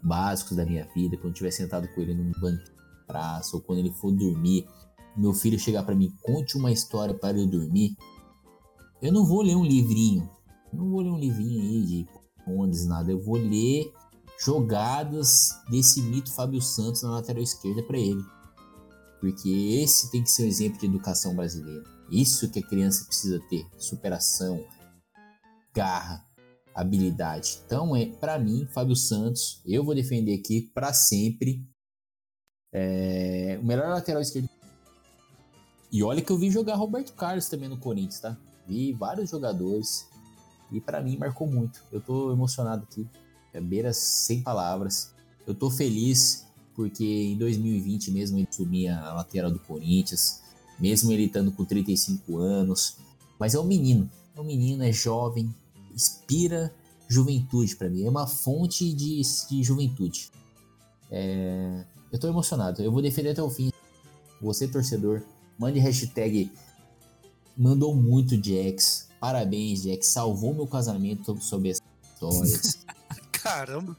básicos 0.03 0.57
da 0.57 0.65
minha 0.65 0.85
vida, 0.93 1.17
quando 1.17 1.27
eu 1.27 1.31
estiver 1.31 1.51
sentado 1.51 1.87
com 1.93 2.01
ele 2.01 2.13
num 2.13 2.31
banco 2.39 2.63
de 2.63 2.71
praça 3.07 3.55
ou 3.55 3.61
quando 3.61 3.79
ele 3.79 3.91
for 3.91 4.11
dormir, 4.11 4.67
meu 5.15 5.33
filho 5.33 5.59
chegar 5.59 5.83
para 5.83 5.95
mim, 5.95 6.11
conte 6.21 6.57
uma 6.57 6.71
história 6.71 7.13
para 7.13 7.37
eu 7.37 7.47
dormir, 7.47 7.95
eu 9.01 9.11
não 9.11 9.25
vou 9.25 9.41
ler 9.41 9.55
um 9.55 9.65
livrinho, 9.65 10.29
não 10.73 10.89
vou 10.89 11.01
ler 11.01 11.11
um 11.11 11.19
livrinho 11.19 11.61
aí 11.61 11.85
de 11.85 12.07
ondas, 12.47 12.85
nada, 12.85 13.11
eu 13.11 13.19
vou 13.19 13.37
ler 13.37 13.93
jogadas 14.39 15.49
desse 15.69 16.01
mito 16.01 16.31
Fábio 16.31 16.61
Santos 16.61 17.01
na 17.01 17.11
lateral 17.11 17.41
esquerda 17.41 17.81
para 17.83 17.97
ele. 17.97 18.23
Porque 19.19 19.49
esse 19.81 20.11
tem 20.11 20.21
que 20.21 20.29
ser 20.29 20.43
um 20.43 20.47
exemplo 20.47 20.79
de 20.79 20.85
educação 20.85 21.35
brasileira. 21.35 21.83
Isso 22.11 22.49
que 22.51 22.59
a 22.59 22.67
criança 22.67 23.05
precisa 23.05 23.39
ter: 23.49 23.65
superação, 23.77 24.63
garra, 25.73 26.23
habilidade. 26.73 27.59
Então, 27.65 27.95
é 27.95 28.05
para 28.05 28.37
mim, 28.37 28.67
Fábio 28.71 28.95
Santos, 28.95 29.61
eu 29.65 29.83
vou 29.83 29.95
defender 29.95 30.37
aqui 30.37 30.69
para 30.73 30.93
sempre 30.93 31.65
é, 32.73 33.57
o 33.61 33.65
melhor 33.65 33.89
lateral 33.89 34.21
esquerdo 34.21 34.49
e 35.95 36.03
olha 36.03 36.21
que 36.21 36.29
eu 36.29 36.37
vi 36.37 36.51
jogar 36.51 36.75
Roberto 36.75 37.13
Carlos 37.13 37.47
também 37.47 37.69
no 37.69 37.77
Corinthians, 37.77 38.19
tá? 38.19 38.37
Vi 38.67 38.91
vários 38.91 39.29
jogadores 39.29 40.05
e 40.69 40.81
para 40.81 41.01
mim 41.01 41.15
marcou 41.15 41.47
muito. 41.47 41.81
Eu 41.89 42.01
tô 42.01 42.33
emocionado 42.33 42.83
aqui. 42.83 43.07
É 43.53 43.61
beira 43.61 43.93
sem 43.93 44.41
palavras. 44.41 45.13
Eu 45.47 45.55
tô 45.55 45.71
feliz 45.71 46.45
porque 46.75 47.05
em 47.05 47.37
2020 47.37 48.11
mesmo 48.11 48.37
ele 48.37 48.47
sumia 48.51 48.99
a 48.99 49.13
lateral 49.13 49.49
do 49.49 49.57
Corinthians, 49.57 50.41
mesmo 50.77 51.13
ele 51.13 51.27
estando 51.27 51.49
com 51.49 51.63
35 51.63 52.39
anos, 52.39 52.97
mas 53.39 53.55
é 53.55 53.59
um 53.61 53.63
menino. 53.63 54.11
É 54.35 54.41
um 54.41 54.43
menino, 54.43 54.83
é 54.83 54.91
jovem, 54.91 55.55
inspira 55.93 56.75
juventude 57.07 57.73
para 57.73 57.89
mim. 57.89 58.03
É 58.03 58.09
uma 58.09 58.27
fonte 58.27 58.91
de, 58.91 59.21
de 59.49 59.63
juventude. 59.63 60.29
É... 61.09 61.85
Eu 62.11 62.19
tô 62.19 62.27
emocionado. 62.27 62.81
Eu 62.81 62.91
vou 62.91 63.01
defender 63.01 63.29
até 63.29 63.41
o 63.41 63.49
fim. 63.49 63.71
Você, 64.41 64.67
torcedor, 64.67 65.23
Mande 65.57 65.79
hashtag 65.79 66.51
mandou 67.57 67.95
muito 67.95 68.35
Jax. 68.35 69.07
Parabéns, 69.19 69.83
Jax. 69.83 70.07
Salvou 70.07 70.53
meu 70.53 70.67
casamento 70.67 71.37
sob 71.41 71.69
essas 71.69 71.83
histórias. 72.13 72.85
Caramba! 73.31 73.95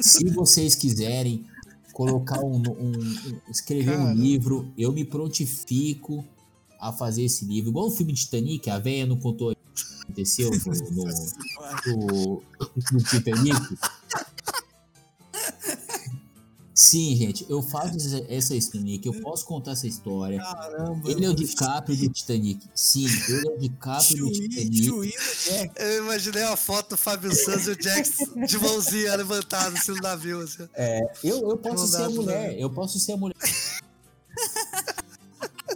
Se 0.00 0.28
vocês 0.30 0.74
quiserem 0.74 1.44
colocar 1.92 2.40
um, 2.40 2.62
um, 2.62 2.92
um 2.92 3.40
escrever 3.50 3.96
Caramba. 3.96 4.10
um 4.10 4.14
livro, 4.14 4.72
eu 4.78 4.92
me 4.92 5.04
prontifico 5.04 6.24
a 6.80 6.92
fazer 6.92 7.24
esse 7.24 7.44
livro. 7.44 7.70
Igual 7.70 7.88
o 7.88 7.90
filme 7.90 8.12
de 8.12 8.20
Titanic, 8.20 8.70
a 8.70 8.78
véia 8.78 9.04
não 9.04 9.16
contou 9.16 9.50
o 9.50 9.54
que 9.54 10.02
aconteceu 10.04 10.50
no, 10.50 10.56
no, 10.94 11.04
no, 11.86 12.42
no 12.92 12.98
Titanic. 13.02 13.78
Sim, 16.88 17.14
gente, 17.16 17.44
eu 17.50 17.60
faço 17.60 17.98
essa 18.30 18.58
Titanic, 18.58 19.06
eu 19.06 19.20
posso 19.20 19.44
contar 19.44 19.72
essa 19.72 19.86
história. 19.86 20.38
Caramba, 20.38 21.10
ele 21.10 21.26
é 21.26 21.28
o 21.28 21.34
DiCaprio 21.34 21.94
do 21.94 22.08
Titanic. 22.08 22.66
Sim, 22.74 23.04
ele 23.28 23.46
é 23.46 23.50
o 23.50 23.58
DiCaprio 23.58 24.24
do 24.24 24.32
Titanic. 24.32 25.14
Eu 25.76 26.04
imaginei 26.04 26.44
a 26.44 26.56
foto 26.56 26.90
do 26.90 26.96
Fábio 26.96 27.30
Santos 27.34 27.66
e 27.66 27.72
o 27.72 27.82
Jax 27.82 28.16
de 28.48 28.58
mãozinha 28.58 29.14
levantada 29.16 29.76
assim 29.78 29.92
no 29.92 30.00
navio. 30.00 30.40
Assim. 30.40 30.66
É, 30.72 31.02
eu, 31.22 31.50
eu 31.50 31.58
posso 31.58 31.86
ser 31.88 32.04
a 32.04 32.08
mulher, 32.08 32.58
eu 32.58 32.70
posso 32.70 32.98
ser 32.98 33.12
a 33.12 33.16
mulher. 33.18 33.36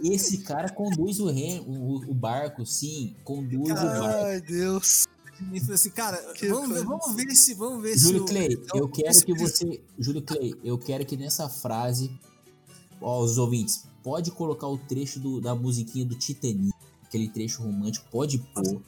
Esse 0.03 0.39
cara 0.39 0.67
conduz 0.67 1.19
o, 1.19 1.29
rem, 1.29 1.59
o, 1.59 2.09
o 2.09 2.13
barco, 2.15 2.65
sim, 2.65 3.15
conduz 3.23 3.69
Ai, 3.69 3.85
o 3.85 4.01
barco. 4.01 4.25
Ai, 4.25 4.41
Deus 4.41 5.05
e 5.51 5.59
falou 5.59 5.75
assim, 5.75 5.89
cara, 5.89 6.33
vamos, 6.49 6.83
vamos 6.83 7.15
ver 7.15 7.35
se. 7.35 7.53
Vamos 7.53 7.81
ver 7.81 7.97
Júlio 7.97 8.21
se 8.21 8.33
Clay, 8.33 8.53
eu, 8.53 8.79
eu 8.81 8.89
quero 8.89 9.25
que 9.25 9.33
você. 9.33 9.81
Júlio 9.97 10.21
Clay, 10.21 10.53
eu 10.63 10.77
quero 10.77 11.05
que 11.05 11.17
nessa 11.17 11.49
frase, 11.49 12.11
ó, 13.01 13.23
os 13.23 13.37
ouvintes, 13.37 13.85
pode 14.03 14.31
colocar 14.31 14.67
o 14.67 14.77
trecho 14.77 15.19
do, 15.19 15.41
da 15.41 15.55
musiquinha 15.55 16.05
do 16.05 16.15
Titanic, 16.15 16.73
aquele 17.03 17.27
trecho 17.29 17.63
romântico, 17.63 18.05
pode 18.11 18.37
pôr. 18.37 18.81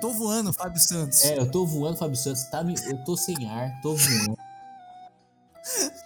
Tô 0.00 0.12
voando, 0.12 0.52
Fábio 0.52 0.80
Santos. 0.80 1.24
É, 1.24 1.38
eu 1.38 1.50
tô 1.50 1.66
voando, 1.66 1.96
Fábio 1.96 2.16
Santos. 2.16 2.44
Tá 2.44 2.62
me... 2.62 2.74
Eu 2.86 2.98
tô 3.04 3.16
sem 3.16 3.48
ar, 3.48 3.80
tô 3.80 3.94
voando. 3.96 4.38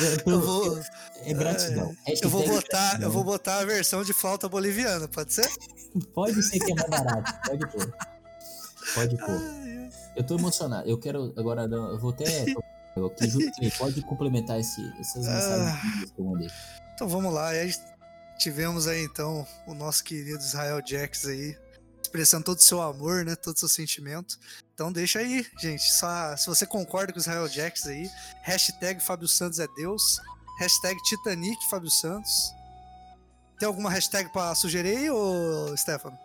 Eu, 0.00 0.22
tô... 0.22 0.30
eu 0.30 0.40
vou. 0.40 0.80
É 1.24 1.34
gratidão. 1.34 1.96
É, 2.06 2.14
eu 2.22 2.30
vou 2.30 2.46
botar, 2.46 2.78
gratidão. 2.78 3.08
eu 3.08 3.10
vou 3.12 3.24
botar 3.24 3.58
a 3.58 3.64
versão 3.64 4.04
de 4.04 4.12
flauta 4.12 4.48
boliviana, 4.48 5.08
pode 5.08 5.32
ser? 5.32 5.50
Pode 6.14 6.40
ser 6.42 6.60
que 6.60 6.70
é 6.70 6.74
mais 6.76 6.88
barato, 6.88 7.34
pode 7.44 7.66
pôr. 7.66 7.94
Pode 8.94 9.16
pôr. 9.16 9.40
Eu 10.14 10.24
tô 10.24 10.36
emocionado. 10.36 10.88
Eu 10.88 10.98
quero 10.98 11.34
agora, 11.36 11.62
eu 11.62 11.98
vou 11.98 12.10
até 12.10 12.42
aqui, 12.46 13.70
pode 13.76 14.00
complementar 14.02 14.60
esse, 14.60 14.80
essas 15.00 15.26
ah. 15.26 15.34
mensagens 15.34 16.10
que 16.12 16.20
eu 16.20 16.24
mandei. 16.24 16.50
Então 16.94 17.08
vamos 17.08 17.34
lá. 17.34 17.50
Tivemos 18.38 18.86
aí 18.86 19.02
então 19.02 19.44
o 19.66 19.74
nosso 19.74 20.04
querido 20.04 20.38
Israel 20.38 20.80
Jax 20.84 21.26
aí 21.26 21.56
expressando 22.08 22.44
todo 22.44 22.58
o 22.58 22.62
seu 22.62 22.80
amor, 22.80 23.24
né? 23.24 23.36
Todo 23.36 23.54
o 23.54 23.58
seu 23.58 23.68
sentimento. 23.68 24.38
Então 24.74 24.90
deixa 24.90 25.18
aí, 25.18 25.46
gente. 25.60 25.82
Só, 25.92 26.36
se 26.36 26.46
você 26.46 26.66
concorda 26.66 27.12
com 27.12 27.18
o 27.18 27.20
Israel 27.20 27.46
Jax 27.46 27.86
aí, 27.86 28.10
hashtag 28.42 29.00
Fábio 29.02 29.28
Santos 29.28 29.58
é 29.58 29.66
Deus, 29.76 30.18
hashtag 30.58 31.00
Titanic 31.02 31.62
Fábio 31.68 31.90
Santos. 31.90 32.52
Tem 33.58 33.66
alguma 33.66 33.90
hashtag 33.90 34.32
pra 34.32 34.54
sugerir 34.54 34.96
aí, 34.96 35.10
ô 35.10 35.76
Stefano? 35.76 36.18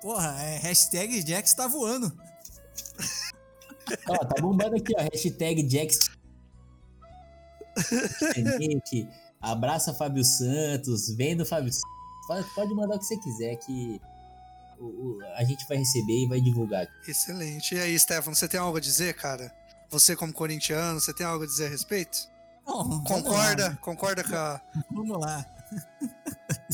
Porra, 0.00 0.40
é 0.42 0.58
hashtag 0.58 1.20
Jax 1.26 1.52
tá 1.52 1.66
voando. 1.66 2.10
Ó, 4.08 4.16
tá 4.16 4.40
bombando 4.40 4.76
aqui, 4.76 4.94
ó. 4.96 5.02
Hashtag 5.02 5.68
Jax. 5.68 5.98
Titanic, 8.34 9.08
abraça 9.40 9.92
Fábio 9.94 10.24
Santos, 10.24 11.10
vem 11.10 11.36
do 11.36 11.44
Fábio 11.44 11.72
Santos. 11.72 12.54
Pode 12.54 12.72
mandar 12.74 12.94
o 12.94 12.98
que 12.98 13.04
você 13.04 13.16
quiser, 13.18 13.56
que 13.56 14.00
o, 14.80 15.18
a 15.36 15.44
gente 15.44 15.66
vai 15.68 15.76
receber 15.76 16.24
e 16.24 16.28
vai 16.28 16.40
divulgar. 16.40 16.88
Excelente. 17.06 17.74
E 17.74 17.80
aí, 17.80 17.98
Stefano, 17.98 18.34
você 18.34 18.48
tem 18.48 18.58
algo 18.58 18.78
a 18.78 18.80
dizer, 18.80 19.14
cara? 19.14 19.52
Você, 19.90 20.16
como 20.16 20.32
corintiano, 20.32 21.00
você 21.00 21.12
tem 21.12 21.26
algo 21.26 21.44
a 21.44 21.46
dizer 21.46 21.66
a 21.66 21.70
respeito? 21.70 22.28
Bom, 22.64 23.02
concorda? 23.04 23.78
Concorda 23.80 24.22
com 24.22 24.36
a. 24.36 24.60
Vamos 24.90 25.20
lá. 25.20 25.44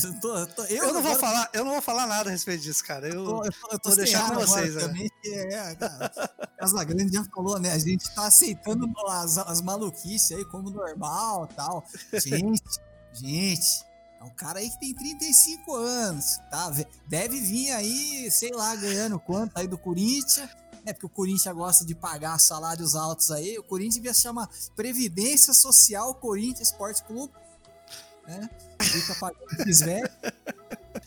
eu, 0.03 0.19
tô, 0.19 0.47
tô, 0.47 0.63
eu, 0.65 0.85
eu, 0.85 0.93
não 0.93 1.03
vou 1.03 1.15
falar, 1.15 1.49
eu 1.53 1.63
não 1.65 1.71
vou 1.71 1.81
falar 1.81 2.07
nada 2.07 2.29
a 2.29 2.31
respeito 2.31 2.63
disso, 2.63 2.83
cara. 2.85 3.07
Eu, 3.07 3.25
tô, 3.25 3.43
eu 3.45 3.79
tô 3.79 3.89
vou 3.89 3.97
deixar 3.97 4.29
com 4.29 4.35
vocês. 4.35 4.75
Né? 4.75 4.81
Também, 4.81 5.09
é, 5.25 5.75
Casa 6.57 6.83
Grande 6.83 7.13
já 7.13 7.23
falou, 7.25 7.59
né? 7.59 7.71
A 7.71 7.79
gente 7.79 8.09
tá 8.13 8.27
aceitando 8.27 8.91
as, 9.07 9.37
as 9.37 9.61
maluquices 9.61 10.37
aí 10.37 10.45
como 10.45 10.69
normal 10.69 11.47
tal. 11.47 11.83
Gente, 12.13 12.63
gente, 13.13 13.85
é 14.19 14.23
um 14.23 14.29
cara 14.29 14.59
aí 14.59 14.69
que 14.69 14.79
tem 14.79 14.93
35 14.93 15.75
anos, 15.75 16.39
tá? 16.49 16.71
Deve 17.07 17.39
vir 17.39 17.71
aí, 17.71 18.29
sei 18.31 18.51
lá, 18.51 18.75
ganhando 18.75 19.19
quanto 19.19 19.57
aí 19.57 19.67
do 19.67 19.77
Corinthians. 19.77 20.49
É 20.85 20.93
porque 20.93 21.05
o 21.05 21.09
Corinthians 21.09 21.53
gosta 21.55 21.85
de 21.85 21.93
pagar 21.93 22.39
salários 22.39 22.95
altos 22.95 23.29
aí. 23.29 23.57
O 23.59 23.63
Corinthians 23.63 23.95
devia 23.95 24.13
se 24.13 24.21
chamar 24.21 24.49
Previdência 24.75 25.53
Social 25.53 26.15
Corinthians 26.15 26.69
Esporte 26.69 27.03
Clube. 27.03 27.33
Né? 28.25 28.49
Fica 28.81 29.15
pagando 29.15 29.45
esses 29.59 29.79
velhos. 29.81 30.09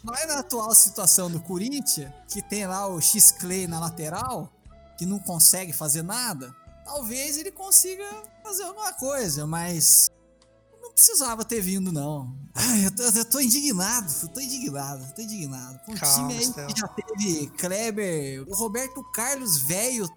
Mas 0.03 0.27
na 0.29 0.41
atual 0.41 0.75
situação 0.75 1.31
do 1.31 1.41
Corinthians, 1.41 2.13
que 2.29 2.41
tem 2.43 2.67
lá 2.67 2.87
o 2.87 3.01
X-Clay 3.01 3.67
na 3.67 3.81
lateral, 3.81 4.53
que 4.97 5.05
não 5.05 5.19
consegue 5.19 5.73
fazer 5.73 6.03
nada, 6.03 6.55
talvez 6.85 7.37
ele 7.39 7.51
consiga 7.51 8.05
fazer 8.43 8.65
alguma 8.65 8.93
coisa, 8.93 9.47
mas 9.47 10.11
não 10.91 10.95
precisava 10.95 11.45
ter 11.45 11.61
vindo, 11.61 11.93
não. 11.93 12.37
Ai, 12.55 12.87
eu 12.87 12.91
tô, 12.91 13.03
eu 13.05 13.25
tô 13.25 13.41
indignado, 13.41 14.13
eu 14.23 14.29
tô 14.29 14.41
indignado, 14.41 15.05
eu 15.05 15.15
tô 15.15 15.23
indignado. 15.23 15.81
Um 15.89 15.95
Calma, 15.95 16.29
time 16.29 16.35
aí 16.35 16.45
Stella. 16.45 16.67
que 16.73 16.81
já 16.81 16.89
teve 16.89 17.47
Kleber, 17.57 18.45
o 18.49 18.55
Roberto 18.55 19.03
Carlos 19.13 19.59
velho 19.59 20.09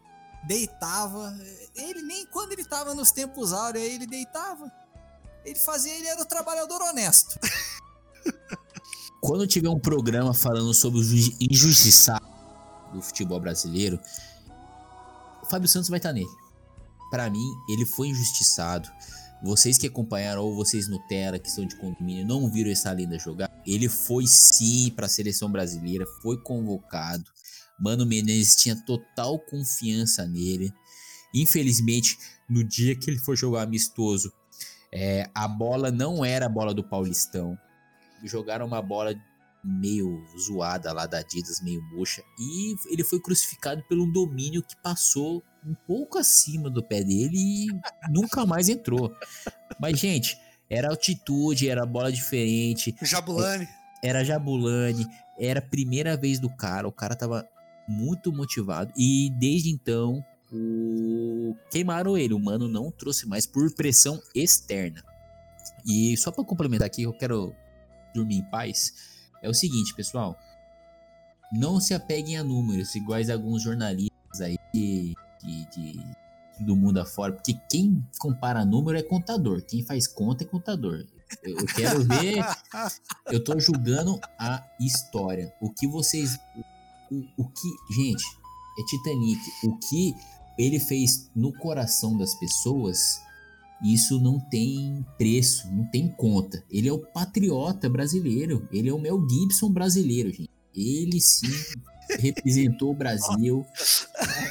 deitava. 0.48 1.38
Ele 1.76 2.02
nem 2.02 2.26
quando 2.28 2.54
ele 2.54 2.66
tava 2.66 2.94
nos 2.94 3.12
tempos 3.12 3.54
áureos, 3.54 3.86
ele 3.86 4.08
deitava. 4.08 4.72
Ele 5.46 5.60
fazia, 5.60 5.94
ele 5.96 6.08
era 6.08 6.22
o 6.22 6.26
trabalhador 6.26 6.82
honesto. 6.82 7.38
Quando 9.22 9.48
tiver 9.48 9.70
um 9.70 9.80
programa 9.80 10.34
falando 10.34 10.74
sobre 10.74 11.00
o 11.00 11.04
ju- 11.04 11.34
injustiçado 11.40 12.26
do 12.94 13.02
futebol 13.02 13.40
brasileiro, 13.40 13.98
o 15.42 15.46
Fábio 15.46 15.68
Santos 15.70 15.90
vai 15.90 15.98
estar 15.98 16.12
nele. 16.12 16.30
Pra 17.10 17.30
mim, 17.30 17.46
ele 17.70 17.86
foi 17.86 18.08
injustiçado. 18.10 18.90
Vocês 19.44 19.78
que 19.78 19.88
acompanharam, 19.88 20.42
ou 20.42 20.56
vocês 20.56 20.88
Nutella, 20.88 21.38
que 21.38 21.52
são 21.52 21.66
de 21.66 21.76
condomínio, 21.76 22.26
não 22.26 22.50
viram 22.50 22.72
essa 22.72 22.92
lenda 22.92 23.20
jogar. 23.20 23.52
Ele 23.66 23.90
foi 23.90 24.26
sim 24.26 24.90
pra 24.96 25.08
seleção 25.08 25.52
brasileira, 25.52 26.06
foi 26.22 26.42
convocado. 26.42 27.26
Mano 27.78 28.06
Menezes 28.06 28.56
tinha 28.56 28.76
total 28.76 29.38
confiança 29.38 30.26
nele. 30.26 30.74
Infelizmente, 31.36 32.18
no 32.50 32.64
dia 32.64 32.96
que 32.96 33.10
ele 33.10 33.20
foi 33.20 33.36
jogar 33.36 33.64
amistoso, 33.64 34.32
é, 34.92 35.30
a 35.36 35.48
bola 35.48 35.92
não 35.92 36.24
era 36.24 36.46
a 36.46 36.50
bola 36.50 36.74
do 36.74 36.84
Paulistão 36.84 37.58
jogaram 38.28 38.66
uma 38.66 38.82
bola 38.82 39.14
meio 39.64 40.26
zoada 40.38 40.92
lá 40.92 41.06
da 41.06 41.20
Adidas, 41.20 41.62
meio 41.62 41.82
murcha, 41.84 42.24
e 42.38 42.76
ele 42.92 43.04
foi 43.04 43.20
crucificado 43.20 43.84
um 43.92 44.12
domínio 44.12 44.64
que 44.64 44.76
passou 44.82 45.44
um 45.66 45.74
pouco 45.88 46.18
acima 46.18 46.70
do 46.70 46.84
pé 46.84 47.04
dele 47.04 47.38
e 47.38 47.68
nunca 48.10 48.46
mais 48.46 48.70
entrou. 48.70 49.16
Mas, 49.80 50.00
gente, 50.00 50.38
era 50.70 50.90
altitude, 50.90 51.70
era 51.70 51.86
bola 51.86 52.12
diferente, 52.12 52.96
Jabulani. 53.02 53.68
era 54.02 54.24
Jabulani, 54.24 55.08
era 55.38 55.60
a 55.60 55.64
primeira 55.64 56.18
vez 56.18 56.40
do 56.40 56.50
cara, 56.50 56.88
o 56.88 56.92
cara 56.92 57.16
tava 57.16 57.48
muito 57.88 58.32
motivado 58.32 58.92
e 58.98 59.30
desde 59.38 59.70
então 59.70 60.24
o... 60.52 61.56
queimaram 61.70 62.18
ele, 62.18 62.34
o 62.34 62.40
mano 62.40 62.68
não 62.68 62.92
trouxe 62.92 63.28
mais 63.28 63.46
por 63.46 63.74
pressão 63.74 64.22
externa. 64.34 65.04
E 65.86 66.16
só 66.18 66.32
pra 66.32 66.44
complementar 66.44 66.88
aqui, 66.88 67.04
eu 67.04 67.14
quero 67.14 67.54
dormir 68.14 68.38
em 68.38 68.44
paz, 68.44 68.94
é 69.42 69.50
o 69.50 69.54
seguinte, 69.54 69.94
pessoal, 69.94 70.38
não 71.52 71.80
se 71.80 71.94
apeguem 71.94 72.38
a 72.38 72.44
números 72.44 72.96
iguais 72.96 73.30
a 73.30 73.34
alguns 73.34 73.62
jornalistas 73.62 74.42
aí 74.42 74.58
de, 74.74 75.14
de- 75.44 75.66
de- 75.70 76.24
do 76.66 76.76
mundo 76.76 77.00
afora, 77.00 77.34
porque 77.34 77.56
quem 77.70 78.06
compara 78.20 78.64
número 78.64 78.98
é 78.98 79.04
contador, 79.04 79.62
quem 79.64 79.84
faz 79.84 80.08
conta 80.08 80.44
é 80.44 80.48
contador. 80.48 81.06
Eu, 81.44 81.66
quero 81.66 82.04
ver 82.04 82.46
eu 83.32 83.44
tô 83.44 83.60
julgando 83.60 84.20
a 84.38 84.64
história. 84.80 85.52
O 85.60 85.72
que 85.74 85.88
vocês. 85.88 86.38
O, 87.12 87.24
o 87.38 87.48
que. 87.50 87.94
Gente, 87.96 88.24
é 88.80 88.84
Titanic. 88.86 89.40
O 89.64 89.78
que 89.80 90.14
ele 90.60 90.80
fez 90.80 91.32
no 91.36 91.52
coração 91.52 92.16
das 92.16 92.36
pessoas, 92.36 93.20
isso 93.84 94.20
não 94.20 94.40
tem 94.40 95.04
preço, 95.18 95.68
não 95.72 95.86
tem 95.86 96.08
conta. 96.08 96.64
Ele 96.70 96.88
é 96.88 96.94
o 96.94 97.00
patriota 97.00 97.90
brasileiro. 97.90 98.68
Ele 98.72 98.90
é 98.90 98.94
o 98.94 99.00
Mel 99.00 99.20
Gibson 99.28 99.72
brasileiro, 99.72 100.30
gente. 100.30 100.52
Ele 100.76 101.20
sim 101.20 101.48
representou 102.20 102.92
o 102.92 102.96
Brasil. 102.96 103.66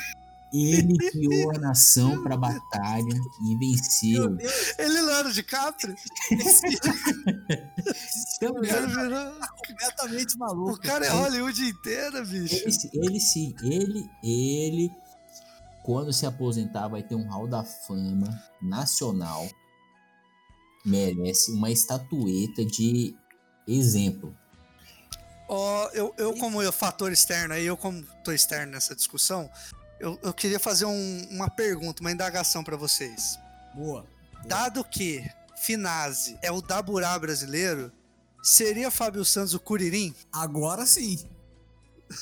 Ele 0.52 0.96
guiou 1.12 1.54
a 1.56 1.58
nação 1.58 2.22
pra 2.22 2.36
batalha 2.36 3.14
e 3.44 3.56
venceu. 3.56 4.36
Ele 4.78 5.00
não 5.00 5.10
era 5.12 5.32
de 5.32 5.42
Capri? 5.42 5.94
Então, 8.36 8.52
O 8.54 8.66
cara 8.66 8.86
virou- 8.86 9.32
Completamente 9.66 10.36
maluco. 10.38 10.72
O 10.72 10.80
cara 10.80 11.06
é 11.06 11.08
Hollywood 11.10 11.64
inteira, 11.64 12.24
bicho. 12.24 12.54
Ele, 12.56 12.72
sim- 12.72 12.90
ele 12.92 13.20
sim, 13.20 13.54
ele, 13.62 14.10
ele, 14.22 14.90
quando 15.84 16.12
se 16.12 16.26
aposentar, 16.26 16.88
vai 16.88 17.02
ter 17.02 17.14
um 17.14 17.28
hall 17.28 17.46
da 17.46 17.62
fama 17.64 18.26
nacional. 18.60 19.48
Merece 20.84 21.52
uma 21.52 21.70
estatueta 21.70 22.64
de 22.64 23.14
exemplo. 23.66 24.36
Ó, 25.48 25.88
eu, 25.92 26.12
eu 26.18 26.34
como 26.36 26.60
eu, 26.62 26.72
fator 26.72 27.12
externo 27.12 27.54
aí, 27.54 27.64
eu 27.66 27.76
como 27.76 28.02
tô 28.24 28.32
externo 28.32 28.72
nessa 28.72 28.94
discussão, 28.96 29.48
eu, 30.02 30.18
eu 30.22 30.34
queria 30.34 30.58
fazer 30.60 30.84
um- 30.84 31.26
uma 31.30 31.48
pergunta, 31.48 32.00
uma 32.02 32.10
indagação 32.12 32.62
pra 32.64 32.76
vocês. 32.76 33.38
Boa. 33.74 34.04
Dado 34.46 34.84
que 34.84 35.24
Finazzi 35.56 36.36
é 36.42 36.50
o 36.50 36.60
Daburá 36.60 37.18
brasileiro, 37.18 37.92
seria 38.42 38.90
Fábio 38.90 39.24
Santos 39.24 39.54
o 39.54 39.60
Curirim? 39.60 40.14
Agora 40.32 40.84
sim. 40.84 41.24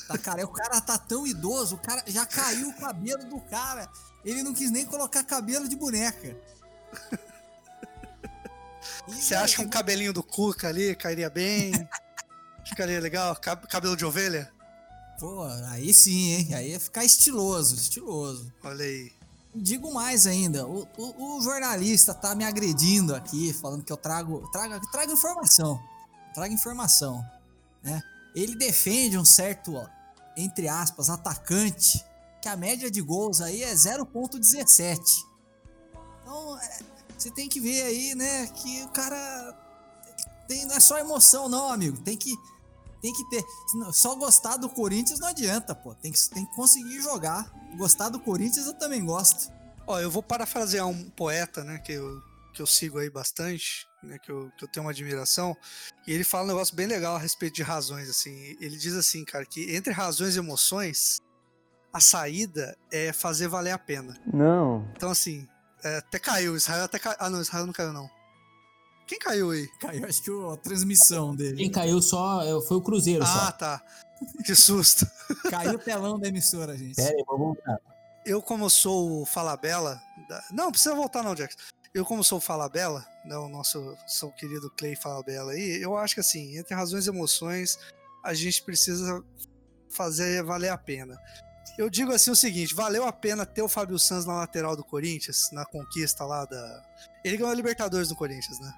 Tá, 0.06 0.16
cara, 0.18 0.44
o 0.44 0.52
cara 0.52 0.80
tá 0.80 0.96
tão 0.98 1.26
idoso, 1.26 1.74
o 1.74 1.78
cara 1.78 2.04
já 2.06 2.24
caiu 2.24 2.68
o 2.68 2.76
cabelo 2.76 3.24
do 3.24 3.40
cara. 3.40 3.90
Ele 4.24 4.42
não 4.42 4.52
quis 4.54 4.70
nem 4.70 4.84
colocar 4.84 5.24
cabelo 5.24 5.68
de 5.68 5.74
boneca. 5.74 6.36
Você 9.08 9.34
acha 9.34 9.54
que 9.56 9.60
um 9.60 9.64
velho, 9.64 9.70
cabelinho 9.72 10.12
do 10.12 10.22
Cuca 10.22 10.68
ali 10.68 10.94
cairia 10.94 11.28
bem? 11.28 11.72
Ficaria 12.64 13.00
legal? 13.00 13.34
Cab- 13.36 13.66
Cabelo 13.66 13.96
de 13.96 14.04
ovelha? 14.04 14.52
Pô, 15.20 15.42
aí 15.68 15.92
sim, 15.92 16.32
hein? 16.32 16.54
Aí 16.54 16.70
ia 16.70 16.80
ficar 16.80 17.04
estiloso, 17.04 17.74
estiloso. 17.76 18.50
Olha 18.64 18.84
aí. 18.84 19.12
Digo 19.54 19.92
mais 19.92 20.26
ainda, 20.26 20.66
o, 20.66 20.86
o- 20.96 21.36
o 21.36 21.42
jornalista 21.42 22.14
tá 22.14 22.34
me 22.34 22.44
agredindo 22.44 23.14
aqui, 23.14 23.52
falando 23.52 23.84
que 23.84 23.92
eu 23.92 23.96
trago, 23.96 24.48
trago, 24.50 24.80
trago 24.90 25.12
informação. 25.12 25.78
Trago 26.32 26.54
informação, 26.54 27.22
né? 27.82 28.00
Ele 28.34 28.54
defende 28.54 29.18
um 29.18 29.24
certo, 29.24 29.74
ó, 29.74 29.86
entre 30.36 30.68
aspas, 30.68 31.10
atacante, 31.10 32.02
que 32.40 32.48
a 32.48 32.56
média 32.56 32.88
de 32.90 33.02
gols 33.02 33.40
aí 33.40 33.62
é 33.64 33.74
0.17. 33.74 35.00
Então, 36.22 36.58
é, 36.58 36.78
você 37.18 37.30
tem 37.32 37.48
que 37.48 37.60
ver 37.60 37.82
aí, 37.82 38.14
né, 38.14 38.46
que 38.46 38.82
o 38.84 38.88
cara 38.90 39.52
tem, 40.46 40.64
não 40.64 40.76
é 40.76 40.80
só 40.80 40.96
emoção 40.96 41.48
não, 41.48 41.68
amigo. 41.72 41.98
Tem 42.00 42.16
que 42.16 42.32
tem 43.00 43.12
que 43.12 43.28
ter. 43.28 43.44
Só 43.92 44.14
gostar 44.14 44.56
do 44.56 44.68
Corinthians 44.68 45.20
não 45.20 45.28
adianta, 45.28 45.74
pô. 45.74 45.94
Tem 45.94 46.12
que, 46.12 46.30
tem 46.30 46.44
que 46.46 46.54
conseguir 46.54 47.00
jogar. 47.00 47.50
Gostar 47.76 48.08
do 48.08 48.20
Corinthians 48.20 48.66
eu 48.66 48.74
também 48.74 49.04
gosto. 49.04 49.52
Ó, 49.86 49.98
eu 49.98 50.10
vou 50.10 50.22
parafrasear 50.22 50.86
um 50.86 51.10
poeta, 51.10 51.64
né, 51.64 51.78
que 51.78 51.92
eu, 51.92 52.22
que 52.54 52.62
eu 52.62 52.66
sigo 52.66 52.98
aí 52.98 53.10
bastante, 53.10 53.86
né, 54.02 54.18
que 54.18 54.30
eu, 54.30 54.50
que 54.56 54.64
eu 54.64 54.68
tenho 54.68 54.84
uma 54.84 54.92
admiração, 54.92 55.56
e 56.06 56.12
ele 56.12 56.22
fala 56.22 56.44
um 56.44 56.48
negócio 56.48 56.76
bem 56.76 56.86
legal 56.86 57.16
a 57.16 57.18
respeito 57.18 57.54
de 57.54 57.62
razões, 57.62 58.08
assim. 58.08 58.56
Ele 58.60 58.76
diz 58.76 58.94
assim, 58.94 59.24
cara, 59.24 59.44
que 59.44 59.74
entre 59.74 59.92
razões 59.92 60.36
e 60.36 60.38
emoções, 60.38 61.20
a 61.92 62.00
saída 62.00 62.76
é 62.92 63.12
fazer 63.12 63.48
valer 63.48 63.72
a 63.72 63.78
pena. 63.78 64.16
Não. 64.32 64.88
Então, 64.96 65.10
assim, 65.10 65.48
é, 65.82 65.96
até 65.96 66.18
caiu, 66.18 66.56
Israel 66.56 66.84
até 66.84 66.98
caiu. 66.98 67.16
Ah, 67.18 67.30
não, 67.30 67.40
Israel 67.40 67.66
não 67.66 67.72
caiu, 67.72 67.92
não. 67.92 68.08
Quem 69.10 69.18
caiu 69.18 69.50
aí? 69.50 69.66
Caiu, 69.80 70.06
acho 70.06 70.22
que 70.22 70.30
a 70.30 70.56
transmissão 70.56 71.34
dele. 71.34 71.56
Quem 71.56 71.68
caiu 71.68 72.00
só 72.00 72.62
foi 72.62 72.76
o 72.76 72.80
Cruzeiro 72.80 73.24
Ah, 73.24 73.26
só. 73.26 73.50
tá. 73.50 73.82
Que 74.44 74.54
susto. 74.54 75.04
Caiu 75.50 75.72
o 75.72 75.78
telão 75.78 76.16
da 76.16 76.28
emissora, 76.28 76.78
gente. 76.78 76.94
Pera 76.94 77.16
aí, 77.16 77.24
vou 77.26 77.36
voltar. 77.36 77.80
eu 78.24 78.40
como 78.40 78.70
sou 78.70 79.22
o 79.22 79.26
Falabella, 79.26 80.00
da... 80.28 80.44
não 80.52 80.70
precisa 80.70 80.94
voltar 80.94 81.24
não, 81.24 81.34
Jackson. 81.34 81.58
Eu 81.92 82.04
como 82.04 82.22
sou 82.22 82.38
o 82.38 82.40
Falabella, 82.40 83.04
né, 83.24 83.36
o 83.36 83.48
nosso, 83.48 83.96
seu 84.06 84.30
querido 84.30 84.70
Clay 84.78 84.94
Falabella 84.94 85.52
aí, 85.52 85.82
eu 85.82 85.96
acho 85.96 86.14
que 86.14 86.20
assim, 86.20 86.56
entre 86.56 86.72
razões 86.72 87.08
e 87.08 87.10
emoções, 87.10 87.80
a 88.22 88.32
gente 88.32 88.62
precisa 88.62 89.24
fazer 89.88 90.44
valer 90.44 90.68
a 90.68 90.78
pena. 90.78 91.18
Eu 91.76 91.90
digo 91.90 92.12
assim 92.12 92.30
o 92.30 92.36
seguinte, 92.36 92.76
valeu 92.76 93.04
a 93.04 93.12
pena 93.12 93.44
ter 93.44 93.62
o 93.62 93.68
Fábio 93.68 93.98
Santos 93.98 94.24
na 94.24 94.34
lateral 94.34 94.76
do 94.76 94.84
Corinthians, 94.84 95.50
na 95.50 95.64
conquista 95.66 96.24
lá 96.24 96.44
da... 96.44 96.84
Ele 97.24 97.38
ganhou 97.38 97.50
a 97.50 97.56
Libertadores 97.56 98.08
no 98.08 98.14
Corinthians, 98.14 98.60
né? 98.60 98.72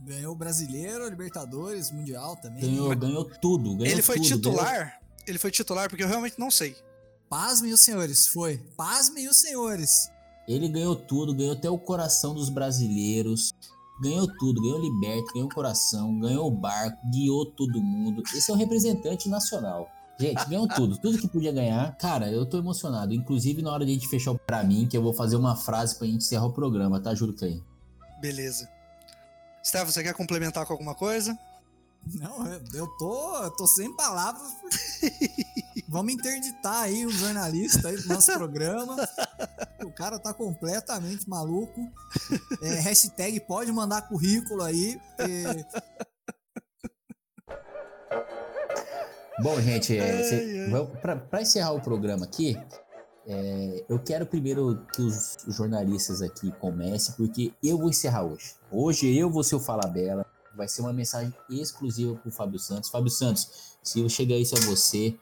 Ganhou 0.00 0.32
o 0.32 0.36
Brasileiro, 0.36 1.08
Libertadores, 1.08 1.90
Mundial 1.90 2.36
também. 2.36 2.60
Ganhou, 2.62 2.94
ganhou 2.96 3.24
tudo. 3.24 3.76
Ganhou 3.76 3.86
ele 3.86 4.02
foi 4.02 4.16
tudo, 4.16 4.28
ganhou- 4.28 4.58
titular? 4.58 5.00
Ele 5.26 5.38
foi 5.38 5.50
titular 5.50 5.88
porque 5.88 6.04
eu 6.04 6.08
realmente 6.08 6.38
não 6.38 6.50
sei. 6.50 6.76
Pasmem 7.28 7.72
os 7.72 7.80
senhores, 7.80 8.26
foi. 8.28 8.58
Pasmem 8.76 9.28
os 9.28 9.36
senhores. 9.36 10.08
Ele 10.46 10.68
ganhou 10.68 10.94
tudo, 10.94 11.34
ganhou 11.34 11.54
até 11.54 11.68
o 11.68 11.76
coração 11.78 12.34
dos 12.34 12.48
brasileiros. 12.48 13.52
Ganhou 14.00 14.28
tudo, 14.38 14.60
ganhou 14.62 14.78
o 14.78 14.82
Liberto, 14.82 15.32
ganhou 15.32 15.48
o 15.48 15.54
coração, 15.54 16.20
ganhou 16.20 16.46
o 16.46 16.50
barco, 16.50 16.98
guiou 17.10 17.46
todo 17.46 17.80
mundo. 17.80 18.22
Esse 18.34 18.50
é 18.50 18.54
o 18.54 18.56
representante 18.56 19.28
nacional. 19.28 19.88
Gente, 20.20 20.48
ganhou 20.48 20.68
tudo. 20.68 20.96
Tudo 20.98 21.18
que 21.18 21.26
podia 21.26 21.50
ganhar. 21.52 21.96
Cara, 21.96 22.30
eu 22.30 22.46
tô 22.46 22.58
emocionado. 22.58 23.12
Inclusive, 23.12 23.60
na 23.60 23.72
hora 23.72 23.84
de 23.84 23.90
a 23.90 23.94
gente 23.94 24.06
fechar 24.08 24.30
o 24.32 24.38
pra 24.38 24.62
mim, 24.62 24.86
que 24.86 24.96
eu 24.96 25.02
vou 25.02 25.12
fazer 25.12 25.36
uma 25.36 25.56
frase 25.56 25.96
pra 25.96 26.06
gente 26.06 26.18
encerrar 26.18 26.46
o 26.46 26.52
programa, 26.52 27.00
tá? 27.00 27.14
Juro 27.14 27.32
que 27.32 27.44
aí. 27.44 27.62
Beleza. 28.20 28.68
Stefan, 29.66 29.90
você 29.90 30.02
quer 30.02 30.14
complementar 30.14 30.64
com 30.64 30.72
alguma 30.72 30.94
coisa? 30.94 31.36
Não, 32.14 32.46
eu, 32.72 32.86
tô, 32.98 33.42
eu 33.42 33.50
tô 33.50 33.66
sem 33.66 33.92
palavras. 33.96 34.52
Vamos 35.88 36.12
interditar 36.12 36.82
aí 36.82 37.04
o 37.04 37.10
jornalista 37.10 37.88
aí 37.88 37.96
do 37.96 38.08
nosso 38.08 38.32
programa. 38.32 38.96
O 39.84 39.90
cara 39.90 40.20
tá 40.20 40.32
completamente 40.32 41.28
maluco. 41.28 41.80
É, 42.62 42.74
hashtag 42.74 43.40
pode 43.40 43.72
mandar 43.72 44.08
currículo 44.08 44.62
aí. 44.62 45.00
porque 45.16 45.66
Bom, 49.42 49.60
gente, 49.60 49.98
é, 49.98 50.68
pra, 51.02 51.16
pra 51.16 51.42
encerrar 51.42 51.72
o 51.72 51.80
programa 51.80 52.24
aqui, 52.24 52.56
é, 53.26 53.84
eu 53.88 53.98
quero 53.98 54.24
primeiro 54.24 54.86
que 54.94 55.02
os 55.02 55.36
jornalistas 55.48 56.22
aqui 56.22 56.52
comecem, 56.60 57.14
porque 57.16 57.52
eu 57.62 57.76
vou 57.76 57.90
encerrar 57.90 58.22
hoje. 58.22 58.54
Hoje 58.70 59.16
eu 59.16 59.28
vou 59.28 59.42
ser 59.42 59.56
o 59.56 59.60
Fala 59.60 59.86
Bela. 59.88 60.24
Vai 60.54 60.68
ser 60.68 60.82
uma 60.82 60.92
mensagem 60.92 61.34
exclusiva 61.50 62.14
pro 62.14 62.30
Fábio 62.30 62.58
Santos. 62.58 62.88
Fábio 62.88 63.10
Santos, 63.10 63.76
se 63.82 64.00
eu 64.00 64.08
chegar 64.08 64.36
isso 64.36 64.56
a 64.56 64.60
você, 64.60 65.14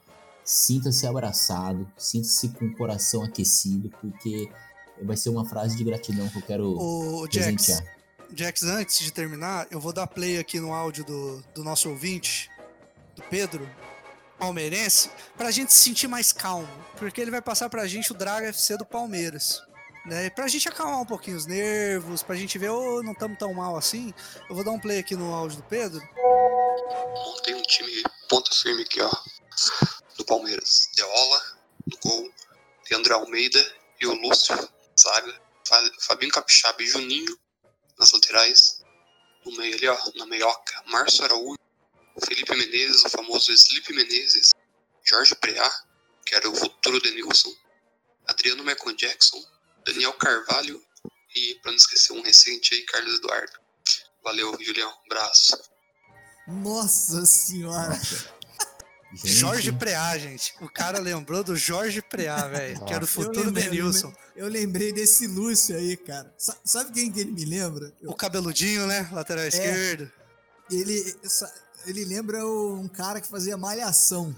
sinta-se 0.45 1.07
abraçado, 1.07 1.91
sinta-se 1.97 2.51
com 2.51 2.67
o 2.67 2.77
coração 2.77 3.25
aquecido, 3.25 3.91
porque 4.01 4.49
vai 5.03 5.17
ser 5.17 5.31
uma 5.31 5.45
frase 5.45 5.77
de 5.77 5.83
gratidão 5.83 6.29
que 6.29 6.37
eu 6.37 6.43
quero 6.43 6.79
Ô, 6.79 7.27
Jax, 7.31 7.57
presentear. 7.57 7.97
Jax, 8.37 8.63
antes 8.65 8.99
de 8.99 9.13
terminar, 9.13 9.67
eu 9.71 9.81
vou 9.81 9.93
dar 9.93 10.07
play 10.07 10.39
aqui 10.39 10.61
no 10.61 10.73
áudio 10.73 11.05
do, 11.05 11.43
do 11.55 11.65
nosso 11.65 11.89
ouvinte, 11.89 12.51
do 13.17 13.23
Pedro, 13.23 13.69
palmeirense, 14.39 15.11
pra 15.37 15.51
gente 15.51 15.73
se 15.73 15.79
sentir 15.83 16.09
mais 16.09 16.33
calmo. 16.33 16.69
Porque 16.97 17.21
ele 17.21 17.31
vai 17.31 17.43
passar 17.43 17.69
pra 17.69 17.87
gente 17.87 18.13
o 18.13 18.15
Draga 18.15 18.49
FC 18.49 18.77
do 18.77 18.85
Palmeiras. 18.85 19.63
Né? 20.07 20.29
Pra 20.31 20.47
gente 20.49 20.69
acalmar 20.69 21.01
um 21.01 21.07
pouquinho 21.07 21.37
os 21.37 21.47
nervos, 21.47 22.23
pra 22.23 22.37
gente 22.37 22.59
ver, 22.59 22.69
ô, 22.69 23.03
não 23.03 23.13
estamos 23.13 23.39
tão 23.39 23.55
mal 23.55 23.77
assim. 23.77 24.13
Eu 24.51 24.55
vou 24.55 24.63
dar 24.65 24.71
um 24.73 24.79
play 24.79 24.99
aqui 24.99 25.17
no 25.17 25.33
áudio 25.33 25.57
do 25.59 25.63
Pedro. 25.63 26.01
Montei 27.15 27.55
um 27.55 27.63
time 27.63 28.03
ponta 28.29 28.51
firme 28.55 28.83
aqui, 28.83 29.01
ó. 29.01 29.11
Do 30.19 30.25
Palmeiras. 30.27 30.91
Deola, 30.95 31.43
no 31.91 31.99
gol. 32.05 32.31
Leandro 32.91 33.15
Almeida 33.15 33.75
e 34.01 34.07
o 34.07 34.13
Lúcio, 34.15 34.55
zaga. 35.01 35.35
Fa- 35.67 35.91
Fabinho 36.01 36.31
Capixaba 36.33 36.83
e 36.83 36.87
Juninho 36.87 37.39
nas 37.99 38.13
laterais. 38.13 38.83
No 39.47 39.57
meio 39.57 39.75
ali, 39.75 39.89
ó, 39.89 39.97
na 40.17 40.27
meioca. 40.27 40.83
Márcio 40.87 41.25
Araújo, 41.25 41.59
Felipe 42.25 42.55
Menezes, 42.55 43.05
o 43.05 43.09
famoso 43.09 43.53
Sleep 43.53 43.93
Menezes. 43.93 44.51
Jorge 45.05 45.35
Preá, 45.35 45.71
que 46.27 46.35
era 46.35 46.49
o 46.49 46.55
futuro 46.55 47.01
Denilson. 47.01 47.53
Adriano 48.27 48.65
Michael 48.65 48.97
Jackson. 48.97 49.43
Daniel 49.87 50.13
Carvalho. 50.15 50.83
E, 51.37 51.57
pra 51.63 51.73
não 51.73 51.77
esquecer, 51.77 52.13
um 52.13 52.23
recente 52.23 52.75
aí, 52.75 52.83
Carlos 52.87 53.17
Eduardo. 53.19 53.53
Valeu, 54.23 54.57
Julião. 54.63 54.93
Abraço. 55.07 55.59
Nossa 56.47 57.25
senhora. 57.27 58.01
Gente, 59.13 59.29
Jorge 59.29 59.73
Preá, 59.73 60.17
gente. 60.19 60.55
O 60.61 60.69
cara 60.69 60.99
lembrou 60.99 61.45
do 61.45 61.57
Jorge 61.57 62.03
Preá, 62.03 62.49
velho. 62.49 62.85
Que 62.85 62.93
era 62.95 63.05
o 63.05 63.07
futuro 63.07 63.41
Eu 63.41 63.45
lembrei, 63.47 63.65
Denilson. 63.65 64.15
Eu 64.35 64.49
lembrei 64.49 64.93
desse 64.93 65.27
Lúcio 65.27 65.77
aí, 65.77 65.97
cara. 65.97 66.35
Sa- 66.39 66.59
Sabe 66.65 66.93
quem 66.93 67.13
que 67.13 67.21
ele 67.21 67.31
me 67.33 67.45
lembra? 67.45 67.93
Eu- 68.01 68.11
O 68.11 68.15
cabeludinho, 68.17 68.87
né? 68.87 69.09
Lateral 69.13 69.45
esquerdo. 69.47 70.11
ele, 70.71 71.17
ele 71.87 72.05
lembra 72.05 72.45
o- 72.47 72.81
um 72.81 72.89
cara 72.89 73.21
que 73.21 73.27
fazia 73.29 73.57
malhação. 73.57 74.35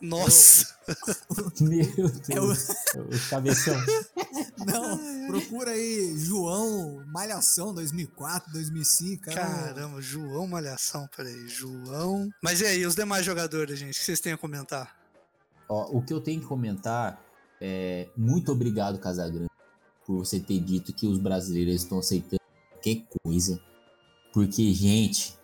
Nossa. 0.00 0.74
Meu 1.60 1.84
É 1.84 2.40
o- 2.40 2.46
Deus, 2.48 2.68
o 2.96 3.28
cabeção. 3.30 3.76
Não, 4.66 5.26
procura 5.26 5.72
aí 5.72 6.14
João 6.18 7.02
Malhação 7.06 7.74
2004, 7.74 8.52
2005. 8.52 9.24
Cara, 9.24 9.40
Caramba, 9.74 10.00
João 10.00 10.46
Malhação, 10.46 11.08
peraí. 11.16 11.48
João. 11.48 12.30
Mas 12.42 12.60
e 12.60 12.66
aí, 12.66 12.86
os 12.86 12.94
demais 12.94 13.24
jogadores, 13.24 13.78
gente? 13.78 13.94
O 13.96 13.98
que 13.98 14.04
vocês 14.04 14.20
têm 14.20 14.32
a 14.32 14.38
comentar? 14.38 14.96
Ó, 15.68 15.96
o 15.98 16.02
que 16.02 16.12
eu 16.12 16.20
tenho 16.20 16.40
que 16.40 16.46
comentar 16.46 17.22
é 17.60 18.08
muito 18.16 18.52
obrigado, 18.52 18.98
Casagrande, 18.98 19.50
por 20.06 20.18
você 20.24 20.40
ter 20.40 20.60
dito 20.60 20.92
que 20.94 21.06
os 21.06 21.18
brasileiros 21.18 21.74
estão 21.82 21.98
aceitando 21.98 22.40
qualquer 22.70 23.02
coisa. 23.22 23.60
Porque, 24.32 24.72
gente, 24.72 25.36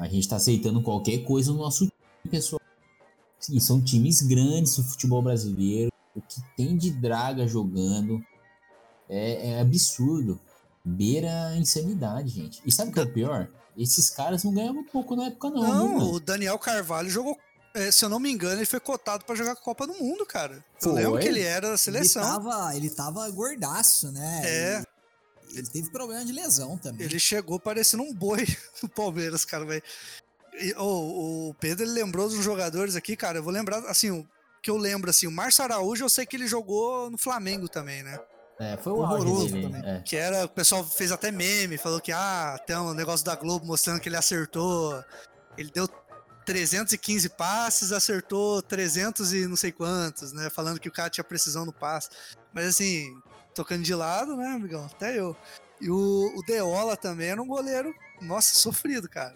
a 0.00 0.08
gente 0.08 0.28
tá 0.28 0.36
aceitando 0.36 0.82
qualquer 0.82 1.18
coisa 1.18 1.52
no 1.52 1.58
nosso 1.58 1.80
time, 1.86 2.30
pessoal. 2.30 2.60
Sim, 3.38 3.60
são 3.60 3.80
times 3.80 4.22
grandes 4.22 4.76
do 4.76 4.82
futebol 4.84 5.22
brasileiro. 5.22 5.92
O 6.16 6.20
que 6.20 6.40
tem 6.56 6.76
de 6.76 6.90
draga 6.90 7.46
jogando 7.46 8.20
é, 9.08 9.50
é 9.52 9.60
absurdo. 9.60 10.40
Beira 10.84 11.48
a 11.48 11.56
insanidade, 11.56 12.30
gente. 12.30 12.60
E 12.64 12.72
sabe 12.72 12.90
o 12.90 12.94
que 12.94 13.00
é 13.00 13.02
o 13.04 13.12
pior? 13.12 13.48
Esses 13.76 14.10
caras 14.10 14.42
não 14.42 14.52
ganhavam 14.52 14.82
pouco 14.84 15.14
na 15.14 15.26
época, 15.26 15.50
não. 15.50 15.60
viu, 15.62 15.72
Não, 15.74 15.88
mano? 15.98 16.12
o 16.14 16.20
Daniel 16.20 16.58
Carvalho 16.58 17.08
jogou. 17.08 17.38
é, 17.74 17.90
se 17.92 18.04
eu 18.04 18.08
não 18.08 18.18
me 18.18 18.30
engano, 18.30 18.56
ele 18.58 18.66
foi 18.66 18.80
cotado 18.80 19.24
pra 19.24 19.34
jogar 19.34 19.52
a 19.52 19.56
Copa 19.56 19.86
do 19.86 19.94
Mundo, 19.94 20.26
cara. 20.26 20.54
Eu 20.82 20.90
Foi? 20.90 20.92
lembro 20.94 21.18
que 21.20 21.28
ele 21.28 21.42
era 21.42 21.60
da 21.68 21.68
ele 21.68 21.78
seleção. 21.78 22.22
tava, 22.22 22.74
ele 22.76 22.90
tava 22.90 23.30
gordaço, 23.30 24.10
né? 24.10 24.40
É. 24.44 24.84
Ele, 25.52 25.68
teve 25.68 25.90
problema 25.90 26.24
de 26.24 26.32
lesão 26.32 26.76
também. 26.76 27.06
Ele 27.06 27.18
chegou 27.18 27.58
parecendo 27.58 28.02
um 28.02 28.14
boi 28.14 28.46
no 28.82 28.88
Palmeiras, 28.88 29.44
cara, 29.44 29.64
velho. 29.64 29.82
Ô, 30.76 31.50
o 31.50 31.54
Pedro 31.54 31.84
ele 31.84 31.92
lembrou 31.92 32.28
dos 32.28 32.42
jogadores 32.42 32.96
aqui, 32.96 33.16
cara. 33.16 33.38
Eu 33.38 33.42
vou 33.42 33.52
lembrar, 33.52 33.78
assim, 33.86 34.10
o 34.10 34.26
que 34.62 34.70
eu 34.70 34.76
lembro, 34.76 35.08
assim, 35.10 35.26
o 35.26 35.32
Márcio 35.32 35.64
Araújo, 35.64 36.04
eu 36.04 36.08
sei 36.08 36.26
que 36.26 36.36
ele 36.36 36.46
jogou 36.46 37.10
no 37.10 37.16
Flamengo 37.16 37.68
também, 37.68 38.02
né? 38.02 38.20
É, 38.58 38.76
foi 38.76 38.92
o 38.92 38.96
Horroroso 38.96 39.52
dele. 39.52 39.62
também. 39.62 39.82
é. 39.82 40.02
Que 40.02 40.16
era, 40.16 40.44
o 40.44 40.48
pessoal 40.48 40.84
fez 40.84 41.10
até 41.10 41.30
meme, 41.30 41.78
falou 41.78 42.00
que, 42.00 42.12
ah, 42.12 42.60
tem 42.66 42.76
um 42.76 42.92
negócio 42.92 43.24
da 43.24 43.34
Globo 43.34 43.64
mostrando 43.64 44.00
que 44.00 44.08
ele 44.08 44.16
acertou. 44.16 45.02
Ele 45.56 45.70
deu 45.70 45.88
315 46.44 47.28
passes, 47.30 47.90
acertou 47.90 48.60
300 48.60 49.32
e 49.32 49.46
não 49.46 49.56
sei 49.56 49.72
quantos, 49.72 50.32
né? 50.32 50.50
Falando 50.50 50.78
que 50.78 50.88
o 50.88 50.92
cara 50.92 51.08
tinha 51.08 51.24
precisão 51.24 51.64
no 51.64 51.72
passe. 51.72 52.10
Mas 52.52 52.66
assim, 52.66 53.16
tocando 53.54 53.82
de 53.82 53.94
lado, 53.94 54.36
né, 54.36 54.46
amigão? 54.48 54.84
Até 54.86 55.18
eu. 55.18 55.36
E 55.80 55.90
o, 55.90 56.32
o 56.36 56.42
Deola 56.46 56.96
também 56.96 57.28
era 57.28 57.40
um 57.42 57.46
goleiro, 57.46 57.94
nossa, 58.20 58.54
sofrido, 58.58 59.08
cara. 59.08 59.34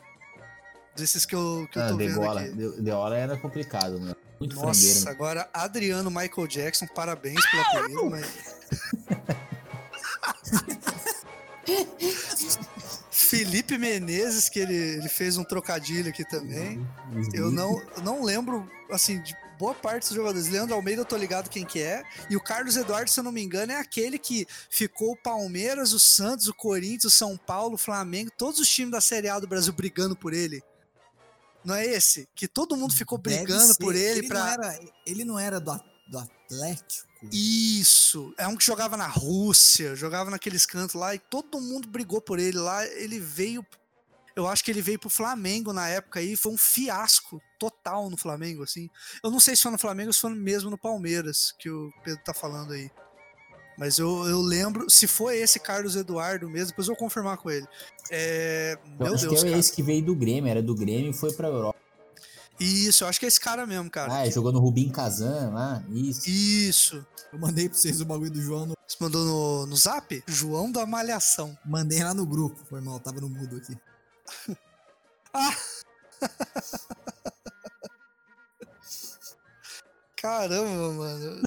Desses 0.95 1.25
que 1.27 1.35
eu, 1.35 1.67
que 1.73 1.79
eu 1.79 1.83
Ah, 1.83 1.89
tô 1.89 1.97
de 1.97 2.07
vendo 2.07 2.21
bola, 2.21 2.41
aqui. 2.43 2.53
de, 2.53 2.81
de 2.83 2.91
hora 2.91 3.17
era 3.17 3.37
complicado, 3.37 3.99
né? 3.99 4.15
Muito 4.39 4.55
frangueiro. 4.55 4.95
Nossa, 4.95 5.11
agora 5.11 5.49
Adriano 5.53 6.11
Michael 6.11 6.47
Jackson, 6.47 6.87
parabéns 6.87 7.41
pelo 7.51 7.63
apelido, 7.63 8.11
mas. 8.11 8.55
Felipe 13.11 13.79
Menezes, 13.79 14.49
que 14.49 14.59
ele, 14.61 14.75
ele 14.75 15.09
fez 15.09 15.37
um 15.37 15.45
trocadilho 15.45 16.09
aqui 16.11 16.25
também. 16.29 16.87
Eu 17.33 17.51
não, 17.51 17.81
eu 17.97 18.03
não 18.03 18.23
lembro, 18.23 18.69
assim, 18.91 19.21
de 19.23 19.35
boa 19.59 19.75
parte 19.75 20.09
dos 20.09 20.17
jogadores. 20.17 20.49
Leandro 20.49 20.75
Almeida, 20.75 21.03
eu 21.03 21.07
tô 21.07 21.17
ligado 21.17 21.49
quem 21.49 21.65
que 21.65 21.81
é. 21.81 22.03
E 22.29 22.37
o 22.37 22.41
Carlos 22.43 22.77
Eduardo, 22.77 23.11
se 23.11 23.19
eu 23.21 23.25
não 23.25 23.33
me 23.33 23.43
engano, 23.43 23.73
é 23.73 23.77
aquele 23.77 24.19
que 24.19 24.47
ficou 24.71 25.13
o 25.13 25.17
Palmeiras, 25.17 25.93
o 25.93 25.99
Santos, 25.99 26.49
o 26.49 26.55
Corinthians, 26.55 27.05
o 27.05 27.11
São 27.11 27.37
Paulo, 27.37 27.75
o 27.75 27.79
Flamengo, 27.79 28.31
todos 28.37 28.61
os 28.61 28.69
times 28.69 28.93
da 28.93 29.01
Série 29.01 29.29
A 29.29 29.39
do 29.39 29.47
Brasil 29.47 29.73
brigando 29.73 30.17
por 30.17 30.33
ele. 30.33 30.63
Não 31.65 31.75
é 31.75 31.87
esse? 31.87 32.29
Que 32.35 32.47
todo 32.47 32.77
mundo 32.77 32.95
ficou 32.95 33.17
brigando 33.17 33.73
ser. 33.73 33.79
por 33.79 33.95
ele, 33.95 34.23
Não 34.23 34.29
pra. 34.29 34.53
era, 34.53 34.81
ele 35.07 35.25
não 35.25 35.39
era 35.39 35.59
do, 35.59 35.81
do 36.09 36.19
Atlético? 36.19 37.09
Isso. 37.33 38.35
É 38.37 38.47
um 38.47 38.55
que 38.57 38.65
jogava 38.65 38.97
na 38.97 39.07
Rússia, 39.07 39.97
jogava 39.97 40.31
naqueles 40.31 40.67
cantos 40.67 40.95
lá 40.95 41.15
e 41.15 41.19
todo 41.19 41.61
mundo 41.61 41.89
brigou 41.89 42.21
por 42.21 42.39
ele 42.39 42.59
lá. 42.59 42.85
Ele 42.87 43.19
veio. 43.19 43.65
Eu 44.37 44.49
acho 44.49 44.65
que 44.65 44.71
ele 44.71 44.83
veio 44.83 44.99
pro 44.99 45.09
Flamengo 45.09 45.73
na 45.73 45.89
época 45.89 46.19
aí. 46.21 46.35
Foi 46.37 46.53
um 46.53 46.57
fiasco 46.59 47.41
total 47.59 48.11
no 48.11 48.17
Flamengo, 48.17 48.63
assim. 48.65 48.91
Eu 49.23 49.31
não 49.31 49.39
sei 49.39 49.55
se 49.55 49.63
foi 49.63 49.71
no 49.73 49.79
Flamengo 49.79 50.09
ou 50.09 50.13
se 50.13 50.21
foi 50.21 50.35
mesmo 50.35 50.71
no 50.71 50.79
Palmeiras, 50.79 51.55
que 51.59 51.71
o 51.71 51.93
Pedro 52.05 52.21
tá 52.25 52.35
falando 52.35 52.73
aí. 52.73 52.91
Mas 53.79 53.99
eu, 53.99 54.25
eu 54.29 54.41
lembro, 54.41 54.89
se 54.89 55.07
foi 55.09 55.37
esse 55.39 55.59
Carlos 55.59 55.97
Eduardo 55.97 56.49
mesmo, 56.49 56.69
depois 56.69 56.87
eu 56.89 56.95
vou 56.95 56.99
confirmar 56.99 57.37
com 57.39 57.51
ele. 57.51 57.67
É, 58.11 58.79
Eu 59.01 59.07
meu 59.07 59.15
acho 59.15 59.29
Deus, 59.29 59.41
que 59.41 59.47
é 59.47 59.51
cara. 59.51 59.61
esse 59.61 59.73
que 59.73 59.83
veio 59.83 60.05
do 60.05 60.15
Grêmio, 60.15 60.49
era 60.49 60.63
do 60.63 60.75
Grêmio 60.75 61.11
e 61.11 61.15
foi 61.15 61.33
pra 61.33 61.49
Europa. 61.49 61.79
Isso, 62.61 63.03
eu 63.03 63.09
acho 63.09 63.19
que 63.19 63.25
é 63.27 63.29
esse 63.29 63.41
cara 63.41 63.67
mesmo, 63.67 63.91
cara. 63.91 64.13
Ah, 64.15 64.31
jogou 64.31 64.53
no 64.53 64.61
Rubim 64.61 64.89
Kazan 64.89 65.51
lá, 65.53 65.85
isso. 65.91 66.29
Isso. 66.31 67.07
Eu 67.33 67.39
mandei 67.41 67.69
pra 67.69 67.77
vocês 67.77 68.01
o 68.01 68.05
bagulho 68.05 68.31
do 68.31 68.41
João. 68.41 68.67
no- 68.67 68.75
Você 68.87 68.97
mandou 69.01 69.25
no, 69.25 69.67
no 69.67 69.77
zap? 69.77 70.23
João 70.29 70.71
da 70.71 70.87
Malhação. 70.87 71.59
mandei 71.67 72.03
lá 72.05 72.15
no 72.15 72.25
grupo. 72.25 72.57
Foi 72.71 72.81
mal, 72.81 73.01
tava 73.01 73.21
no 73.21 73.29
mudo 73.29 73.57
aqui. 73.57 73.77
Caramba, 80.17 80.93
mano. 80.93 81.43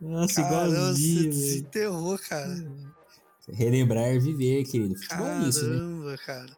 Nossa, 0.00 0.42
Caramba, 0.42 0.92
você 0.92 1.24
desenterrou, 1.24 2.16
cara. 2.18 2.54
Relembrar 3.48 4.14
e 4.14 4.20
viver, 4.20 4.64
querido. 4.64 4.96
Futebol 4.96 5.26
é 5.26 5.48
isso, 5.48 5.64
né? 5.64 5.76
Caramba, 5.76 6.18
cara. 6.18 6.56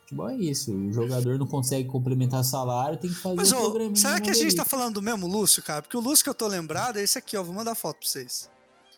Futebol 0.00 0.28
é 0.28 0.36
isso. 0.36 0.74
O 0.74 0.92
jogador 0.92 1.38
não 1.38 1.46
consegue 1.46 1.88
complementar 1.88 2.44
salário, 2.44 2.98
tem 2.98 3.08
que 3.10 3.16
fazer 3.16 3.36
Mas, 3.36 3.52
um 3.52 3.58
ô, 3.58 3.96
será 3.96 4.20
que 4.20 4.30
a 4.30 4.34
gente 4.34 4.54
tá 4.54 4.64
falando 4.64 4.94
do 4.94 5.02
mesmo 5.02 5.26
Lúcio, 5.26 5.62
cara? 5.62 5.80
Porque 5.80 5.96
o 5.96 6.00
Lúcio 6.00 6.22
que 6.22 6.30
eu 6.30 6.34
tô 6.34 6.46
lembrado 6.46 6.98
é 6.98 7.02
esse 7.02 7.16
aqui, 7.18 7.36
ó. 7.36 7.42
Vou 7.42 7.54
mandar 7.54 7.74
foto 7.74 7.98
pra 8.00 8.08
vocês. 8.08 8.50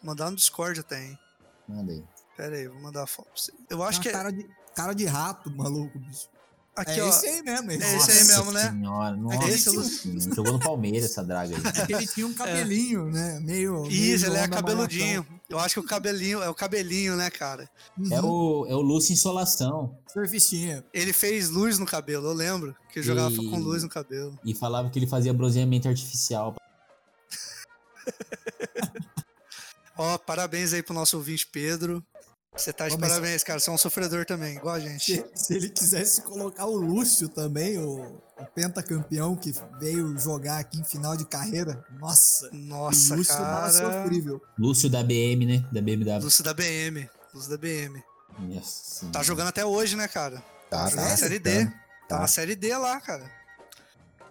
Vou 0.02 0.10
mandar 0.10 0.30
no 0.30 0.36
Discord 0.36 0.80
até, 0.80 1.04
hein? 1.04 1.18
Manda 1.68 1.92
aí. 1.92 2.04
Pera 2.40 2.56
aí, 2.56 2.68
vou 2.68 2.80
mandar 2.80 3.02
a 3.02 3.06
foto 3.06 3.26
pra 3.26 3.36
vocês. 3.36 3.58
Eu 3.68 3.82
acho 3.82 4.00
que 4.00 4.08
é. 4.08 4.12
cara, 4.12 4.30
de, 4.32 4.46
cara 4.74 4.92
de 4.94 5.04
rato, 5.04 5.50
maluco, 5.50 5.98
bicho. 5.98 6.28
Aqui, 6.76 6.98
é 6.98 7.04
ó. 7.04 7.08
esse 7.08 7.26
aí 7.26 7.42
mesmo. 7.42 7.70
É 7.72 7.74
esse 7.74 7.86
aí 7.86 7.96
Nossa 7.98 8.24
mesmo, 8.24 8.52
né? 8.52 8.70
Senhora, 8.70 9.16
nossa 9.16 9.48
esse 9.50 9.68
é 9.68 9.82
senhora. 9.82 10.34
Jogou 10.34 10.52
no 10.54 10.58
Palmeiras 10.60 11.04
essa 11.10 11.22
draga 11.22 11.54
aí. 11.54 11.62
É 11.82 11.86
que 11.86 11.92
ele 11.92 12.06
tinha 12.06 12.26
um 12.26 12.32
cabelinho, 12.32 13.06
né? 13.10 13.38
Meio. 13.40 13.82
meio 13.82 13.90
Isso, 13.90 14.24
ele 14.24 14.38
é 14.38 14.48
cabeludinho. 14.48 15.26
Eu 15.50 15.58
acho 15.58 15.74
que 15.74 15.80
o 15.80 15.84
cabelinho 15.84 16.40
é 16.42 16.48
o 16.48 16.54
cabelinho, 16.54 17.16
né, 17.16 17.28
cara? 17.28 17.68
É 18.10 18.20
Uhum. 18.22 18.62
o, 18.62 18.66
é 18.68 18.74
o 18.74 18.80
Lúcio 18.80 19.12
Insolação. 19.12 19.98
Surfistinha. 20.10 20.82
Ele 20.94 21.12
fez 21.12 21.50
luz 21.50 21.78
no 21.78 21.84
cabelo, 21.84 22.28
eu 22.28 22.32
lembro. 22.32 22.74
Que 22.90 23.02
jogava 23.02 23.32
E- 23.32 23.50
com 23.50 23.58
luz 23.58 23.82
no 23.82 23.88
cabelo. 23.90 24.38
E 24.44 24.54
falava 24.54 24.88
que 24.88 24.98
ele 24.98 25.06
fazia 25.08 25.34
bronzeamento 25.34 25.88
artificial. 25.88 26.54
Ó, 29.98 30.16
parabéns 30.16 30.72
aí 30.72 30.82
pro 30.82 30.94
nosso 30.94 31.16
ouvinte 31.18 31.46
Pedro. 31.46 32.02
Você 32.56 32.72
tá 32.72 32.88
de 32.88 32.98
parabéns, 32.98 33.44
cara. 33.44 33.60
Você 33.60 33.70
é 33.70 33.72
um 33.72 33.78
sofredor 33.78 34.26
também, 34.26 34.56
igual 34.56 34.74
a 34.74 34.80
gente. 34.80 35.16
Se, 35.16 35.24
se 35.34 35.54
ele 35.54 35.68
quisesse 35.70 36.22
colocar 36.22 36.66
o 36.66 36.76
Lúcio 36.76 37.28
também, 37.28 37.78
o, 37.78 38.00
o 38.38 38.46
pentacampeão 38.54 39.36
que 39.36 39.54
veio 39.78 40.18
jogar 40.18 40.58
aqui 40.58 40.78
em 40.80 40.84
final 40.84 41.16
de 41.16 41.24
carreira, 41.24 41.84
nossa, 41.98 42.50
Nossa, 42.52 43.14
o 43.14 43.18
Lúcio 43.18 43.34
cara. 43.34 43.70
tava 43.70 43.72
sofrível. 44.02 44.42
Lúcio 44.58 44.90
da 44.90 45.02
BM, 45.02 45.46
né? 45.46 45.64
Da 45.72 45.80
BMW. 45.80 46.24
Lúcio 46.24 46.42
da 46.42 46.52
BM. 46.52 47.08
Lúcio 47.32 47.50
da 47.50 47.56
BM. 47.56 48.02
Nossa. 48.38 49.06
Tá 49.12 49.22
jogando 49.22 49.48
até 49.48 49.64
hoje, 49.64 49.94
né, 49.96 50.08
cara? 50.08 50.42
Tá, 50.68 50.88
jogando 50.88 51.04
tá, 51.04 51.10
na 51.10 51.16
Série 51.16 51.40
tá. 51.40 51.50
D. 51.50 51.64
Tá 51.66 51.72
Tá. 52.08 52.18
na 52.18 52.26
Série 52.26 52.56
D 52.56 52.76
lá, 52.76 53.00
cara. 53.00 53.30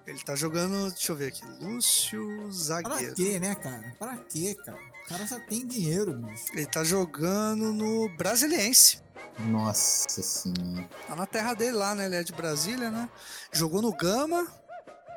Ele 0.05 0.19
tá 0.19 0.35
jogando. 0.35 0.89
Deixa 0.91 1.11
eu 1.11 1.15
ver 1.15 1.27
aqui. 1.27 1.41
Lúcio 1.61 2.27
Pra 2.43 2.51
Zagueiro. 2.51 3.15
quê, 3.15 3.39
né, 3.39 3.55
cara? 3.55 3.95
Pra 3.97 4.17
quê, 4.17 4.55
cara? 4.65 4.88
O 5.09 5.11
cara 5.11 5.25
já 5.25 5.39
tem 5.39 5.65
dinheiro, 5.65 6.13
bicho. 6.13 6.45
Ele 6.53 6.67
tá 6.67 6.83
jogando 6.83 7.73
no 7.73 8.07
Brasiliense. 8.15 9.01
Nossa 9.39 10.21
senhora. 10.21 10.87
Tá 11.07 11.15
na 11.15 11.25
terra 11.25 11.55
dele 11.55 11.71
lá, 11.71 11.95
né? 11.95 12.05
Ele 12.05 12.15
é 12.17 12.23
de 12.23 12.31
Brasília, 12.31 12.91
né? 12.91 13.09
Jogou 13.51 13.81
no 13.81 13.91
Gama 13.91 14.45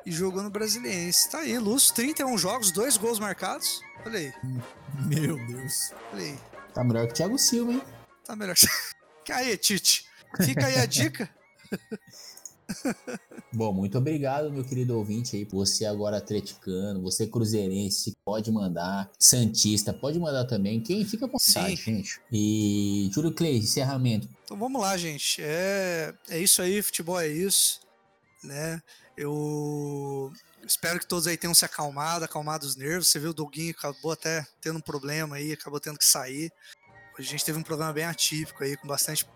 e 0.06 0.10
jogou 0.10 0.42
no 0.42 0.48
Brasiliense. 0.48 1.28
Tá 1.28 1.40
aí, 1.40 1.58
Lúcio, 1.58 1.94
31 1.94 2.38
jogos, 2.38 2.70
dois 2.72 2.96
gols 2.96 3.18
marcados. 3.18 3.82
Olha 4.06 4.18
aí, 4.18 4.32
Meu 5.06 5.36
Deus. 5.46 5.92
olha 6.14 6.22
aí. 6.22 6.38
Tá 6.72 6.82
melhor 6.82 7.06
que 7.06 7.12
o 7.12 7.14
Thiago 7.16 7.38
Silva, 7.38 7.72
hein? 7.72 7.82
Tá 8.24 8.34
melhor. 8.34 8.56
Aí, 9.30 9.56
Tite. 9.56 10.08
Fica 10.42 10.66
aí 10.66 10.78
a 10.78 10.86
dica. 10.86 11.28
Bom, 13.52 13.72
muito 13.72 13.98
obrigado, 13.98 14.50
meu 14.50 14.64
querido 14.64 14.96
ouvinte 14.96 15.36
aí. 15.36 15.44
Você 15.44 15.84
agora 15.84 16.16
atleticano, 16.16 17.02
você 17.02 17.26
cruzeirense, 17.26 18.16
pode 18.24 18.50
mandar. 18.50 19.10
Santista, 19.18 19.92
pode 19.92 20.18
mandar 20.18 20.44
também. 20.46 20.80
Quem 20.80 21.04
fica 21.04 21.28
com 21.28 21.38
vontade, 21.38 21.76
Sim. 21.76 21.96
gente. 21.96 22.20
E 22.32 23.10
Júlio 23.12 23.32
Clay, 23.32 23.58
encerramento. 23.58 24.28
Então 24.44 24.56
vamos 24.56 24.80
lá, 24.80 24.96
gente. 24.96 25.42
É, 25.42 26.14
é 26.30 26.38
isso 26.38 26.62
aí, 26.62 26.80
futebol 26.82 27.20
é 27.20 27.28
isso, 27.28 27.80
né? 28.42 28.82
Eu 29.16 30.32
espero 30.66 30.98
que 30.98 31.06
todos 31.06 31.26
aí 31.26 31.36
tenham 31.36 31.54
se 31.54 31.64
acalmado, 31.64 32.24
acalmado 32.24 32.66
os 32.66 32.76
nervos. 32.76 33.08
Você 33.08 33.18
viu 33.18 33.30
o 33.30 33.34
Doguinho 33.34 33.72
acabou 33.72 34.12
até 34.12 34.46
tendo 34.60 34.78
um 34.78 34.82
problema 34.82 35.36
aí, 35.36 35.52
acabou 35.52 35.78
tendo 35.78 35.98
que 35.98 36.04
sair. 36.04 36.50
Hoje 37.18 37.28
a 37.28 37.30
gente 37.30 37.44
teve 37.44 37.58
um 37.58 37.62
programa 37.62 37.92
bem 37.92 38.04
atípico 38.04 38.64
aí, 38.64 38.76
com 38.76 38.88
bastante 38.88 39.26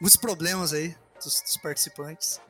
muitos 0.00 0.16
problemas 0.16 0.72
aí 0.72 0.96
dos, 1.22 1.42
dos 1.42 1.56
participantes, 1.58 2.40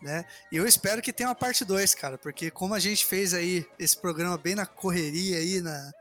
né? 0.00 0.24
E 0.50 0.56
eu 0.56 0.66
espero 0.66 1.02
que 1.02 1.12
tenha 1.12 1.28
uma 1.28 1.34
parte 1.34 1.64
2, 1.64 1.94
cara, 1.94 2.18
porque 2.18 2.50
como 2.50 2.74
a 2.74 2.78
gente 2.78 3.04
fez 3.04 3.34
aí 3.34 3.66
esse 3.78 3.96
programa 3.96 4.36
bem 4.38 4.54
na 4.54 4.66
correria 4.66 5.38
aí, 5.38 5.60
na, 5.60 5.92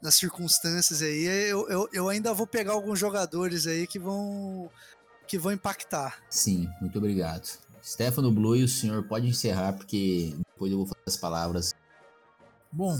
nas 0.00 0.14
circunstâncias 0.16 1.02
aí, 1.02 1.24
eu, 1.48 1.68
eu, 1.68 1.88
eu 1.92 2.08
ainda 2.08 2.32
vou 2.32 2.46
pegar 2.46 2.72
alguns 2.72 2.98
jogadores 2.98 3.66
aí 3.66 3.86
que 3.86 3.98
vão 3.98 4.70
que 5.26 5.38
vão 5.38 5.52
impactar. 5.52 6.22
Sim, 6.28 6.68
muito 6.80 6.98
obrigado. 6.98 7.48
Stefano 7.82 8.30
Blue, 8.30 8.62
o 8.62 8.68
senhor 8.68 9.02
pode 9.04 9.26
encerrar, 9.26 9.72
porque 9.72 10.34
depois 10.38 10.70
eu 10.72 10.78
vou 10.78 10.86
fazer 10.86 11.02
as 11.06 11.16
palavras. 11.16 11.74
Bom, 12.72 12.98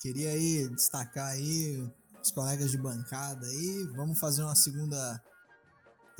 queria 0.00 0.30
aí 0.30 0.68
destacar 0.68 1.28
aí 1.28 1.86
os 2.22 2.30
colegas 2.30 2.70
de 2.70 2.78
bancada 2.78 3.46
aí. 3.46 3.86
Vamos 3.94 4.18
fazer 4.18 4.42
uma 4.42 4.54
segunda. 4.54 5.22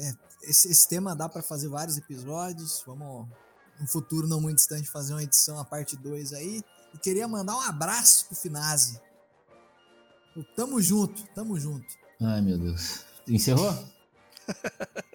É, 0.03 0.13
esse, 0.43 0.69
esse 0.69 0.89
tema 0.89 1.15
dá 1.15 1.29
para 1.29 1.43
fazer 1.43 1.69
vários 1.69 1.97
episódios. 1.97 2.83
Vamos, 2.87 3.29
no 3.81 3.87
futuro 3.87 4.27
não 4.27 4.41
muito 4.41 4.57
distante, 4.57 4.89
fazer 4.89 5.15
uma 5.15 5.23
edição, 5.23 5.59
a 5.59 5.65
parte 5.65 5.97
2 5.97 6.33
aí. 6.33 6.63
E 6.93 6.99
queria 6.99 7.27
mandar 7.29 7.57
um 7.57 7.61
abraço 7.61 8.27
pro 8.27 8.37
Finazzi. 8.37 9.01
Tamo 10.57 10.81
junto, 10.81 11.23
tamo 11.35 11.59
junto. 11.59 11.87
Ai, 12.21 12.41
meu 12.41 12.59
Deus. 12.59 13.05
Encerrou? 13.29 13.73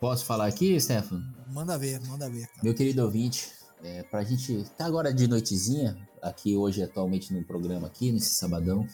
Posso 0.00 0.24
falar 0.24 0.46
aqui, 0.46 0.80
Stefano? 0.80 1.22
Manda 1.48 1.76
ver, 1.78 2.00
manda 2.06 2.28
ver. 2.28 2.46
Cara. 2.46 2.60
Meu 2.62 2.74
querido 2.74 3.02
ouvinte, 3.02 3.52
é, 3.82 4.02
pra 4.02 4.24
gente 4.24 4.64
tá 4.76 4.86
agora 4.86 5.12
de 5.12 5.28
noitezinha, 5.28 6.08
aqui 6.22 6.56
hoje 6.56 6.82
atualmente 6.82 7.34
no 7.34 7.44
programa 7.44 7.86
aqui, 7.86 8.10
nesse 8.10 8.34
sabadão, 8.34 8.86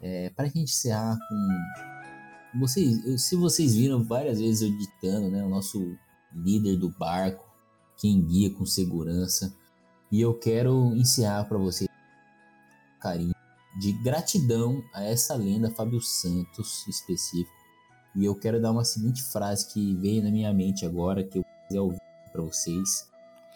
é, 0.00 0.30
pra 0.30 0.46
gente 0.46 0.70
encerrar 0.72 1.18
com... 1.28 1.93
Vocês, 2.56 3.20
se 3.22 3.34
vocês 3.34 3.74
viram 3.74 4.02
várias 4.04 4.38
vezes 4.38 4.62
eu 4.62 4.78
ditando, 4.78 5.28
né, 5.28 5.42
o 5.42 5.48
nosso 5.48 5.96
líder 6.32 6.76
do 6.76 6.88
barco, 6.88 7.44
quem 7.96 8.22
guia 8.24 8.50
com 8.50 8.64
segurança, 8.64 9.52
e 10.10 10.20
eu 10.20 10.34
quero 10.38 10.94
encerrar 10.94 11.44
pra 11.44 11.58
vocês 11.58 11.88
carinho, 13.00 13.34
de 13.80 13.92
gratidão 13.92 14.82
a 14.94 15.02
essa 15.02 15.34
lenda 15.34 15.70
Fábio 15.70 16.00
Santos 16.00 16.86
específico, 16.86 17.50
e 18.14 18.24
eu 18.24 18.34
quero 18.36 18.62
dar 18.62 18.70
uma 18.70 18.84
seguinte 18.84 19.22
frase 19.22 19.66
que 19.72 19.94
veio 19.96 20.22
na 20.22 20.30
minha 20.30 20.52
mente 20.52 20.86
agora, 20.86 21.24
que 21.24 21.38
eu 21.38 21.44
quiser 21.66 21.80
ouvir 21.80 22.00
para 22.32 22.42
vocês, 22.42 23.08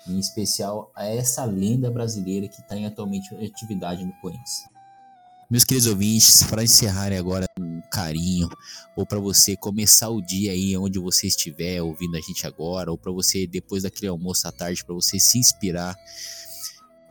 em 0.09 0.18
especial 0.18 0.90
a 0.94 1.07
essa 1.07 1.44
lenda 1.44 1.90
brasileira 1.90 2.49
que 2.49 2.61
está 2.61 2.74
atualmente 2.84 3.32
em 3.34 3.46
atividade 3.46 4.05
no 4.05 4.12
Corinthians. 4.20 4.64
Meus 5.49 5.64
queridos 5.64 5.88
ouvintes, 5.88 6.42
para 6.42 6.64
encerrarem 6.64 7.16
agora 7.16 7.47
carinho, 7.99 8.49
ou 8.94 9.05
para 9.05 9.18
você 9.18 9.57
começar 9.57 10.09
o 10.09 10.22
dia 10.22 10.53
aí 10.53 10.76
onde 10.76 11.01
você 11.01 11.26
estiver 11.26 11.82
ouvindo 11.82 12.16
a 12.16 12.20
gente 12.20 12.46
agora, 12.46 12.92
ou 12.92 12.96
para 12.96 13.11
você 13.11 13.46
depois 13.46 13.82
daquele 13.82 14.07
almoço 14.07 14.46
à 14.46 14.53
tarde, 14.53 14.84
para 14.84 14.94
você 14.94 15.18
se 15.18 15.36
inspirar. 15.36 15.96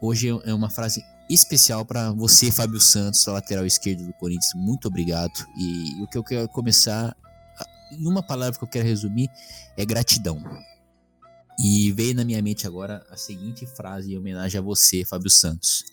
Hoje 0.02 0.30
é 0.30 0.54
uma 0.54 0.70
frase 0.70 1.04
especial 1.30 1.86
para 1.86 2.12
você, 2.14 2.50
Fábio 2.52 2.80
Santos, 2.80 3.26
lateral 3.26 3.66
esquerdo 3.66 4.06
do 4.06 4.14
Corinthians. 4.14 4.54
Muito 4.56 4.88
obrigado. 4.88 5.46
E 5.58 6.02
o 6.02 6.08
que 6.08 6.18
eu 6.18 6.24
quero 6.24 6.48
começar, 6.48 7.16
em 7.92 8.08
uma 8.08 8.24
palavra 8.24 8.58
que 8.58 8.64
eu 8.64 8.70
quero 8.70 8.88
resumir, 8.88 9.30
é 9.76 9.86
gratidão. 9.86 10.42
E 11.60 11.92
veio 11.92 12.16
na 12.16 12.24
minha 12.24 12.42
mente 12.42 12.66
agora 12.66 13.06
a 13.10 13.18
seguinte 13.18 13.66
frase 13.66 14.14
em 14.14 14.18
homenagem 14.18 14.58
a 14.58 14.62
você, 14.62 15.04
Fábio 15.04 15.30
Santos. 15.30 15.84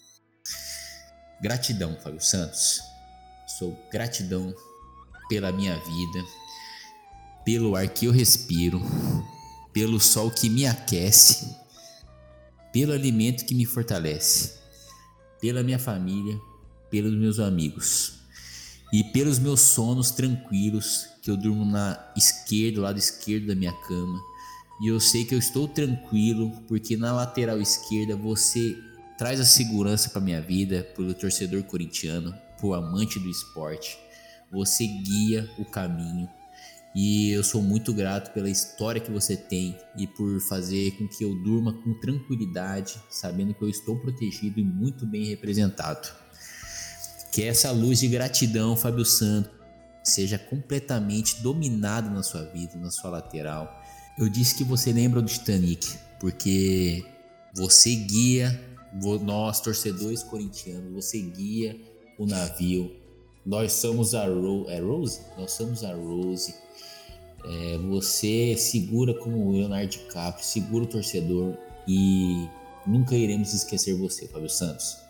Gratidão, 1.41 1.99
Fábio 2.01 2.21
Santos. 2.21 2.81
Sou 3.59 3.77
gratidão 3.91 4.55
pela 5.29 5.53
minha 5.53 5.77
vida, 5.77 6.25
pelo 7.45 7.77
ar 7.77 7.89
que 7.89 8.07
eu 8.07 8.13
respiro, 8.13 8.81
pelo 9.73 10.01
sol 10.01 10.31
que 10.31 10.49
me 10.49 10.67
aquece, 10.67 11.55
pelo 12.73 12.93
alimento 12.93 13.45
que 13.45 13.55
me 13.55 13.65
fortalece, 13.65 14.55
pela 15.41 15.63
minha 15.63 15.79
família, 15.79 16.39
pelos 16.91 17.15
meus 17.15 17.39
amigos 17.39 18.15
e 18.93 19.03
pelos 19.05 19.39
meus 19.39 19.61
sonos 19.61 20.11
tranquilos 20.11 21.09
que 21.23 21.31
eu 21.31 21.37
durmo 21.37 21.65
na 21.65 22.13
esquerda, 22.17 22.83
lado 22.83 22.99
esquerdo 22.99 23.47
da 23.47 23.55
minha 23.55 23.73
cama 23.73 24.35
e 24.81 24.89
eu 24.89 24.99
sei 24.99 25.25
que 25.25 25.35
eu 25.35 25.39
estou 25.39 25.69
tranquilo 25.69 26.51
porque 26.67 26.97
na 26.97 27.13
lateral 27.13 27.61
esquerda 27.61 28.17
você 28.17 28.77
traz 29.17 29.39
a 29.41 29.45
segurança 29.45 30.11
para 30.11 30.21
minha 30.21 30.41
vida, 30.41 30.83
pelo 30.97 31.15
torcedor 31.15 31.63
corintiano, 31.63 32.35
pro 32.59 32.75
amante 32.75 33.19
do 33.21 33.31
esporte. 33.31 33.97
Você 34.55 34.87
guia 34.87 35.51
o 35.59 35.65
caminho 35.65 36.29
e 36.95 37.31
eu 37.31 37.43
sou 37.43 37.61
muito 37.61 37.93
grato 37.93 38.33
pela 38.33 38.49
história 38.49 39.01
que 39.01 39.11
você 39.11 39.37
tem 39.37 39.77
e 39.99 40.07
por 40.07 40.41
fazer 40.43 40.93
com 40.93 41.09
que 41.09 41.25
eu 41.25 41.35
durma 41.43 41.73
com 41.73 41.93
tranquilidade, 41.95 43.01
sabendo 43.11 43.53
que 43.53 43.63
eu 43.63 43.69
estou 43.69 43.99
protegido 43.99 44.61
e 44.61 44.65
muito 44.65 45.05
bem 45.05 45.25
representado. 45.25 46.09
Que 47.33 47.43
essa 47.43 47.73
luz 47.73 47.99
de 47.99 48.07
gratidão, 48.07 48.77
Fábio 48.77 49.05
Santos, 49.05 49.51
seja 50.05 50.39
completamente 50.39 51.43
dominada 51.43 52.09
na 52.09 52.23
sua 52.23 52.45
vida, 52.45 52.77
na 52.77 52.93
sua 52.93 53.11
lateral. 53.11 53.83
Eu 54.17 54.29
disse 54.29 54.55
que 54.55 54.63
você 54.63 54.93
lembra 54.93 55.21
do 55.21 55.27
Titanic, 55.27 55.99
porque 56.21 57.05
você 57.53 57.93
guia, 57.93 58.61
nós 59.21 59.61
torcedores 59.61 60.23
corintianos, 60.23 60.93
você 60.93 61.21
guia 61.21 61.77
o 62.17 62.25
navio. 62.25 63.04
Nós 63.45 63.73
somos 63.73 64.15
a 64.15 64.27
Rose, 64.27 64.71
é 64.71 64.81
Rose? 64.81 65.21
Nós 65.37 65.53
somos 65.53 65.85
a 65.85 65.95
Rose. 65.95 66.55
É, 67.45 67.79
você 67.79 68.57
segura 68.57 69.13
como 69.13 69.49
o 69.49 69.53
Leonardo 69.53 69.89
DiCaprio, 69.89 70.45
segura 70.45 70.85
o 70.85 70.87
torcedor 70.87 71.55
e 71.87 72.49
nunca 72.87 73.15
iremos 73.15 73.53
esquecer 73.53 73.95
você, 73.95 74.27
Fábio 74.27 74.49
Santos. 74.49 75.05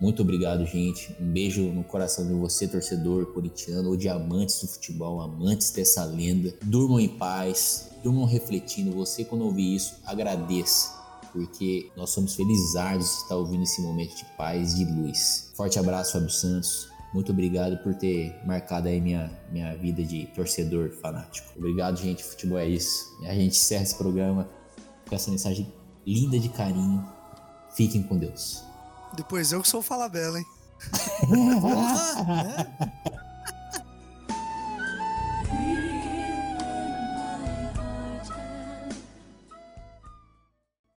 Muito 0.00 0.22
obrigado, 0.22 0.64
gente. 0.64 1.14
Um 1.20 1.26
beijo 1.26 1.62
no 1.72 1.82
coração 1.82 2.26
de 2.26 2.32
você, 2.32 2.68
torcedor 2.68 3.26
corintiano 3.34 3.90
ou 3.90 3.96
de 3.96 4.08
amantes 4.08 4.60
do 4.60 4.68
futebol, 4.68 5.20
amantes 5.20 5.70
dessa 5.72 6.04
lenda. 6.04 6.54
Durmam 6.62 7.00
em 7.00 7.08
paz, 7.08 7.90
durmam 8.02 8.24
refletindo. 8.24 8.92
Você, 8.92 9.24
quando 9.24 9.44
ouvir 9.44 9.74
isso, 9.74 9.96
agradeça, 10.06 10.94
porque 11.32 11.90
nós 11.96 12.10
somos 12.10 12.34
felizes 12.34 12.72
de 12.72 13.04
estar 13.04 13.36
ouvindo 13.36 13.64
esse 13.64 13.82
momento 13.82 14.16
de 14.16 14.24
paz 14.36 14.74
e 14.74 14.84
de 14.84 14.92
luz. 14.92 15.50
Forte 15.54 15.80
abraço, 15.80 16.12
Fábio 16.12 16.30
Santos. 16.30 16.88
Muito 17.12 17.32
obrigado 17.32 17.78
por 17.78 17.94
ter 17.94 18.38
marcado 18.46 18.88
aí 18.88 19.00
minha, 19.00 19.30
minha 19.50 19.74
vida 19.76 20.02
de 20.02 20.26
torcedor 20.26 20.90
fanático. 20.90 21.48
Obrigado, 21.56 21.96
gente. 21.96 22.22
Futebol 22.22 22.58
é 22.58 22.66
isso. 22.66 23.16
A 23.24 23.34
gente 23.34 23.56
encerra 23.56 23.82
esse 23.82 23.94
programa 23.96 24.48
com 25.08 25.14
essa 25.14 25.30
mensagem 25.30 25.72
linda 26.06 26.38
de 26.38 26.48
carinho. 26.50 27.06
Fiquem 27.74 28.02
com 28.02 28.18
Deus. 28.18 28.62
Depois 29.14 29.52
eu 29.52 29.62
que 29.62 29.68
sou 29.68 29.80
o 29.80 29.82
Fala 29.82 30.08
Bela, 30.08 30.38
hein? 30.38 30.46